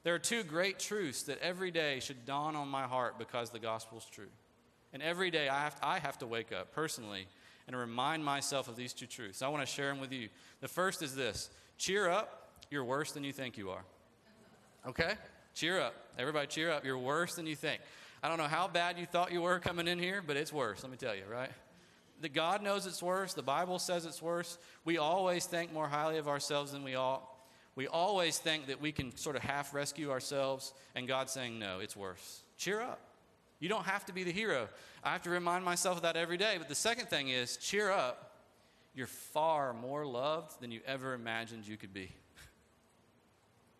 There 0.03 0.13
are 0.13 0.19
two 0.19 0.43
great 0.43 0.79
truths 0.79 1.23
that 1.23 1.39
every 1.39 1.71
day 1.71 2.01
should 2.01 2.25
dawn 2.25 2.57
on 2.57 2.67
my 2.67 2.83
heart 2.83 3.17
because 3.17 3.51
the 3.51 3.59
gospel's 3.59 4.05
true. 4.05 4.27
And 4.91 5.01
every 5.01 5.31
day 5.31 5.47
I 5.47 5.61
have 5.61 5.79
to, 5.79 5.87
I 5.87 5.99
have 5.99 6.17
to 6.19 6.27
wake 6.27 6.51
up 6.51 6.73
personally 6.73 7.27
and 7.67 7.75
remind 7.75 8.23
myself 8.23 8.67
of 8.67 8.75
these 8.75 8.91
two 8.91 9.05
truths. 9.05 9.41
I 9.41 9.47
want 9.47 9.65
to 9.65 9.71
share 9.71 9.87
them 9.87 10.01
with 10.01 10.11
you. 10.11 10.27
The 10.59 10.67
first 10.67 11.01
is 11.01 11.15
this 11.15 11.49
Cheer 11.77 12.09
up. 12.09 12.49
You're 12.69 12.83
worse 12.83 13.13
than 13.13 13.23
you 13.23 13.31
think 13.31 13.57
you 13.57 13.69
are. 13.69 13.85
Okay? 14.85 15.13
Cheer 15.53 15.79
up. 15.79 15.95
Everybody, 16.19 16.47
cheer 16.47 16.69
up. 16.69 16.83
You're 16.83 16.97
worse 16.97 17.35
than 17.35 17.47
you 17.47 17.55
think. 17.55 17.79
I 18.21 18.27
don't 18.27 18.37
know 18.37 18.43
how 18.43 18.67
bad 18.67 18.99
you 18.99 19.05
thought 19.05 19.31
you 19.31 19.41
were 19.41 19.59
coming 19.59 19.87
in 19.87 19.99
here, 19.99 20.21
but 20.25 20.35
it's 20.35 20.51
worse, 20.51 20.83
let 20.83 20.91
me 20.91 20.97
tell 20.97 21.15
you, 21.15 21.23
right? 21.31 21.51
The 22.25 22.29
God 22.29 22.63
knows 22.63 22.87
it's 22.87 23.03
worse. 23.03 23.35
The 23.35 23.43
Bible 23.43 23.77
says 23.77 24.03
it's 24.03 24.19
worse. 24.19 24.57
We 24.83 24.97
always 24.97 25.45
think 25.45 25.71
more 25.71 25.87
highly 25.87 26.17
of 26.17 26.27
ourselves 26.27 26.71
than 26.71 26.83
we 26.83 26.95
ought. 26.95 27.21
We 27.75 27.85
always 27.85 28.39
think 28.39 28.65
that 28.65 28.81
we 28.81 28.91
can 28.91 29.15
sort 29.15 29.35
of 29.35 29.43
half 29.43 29.75
rescue 29.75 30.09
ourselves, 30.09 30.73
and 30.95 31.07
God's 31.07 31.31
saying, 31.31 31.59
no, 31.59 31.81
it's 31.81 31.95
worse. 31.95 32.41
Cheer 32.57 32.81
up. 32.81 32.99
You 33.59 33.69
don't 33.69 33.85
have 33.85 34.07
to 34.07 34.11
be 34.11 34.23
the 34.23 34.31
hero. 34.31 34.69
I 35.03 35.11
have 35.11 35.21
to 35.21 35.29
remind 35.29 35.63
myself 35.63 35.97
of 35.97 36.01
that 36.01 36.17
every 36.17 36.37
day. 36.37 36.55
But 36.57 36.67
the 36.67 36.73
second 36.73 37.09
thing 37.09 37.29
is, 37.29 37.57
cheer 37.57 37.91
up 37.91 38.31
you're 38.95 39.05
far 39.05 39.71
more 39.71 40.03
loved 40.03 40.59
than 40.61 40.71
you 40.71 40.79
ever 40.87 41.13
imagined 41.13 41.67
you 41.67 41.77
could 41.77 41.93
be. 41.93 42.11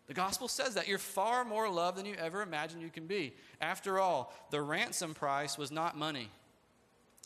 The 0.06 0.14
gospel 0.14 0.46
says 0.46 0.74
that 0.74 0.86
you're 0.86 0.98
far 0.98 1.44
more 1.44 1.68
loved 1.68 1.98
than 1.98 2.06
you 2.06 2.14
ever 2.14 2.42
imagined 2.42 2.80
you 2.80 2.90
can 2.90 3.08
be. 3.08 3.34
After 3.60 3.98
all, 3.98 4.32
the 4.52 4.62
ransom 4.62 5.14
price 5.14 5.58
was 5.58 5.72
not 5.72 5.98
money, 5.98 6.30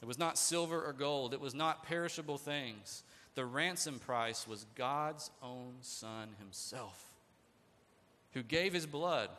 it 0.03 0.07
was 0.07 0.19
not 0.19 0.39
silver 0.39 0.83
or 0.85 0.93
gold, 0.93 1.35
it 1.35 1.41
was 1.41 1.55
not 1.55 1.83
perishable 1.83 2.39
things. 2.39 3.03
The 3.35 3.45
ransom 3.45 3.99
price 3.99 4.47
was 4.49 4.67
God's 4.75 5.31
own 5.43 5.75
Son 5.83 6.29
Himself, 6.39 7.13
who 8.33 8.43
gave 8.43 8.73
His 8.73 8.87
blood. 8.87 9.31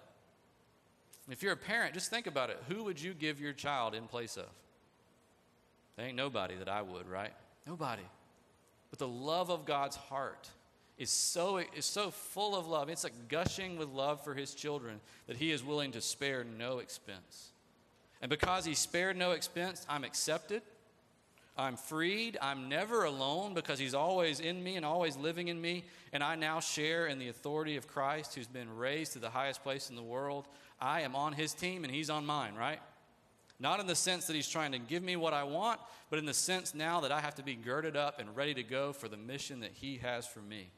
If 1.30 1.44
you're 1.44 1.54
a 1.54 1.58
parent, 1.58 1.94
just 1.94 2.10
think 2.10 2.28
about 2.28 2.50
it. 2.50 2.62
Who 2.68 2.84
would 2.84 3.02
you 3.02 3.14
give 3.14 3.40
your 3.40 3.54
child 3.54 3.96
in 3.96 4.08
place 4.08 4.38
of? 4.38 4.48
There 5.96 6.06
ain't 6.06 6.16
nobody 6.16 6.56
that 6.56 6.70
I 6.70 6.82
would, 6.82 7.08
right? 7.08 7.34
Nobody. 7.68 8.04
But 8.90 9.00
the 9.00 9.08
love 9.08 9.50
of 9.50 9.66
God's 9.66 9.96
heart 9.96 10.50
is 10.98 11.10
so, 11.10 11.58
is 11.58 11.86
so 11.86 12.12
full 12.12 12.56
of 12.56 12.68
love. 12.68 12.90
It's 12.90 13.04
like 13.04 13.28
gushing 13.28 13.78
with 13.78 13.90
love 13.90 14.24
for 14.24 14.34
his 14.34 14.54
children 14.54 15.00
that 15.28 15.38
he 15.38 15.52
is 15.52 15.64
willing 15.64 15.92
to 15.94 16.02
spare 16.02 16.44
no 16.44 16.80
expense. 16.80 17.52
And 18.22 18.30
because 18.30 18.66
he 18.66 18.76
spared 18.76 19.18
no 19.18 19.32
expense, 19.32 19.86
I'm 19.90 20.04
accepted. 20.04 20.62
I'm 21.58 21.76
freed. 21.76 22.38
I'm 22.42 22.70
never 22.70 23.04
alone 23.04 23.54
because 23.54 23.78
he's 23.78 23.94
always 23.94 24.40
in 24.40 24.64
me 24.64 24.78
and 24.78 24.86
always 24.86 25.18
living 25.18 25.48
in 25.48 25.60
me. 25.60 25.84
And 26.14 26.24
I 26.24 26.36
now 26.36 26.60
share 26.60 27.08
in 27.08 27.20
the 27.20 27.30
authority 27.30 27.78
of 27.78 27.88
Christ 27.88 28.36
who's 28.36 28.48
been 28.48 28.76
raised 28.76 29.14
to 29.14 29.20
the 29.20 29.30
highest 29.30 29.64
place 29.64 29.90
in 29.90 29.96
the 29.96 30.04
world. 30.04 30.48
I 30.80 31.02
am 31.02 31.16
on 31.16 31.34
his 31.34 31.54
team 31.54 31.84
and 31.84 31.94
he's 31.94 32.10
on 32.10 32.26
mine, 32.26 32.56
right? 32.56 32.80
Not 33.60 33.80
in 33.80 33.86
the 33.86 33.96
sense 33.96 34.26
that 34.26 34.36
he's 34.36 34.48
trying 34.48 34.72
to 34.72 34.80
give 34.80 35.04
me 35.04 35.16
what 35.16 35.34
I 35.34 35.44
want, 35.44 35.80
but 36.10 36.18
in 36.18 36.26
the 36.26 36.34
sense 36.34 36.74
now 36.74 37.02
that 37.02 37.12
I 37.12 37.22
have 37.22 37.36
to 37.36 37.44
be 37.44 37.56
girded 37.56 37.96
up 37.96 38.20
and 38.20 38.36
ready 38.36 38.56
to 38.56 38.64
go 38.64 38.92
for 38.92 39.08
the 39.08 39.18
mission 39.18 39.60
that 39.60 39.72
he 39.74 39.98
has 39.98 40.26
for 40.26 40.40
me. 40.40 40.72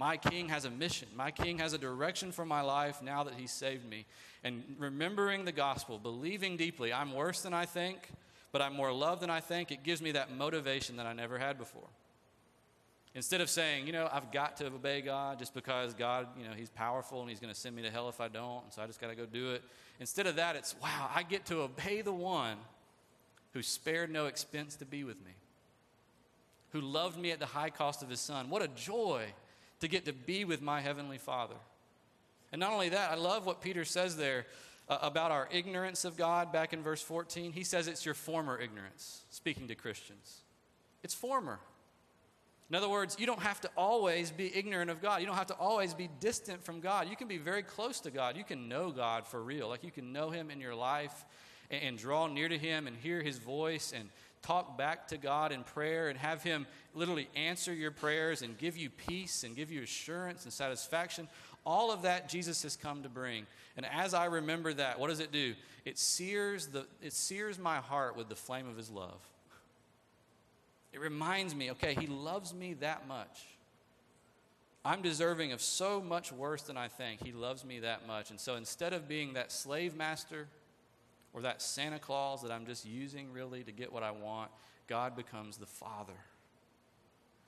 My 0.00 0.16
king 0.16 0.48
has 0.48 0.64
a 0.64 0.70
mission. 0.70 1.08
My 1.14 1.30
king 1.30 1.58
has 1.58 1.74
a 1.74 1.78
direction 1.78 2.32
for 2.32 2.46
my 2.46 2.62
life 2.62 3.02
now 3.02 3.22
that 3.24 3.34
he 3.34 3.46
saved 3.46 3.86
me. 3.86 4.06
And 4.42 4.64
remembering 4.78 5.44
the 5.44 5.52
gospel, 5.52 5.98
believing 5.98 6.56
deeply, 6.56 6.90
I'm 6.90 7.12
worse 7.12 7.42
than 7.42 7.52
I 7.52 7.66
think, 7.66 8.08
but 8.50 8.62
I'm 8.62 8.72
more 8.72 8.90
loved 8.94 9.20
than 9.20 9.28
I 9.28 9.40
think, 9.40 9.70
it 9.70 9.82
gives 9.82 10.00
me 10.00 10.12
that 10.12 10.34
motivation 10.34 10.96
that 10.96 11.04
I 11.04 11.12
never 11.12 11.36
had 11.36 11.58
before. 11.58 11.86
Instead 13.14 13.42
of 13.42 13.50
saying, 13.50 13.86
you 13.86 13.92
know, 13.92 14.08
I've 14.10 14.32
got 14.32 14.56
to 14.56 14.68
obey 14.68 15.02
God 15.02 15.38
just 15.38 15.52
because 15.52 15.92
God, 15.92 16.28
you 16.38 16.44
know, 16.44 16.54
He's 16.56 16.70
powerful 16.70 17.20
and 17.20 17.28
He's 17.28 17.40
going 17.40 17.52
to 17.52 17.60
send 17.60 17.76
me 17.76 17.82
to 17.82 17.90
hell 17.90 18.08
if 18.08 18.22
I 18.22 18.28
don't, 18.28 18.64
and 18.64 18.72
so 18.72 18.80
I 18.80 18.86
just 18.86 19.02
got 19.02 19.08
to 19.08 19.14
go 19.14 19.26
do 19.26 19.50
it. 19.50 19.62
Instead 19.98 20.26
of 20.26 20.36
that, 20.36 20.56
it's, 20.56 20.74
wow, 20.82 21.10
I 21.14 21.24
get 21.24 21.44
to 21.46 21.60
obey 21.60 22.00
the 22.00 22.10
one 22.10 22.56
who 23.52 23.60
spared 23.60 24.10
no 24.10 24.24
expense 24.24 24.76
to 24.76 24.86
be 24.86 25.04
with 25.04 25.22
me, 25.26 25.32
who 26.70 26.80
loved 26.80 27.18
me 27.18 27.32
at 27.32 27.38
the 27.38 27.44
high 27.44 27.68
cost 27.68 28.02
of 28.02 28.08
His 28.08 28.20
Son. 28.20 28.48
What 28.48 28.62
a 28.62 28.68
joy 28.68 29.26
to 29.80 29.88
get 29.88 30.04
to 30.06 30.12
be 30.12 30.44
with 30.44 30.62
my 30.62 30.80
Heavenly 30.80 31.18
Father. 31.18 31.56
And 32.52 32.60
not 32.60 32.72
only 32.72 32.90
that, 32.90 33.10
I 33.10 33.14
love 33.14 33.46
what 33.46 33.60
Peter 33.60 33.84
says 33.84 34.16
there 34.16 34.46
uh, 34.88 34.98
about 35.02 35.30
our 35.30 35.48
ignorance 35.52 36.04
of 36.04 36.16
God 36.16 36.52
back 36.52 36.72
in 36.72 36.82
verse 36.82 37.00
14. 37.00 37.52
He 37.52 37.64
says 37.64 37.88
it's 37.88 38.04
your 38.04 38.14
former 38.14 38.58
ignorance, 38.58 39.22
speaking 39.30 39.68
to 39.68 39.74
Christians. 39.74 40.40
It's 41.02 41.14
former. 41.14 41.60
In 42.68 42.76
other 42.76 42.88
words, 42.88 43.16
you 43.18 43.26
don't 43.26 43.42
have 43.42 43.60
to 43.62 43.70
always 43.76 44.30
be 44.30 44.54
ignorant 44.56 44.90
of 44.90 45.02
God. 45.02 45.20
You 45.20 45.26
don't 45.26 45.36
have 45.36 45.48
to 45.48 45.54
always 45.54 45.92
be 45.92 46.08
distant 46.20 46.64
from 46.64 46.80
God. 46.80 47.08
You 47.08 47.16
can 47.16 47.26
be 47.26 47.38
very 47.38 47.62
close 47.62 48.00
to 48.00 48.10
God. 48.10 48.36
You 48.36 48.44
can 48.44 48.68
know 48.68 48.92
God 48.92 49.26
for 49.26 49.42
real. 49.42 49.68
Like 49.68 49.82
you 49.82 49.90
can 49.90 50.12
know 50.12 50.30
Him 50.30 50.50
in 50.50 50.60
your 50.60 50.74
life 50.74 51.24
and, 51.70 51.82
and 51.82 51.98
draw 51.98 52.28
near 52.28 52.48
to 52.48 52.56
Him 52.56 52.86
and 52.86 52.96
hear 52.96 53.22
His 53.22 53.38
voice 53.38 53.92
and 53.96 54.08
talk 54.42 54.78
back 54.78 55.08
to 55.08 55.16
God 55.16 55.52
in 55.52 55.62
prayer 55.62 56.08
and 56.08 56.18
have 56.18 56.42
Him 56.42 56.66
literally 56.94 57.28
answer 57.36 57.72
your 57.72 57.90
prayers 57.90 58.42
and 58.42 58.56
give 58.58 58.76
you 58.76 58.90
peace 58.90 59.44
and 59.44 59.54
give 59.56 59.70
you 59.70 59.82
assurance 59.82 60.44
and 60.44 60.52
satisfaction. 60.52 61.28
All 61.64 61.92
of 61.92 62.02
that 62.02 62.28
Jesus 62.28 62.62
has 62.62 62.76
come 62.76 63.02
to 63.02 63.08
bring. 63.08 63.46
And 63.76 63.86
as 63.86 64.14
I 64.14 64.26
remember 64.26 64.72
that, 64.74 64.98
what 64.98 65.08
does 65.08 65.20
it 65.20 65.32
do? 65.32 65.54
It 65.84 65.98
sears, 65.98 66.68
the, 66.68 66.86
it 67.02 67.12
sears 67.12 67.58
my 67.58 67.76
heart 67.76 68.16
with 68.16 68.28
the 68.28 68.36
flame 68.36 68.68
of 68.68 68.76
His 68.76 68.90
love. 68.90 69.20
It 70.92 71.00
reminds 71.00 71.54
me, 71.54 71.70
okay, 71.72 71.94
He 71.94 72.06
loves 72.06 72.54
me 72.54 72.74
that 72.74 73.06
much. 73.06 73.46
I'm 74.84 75.02
deserving 75.02 75.52
of 75.52 75.60
so 75.60 76.00
much 76.00 76.32
worse 76.32 76.62
than 76.62 76.78
I 76.78 76.88
think. 76.88 77.22
He 77.22 77.32
loves 77.32 77.64
me 77.64 77.80
that 77.80 78.06
much. 78.06 78.30
And 78.30 78.40
so 78.40 78.56
instead 78.56 78.94
of 78.94 79.06
being 79.06 79.34
that 79.34 79.52
slave 79.52 79.94
master 79.94 80.48
or 81.32 81.42
that 81.42 81.62
Santa 81.62 81.98
Claus 81.98 82.42
that 82.42 82.50
I'm 82.50 82.66
just 82.66 82.84
using 82.84 83.32
really 83.32 83.62
to 83.64 83.72
get 83.72 83.92
what 83.92 84.02
I 84.02 84.10
want, 84.10 84.50
God 84.88 85.14
becomes 85.16 85.56
the 85.56 85.66
Father. 85.66 86.16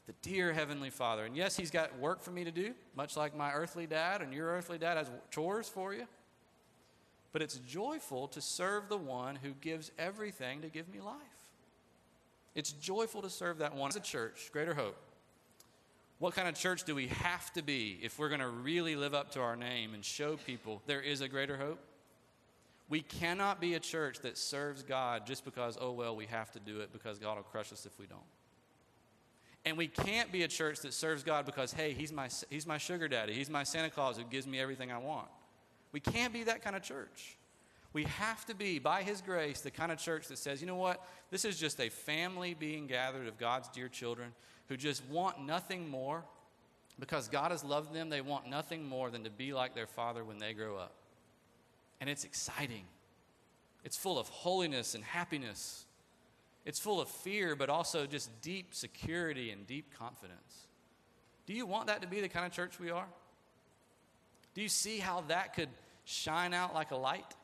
The 0.06 0.14
dear 0.22 0.52
Heavenly 0.52 0.90
Father. 0.90 1.24
And 1.24 1.36
yes, 1.36 1.56
He's 1.56 1.70
got 1.70 1.98
work 1.98 2.22
for 2.22 2.30
me 2.32 2.44
to 2.44 2.50
do, 2.50 2.74
much 2.96 3.16
like 3.16 3.36
my 3.36 3.52
earthly 3.52 3.86
dad 3.86 4.20
and 4.22 4.32
your 4.32 4.48
earthly 4.48 4.78
dad 4.78 4.96
has 4.96 5.10
chores 5.30 5.68
for 5.68 5.94
you. 5.94 6.06
but 7.32 7.40
it's 7.42 7.56
joyful 7.56 8.28
to 8.28 8.40
serve 8.40 8.88
the 8.88 8.96
one 8.96 9.36
who 9.36 9.52
gives 9.60 9.90
everything 9.98 10.60
to 10.60 10.68
give 10.68 10.88
me 10.92 11.00
life. 11.00 11.16
It's 12.54 12.72
joyful 12.72 13.22
to 13.22 13.30
serve 13.30 13.58
that 13.58 13.74
one. 13.74 13.88
As 13.88 13.96
a 13.96 14.00
church, 14.00 14.50
Greater 14.52 14.74
Hope, 14.74 14.96
what 16.18 16.34
kind 16.34 16.46
of 16.46 16.54
church 16.54 16.84
do 16.84 16.94
we 16.94 17.08
have 17.08 17.52
to 17.54 17.62
be 17.62 17.98
if 18.02 18.18
we're 18.18 18.28
going 18.28 18.40
to 18.42 18.48
really 18.48 18.94
live 18.94 19.14
up 19.14 19.30
to 19.32 19.40
our 19.40 19.56
name 19.56 19.94
and 19.94 20.04
show 20.04 20.36
people 20.36 20.82
there 20.86 21.00
is 21.00 21.22
a 21.22 21.28
greater 21.28 21.56
hope? 21.56 21.78
We 22.92 23.00
cannot 23.00 23.58
be 23.58 23.72
a 23.72 23.80
church 23.80 24.18
that 24.18 24.36
serves 24.36 24.82
God 24.82 25.26
just 25.26 25.46
because, 25.46 25.78
oh, 25.80 25.92
well, 25.92 26.14
we 26.14 26.26
have 26.26 26.52
to 26.52 26.60
do 26.60 26.80
it 26.80 26.92
because 26.92 27.18
God 27.18 27.36
will 27.36 27.42
crush 27.42 27.72
us 27.72 27.86
if 27.86 27.98
we 27.98 28.04
don't. 28.04 28.20
And 29.64 29.78
we 29.78 29.88
can't 29.88 30.30
be 30.30 30.42
a 30.42 30.48
church 30.48 30.80
that 30.80 30.92
serves 30.92 31.22
God 31.22 31.46
because, 31.46 31.72
hey, 31.72 31.94
he's 31.94 32.12
my, 32.12 32.28
he's 32.50 32.66
my 32.66 32.76
sugar 32.76 33.08
daddy. 33.08 33.32
He's 33.32 33.48
my 33.48 33.62
Santa 33.62 33.88
Claus 33.88 34.18
who 34.18 34.24
gives 34.24 34.46
me 34.46 34.60
everything 34.60 34.92
I 34.92 34.98
want. 34.98 35.28
We 35.92 36.00
can't 36.00 36.34
be 36.34 36.44
that 36.44 36.62
kind 36.62 36.76
of 36.76 36.82
church. 36.82 37.38
We 37.94 38.04
have 38.04 38.44
to 38.44 38.54
be, 38.54 38.78
by 38.78 39.02
His 39.04 39.22
grace, 39.22 39.62
the 39.62 39.70
kind 39.70 39.90
of 39.90 39.96
church 39.96 40.28
that 40.28 40.36
says, 40.36 40.60
you 40.60 40.66
know 40.66 40.76
what? 40.76 41.02
This 41.30 41.46
is 41.46 41.58
just 41.58 41.80
a 41.80 41.88
family 41.88 42.52
being 42.52 42.86
gathered 42.88 43.26
of 43.26 43.38
God's 43.38 43.70
dear 43.70 43.88
children 43.88 44.32
who 44.68 44.76
just 44.76 45.02
want 45.08 45.40
nothing 45.40 45.88
more 45.88 46.24
because 47.00 47.28
God 47.28 47.52
has 47.52 47.64
loved 47.64 47.94
them. 47.94 48.10
They 48.10 48.20
want 48.20 48.50
nothing 48.50 48.86
more 48.86 49.08
than 49.08 49.24
to 49.24 49.30
be 49.30 49.54
like 49.54 49.74
their 49.74 49.86
Father 49.86 50.24
when 50.24 50.36
they 50.36 50.52
grow 50.52 50.76
up. 50.76 50.92
And 52.02 52.10
it's 52.10 52.24
exciting. 52.24 52.82
It's 53.84 53.96
full 53.96 54.18
of 54.18 54.28
holiness 54.28 54.96
and 54.96 55.04
happiness. 55.04 55.86
It's 56.64 56.80
full 56.80 57.00
of 57.00 57.08
fear, 57.08 57.54
but 57.54 57.70
also 57.70 58.06
just 58.06 58.28
deep 58.40 58.74
security 58.74 59.52
and 59.52 59.68
deep 59.68 59.96
confidence. 59.96 60.66
Do 61.46 61.52
you 61.52 61.64
want 61.64 61.86
that 61.86 62.02
to 62.02 62.08
be 62.08 62.20
the 62.20 62.28
kind 62.28 62.44
of 62.44 62.50
church 62.50 62.80
we 62.80 62.90
are? 62.90 63.06
Do 64.52 64.62
you 64.62 64.68
see 64.68 64.98
how 64.98 65.20
that 65.28 65.54
could 65.54 65.68
shine 66.04 66.52
out 66.52 66.74
like 66.74 66.90
a 66.90 66.96
light? 66.96 67.36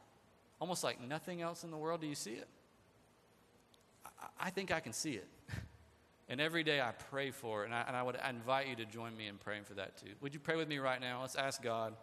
Almost 0.61 0.83
like 0.83 1.01
nothing 1.07 1.41
else 1.41 1.63
in 1.63 1.71
the 1.71 1.79
world. 1.79 2.01
Do 2.01 2.09
you 2.09 2.17
see 2.17 2.33
it? 2.33 2.49
I, 4.41 4.51
think 4.51 4.73
I 4.73 4.81
can 4.81 4.93
see 4.93 5.13
it. 5.13 5.29
and 6.29 6.41
every 6.41 6.65
day 6.65 6.81
I 6.81 6.91
pray 7.11 7.31
for 7.31 7.63
it. 7.63 7.67
And 7.67 7.75
I, 7.77 7.85
and 7.87 7.97
I 7.97 8.03
would 8.03 8.19
invite 8.29 8.67
you 8.67 8.75
to 8.75 8.87
join 8.87 9.17
me 9.17 9.29
in 9.29 9.37
praying 9.37 9.63
for 9.63 9.75
that 9.75 9.99
too. 9.99 10.15
Would 10.21 10.35
you 10.35 10.41
pray 10.41 10.57
with 10.57 10.67
me 10.67 10.79
right 10.79 11.01
now? 11.01 11.21
Let's 11.21 11.37
ask 11.37 11.63
God 11.63 11.95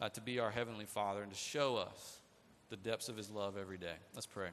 uh, 0.00 0.08
to 0.10 0.20
be 0.20 0.38
our 0.38 0.50
Heavenly 0.50 0.86
Father 0.86 1.22
and 1.22 1.30
to 1.30 1.38
show 1.38 1.76
us 1.76 2.20
the 2.70 2.76
depths 2.76 3.08
of 3.08 3.16
His 3.16 3.30
love 3.30 3.56
every 3.56 3.78
day. 3.78 3.94
Let's 4.14 4.26
pray. 4.26 4.48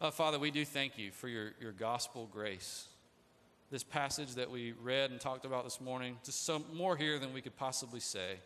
Uh, 0.00 0.10
Father, 0.10 0.38
we 0.38 0.50
do 0.50 0.64
thank 0.64 0.98
you 0.98 1.10
for 1.10 1.28
your, 1.28 1.52
your 1.60 1.72
gospel 1.72 2.28
grace. 2.32 2.88
This 3.70 3.82
passage 3.82 4.34
that 4.34 4.50
we 4.50 4.72
read 4.72 5.10
and 5.10 5.20
talked 5.20 5.44
about 5.44 5.64
this 5.64 5.80
morning, 5.80 6.18
just 6.24 6.44
some 6.44 6.64
more 6.72 6.96
here 6.96 7.18
than 7.18 7.32
we 7.32 7.40
could 7.40 7.56
possibly 7.56 8.00
say. 8.00 8.36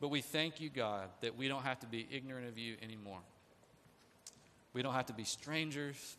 But 0.00 0.08
we 0.08 0.20
thank 0.20 0.60
you, 0.60 0.68
God, 0.68 1.08
that 1.20 1.36
we 1.36 1.48
don't 1.48 1.62
have 1.62 1.80
to 1.80 1.86
be 1.86 2.06
ignorant 2.10 2.48
of 2.48 2.58
you 2.58 2.76
anymore. 2.82 3.20
We 4.72 4.82
don't 4.82 4.94
have 4.94 5.06
to 5.06 5.12
be 5.12 5.24
strangers, 5.24 6.16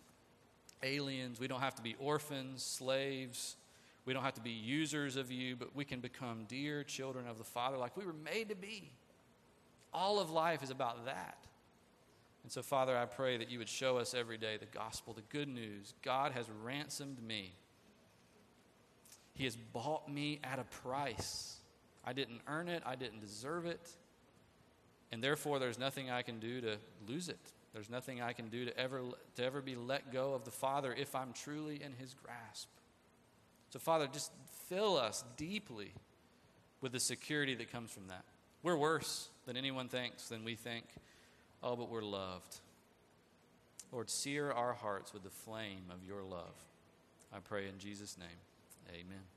aliens. 0.83 1.39
We 1.39 1.47
don't 1.47 1.59
have 1.59 1.75
to 1.75 1.81
be 1.81 1.95
orphans, 1.99 2.63
slaves. 2.63 3.55
We 4.05 4.13
don't 4.13 4.23
have 4.23 4.33
to 4.33 4.41
be 4.41 4.51
users 4.51 5.15
of 5.15 5.31
you, 5.31 5.55
but 5.55 5.75
we 5.75 5.85
can 5.85 6.01
become 6.01 6.45
dear 6.47 6.83
children 6.83 7.27
of 7.27 7.37
the 7.37 7.43
Father 7.43 7.77
like 7.77 7.95
we 7.95 8.05
were 8.05 8.13
made 8.13 8.49
to 8.49 8.55
be. 8.55 8.91
All 9.93 10.19
of 10.19 10.29
life 10.29 10.63
is 10.63 10.69
about 10.69 11.05
that. 11.05 11.37
And 12.43 12.51
so, 12.51 12.61
Father, 12.61 12.97
I 12.97 13.05
pray 13.05 13.37
that 13.37 13.49
you 13.49 13.59
would 13.59 13.69
show 13.69 13.97
us 13.97 14.13
every 14.13 14.37
day 14.37 14.57
the 14.57 14.65
gospel, 14.65 15.13
the 15.13 15.21
good 15.29 15.47
news. 15.47 15.93
God 16.01 16.33
has 16.33 16.45
ransomed 16.63 17.23
me, 17.23 17.53
He 19.33 19.45
has 19.45 19.55
bought 19.55 20.11
me 20.11 20.39
at 20.43 20.59
a 20.59 20.65
price. 20.65 21.57
I 22.05 22.11
didn't 22.11 22.41
earn 22.47 22.67
it, 22.67 22.83
I 22.85 22.95
didn't 22.95 23.21
deserve 23.21 23.65
it. 23.65 23.89
And 25.13 25.23
therefore, 25.23 25.59
there's 25.59 25.79
nothing 25.79 26.09
I 26.09 26.21
can 26.21 26.39
do 26.39 26.59
to 26.59 26.77
lose 27.07 27.29
it. 27.29 27.39
There's 27.71 27.89
nothing 27.89 28.21
I 28.21 28.33
can 28.33 28.49
do 28.49 28.65
to 28.65 28.77
ever, 28.77 29.01
to 29.35 29.43
ever 29.43 29.61
be 29.61 29.75
let 29.75 30.11
go 30.11 30.33
of 30.33 30.43
the 30.43 30.51
Father 30.51 30.93
if 30.93 31.15
I'm 31.15 31.31
truly 31.33 31.81
in 31.81 31.93
His 31.93 32.13
grasp. 32.13 32.67
So, 33.73 33.79
Father, 33.79 34.05
just 34.05 34.31
fill 34.69 34.97
us 34.97 35.23
deeply 35.35 35.93
with 36.81 36.91
the 36.91 36.99
security 36.99 37.55
that 37.55 37.71
comes 37.71 37.89
from 37.89 38.07
that. 38.09 38.23
We're 38.61 38.77
worse 38.77 39.29
than 39.47 39.57
anyone 39.57 39.87
thinks, 39.87 40.29
than 40.29 40.43
we 40.43 40.53
think. 40.53 40.85
Oh, 41.63 41.75
but 41.75 41.89
we're 41.89 42.03
loved. 42.03 42.59
Lord, 43.91 44.11
sear 44.11 44.51
our 44.51 44.73
hearts 44.73 45.11
with 45.11 45.23
the 45.23 45.31
flame 45.31 45.85
of 45.89 46.07
your 46.07 46.21
love. 46.21 46.53
I 47.33 47.39
pray 47.39 47.67
in 47.67 47.79
Jesus' 47.79 48.15
name. 48.15 48.27
Amen. 48.91 49.32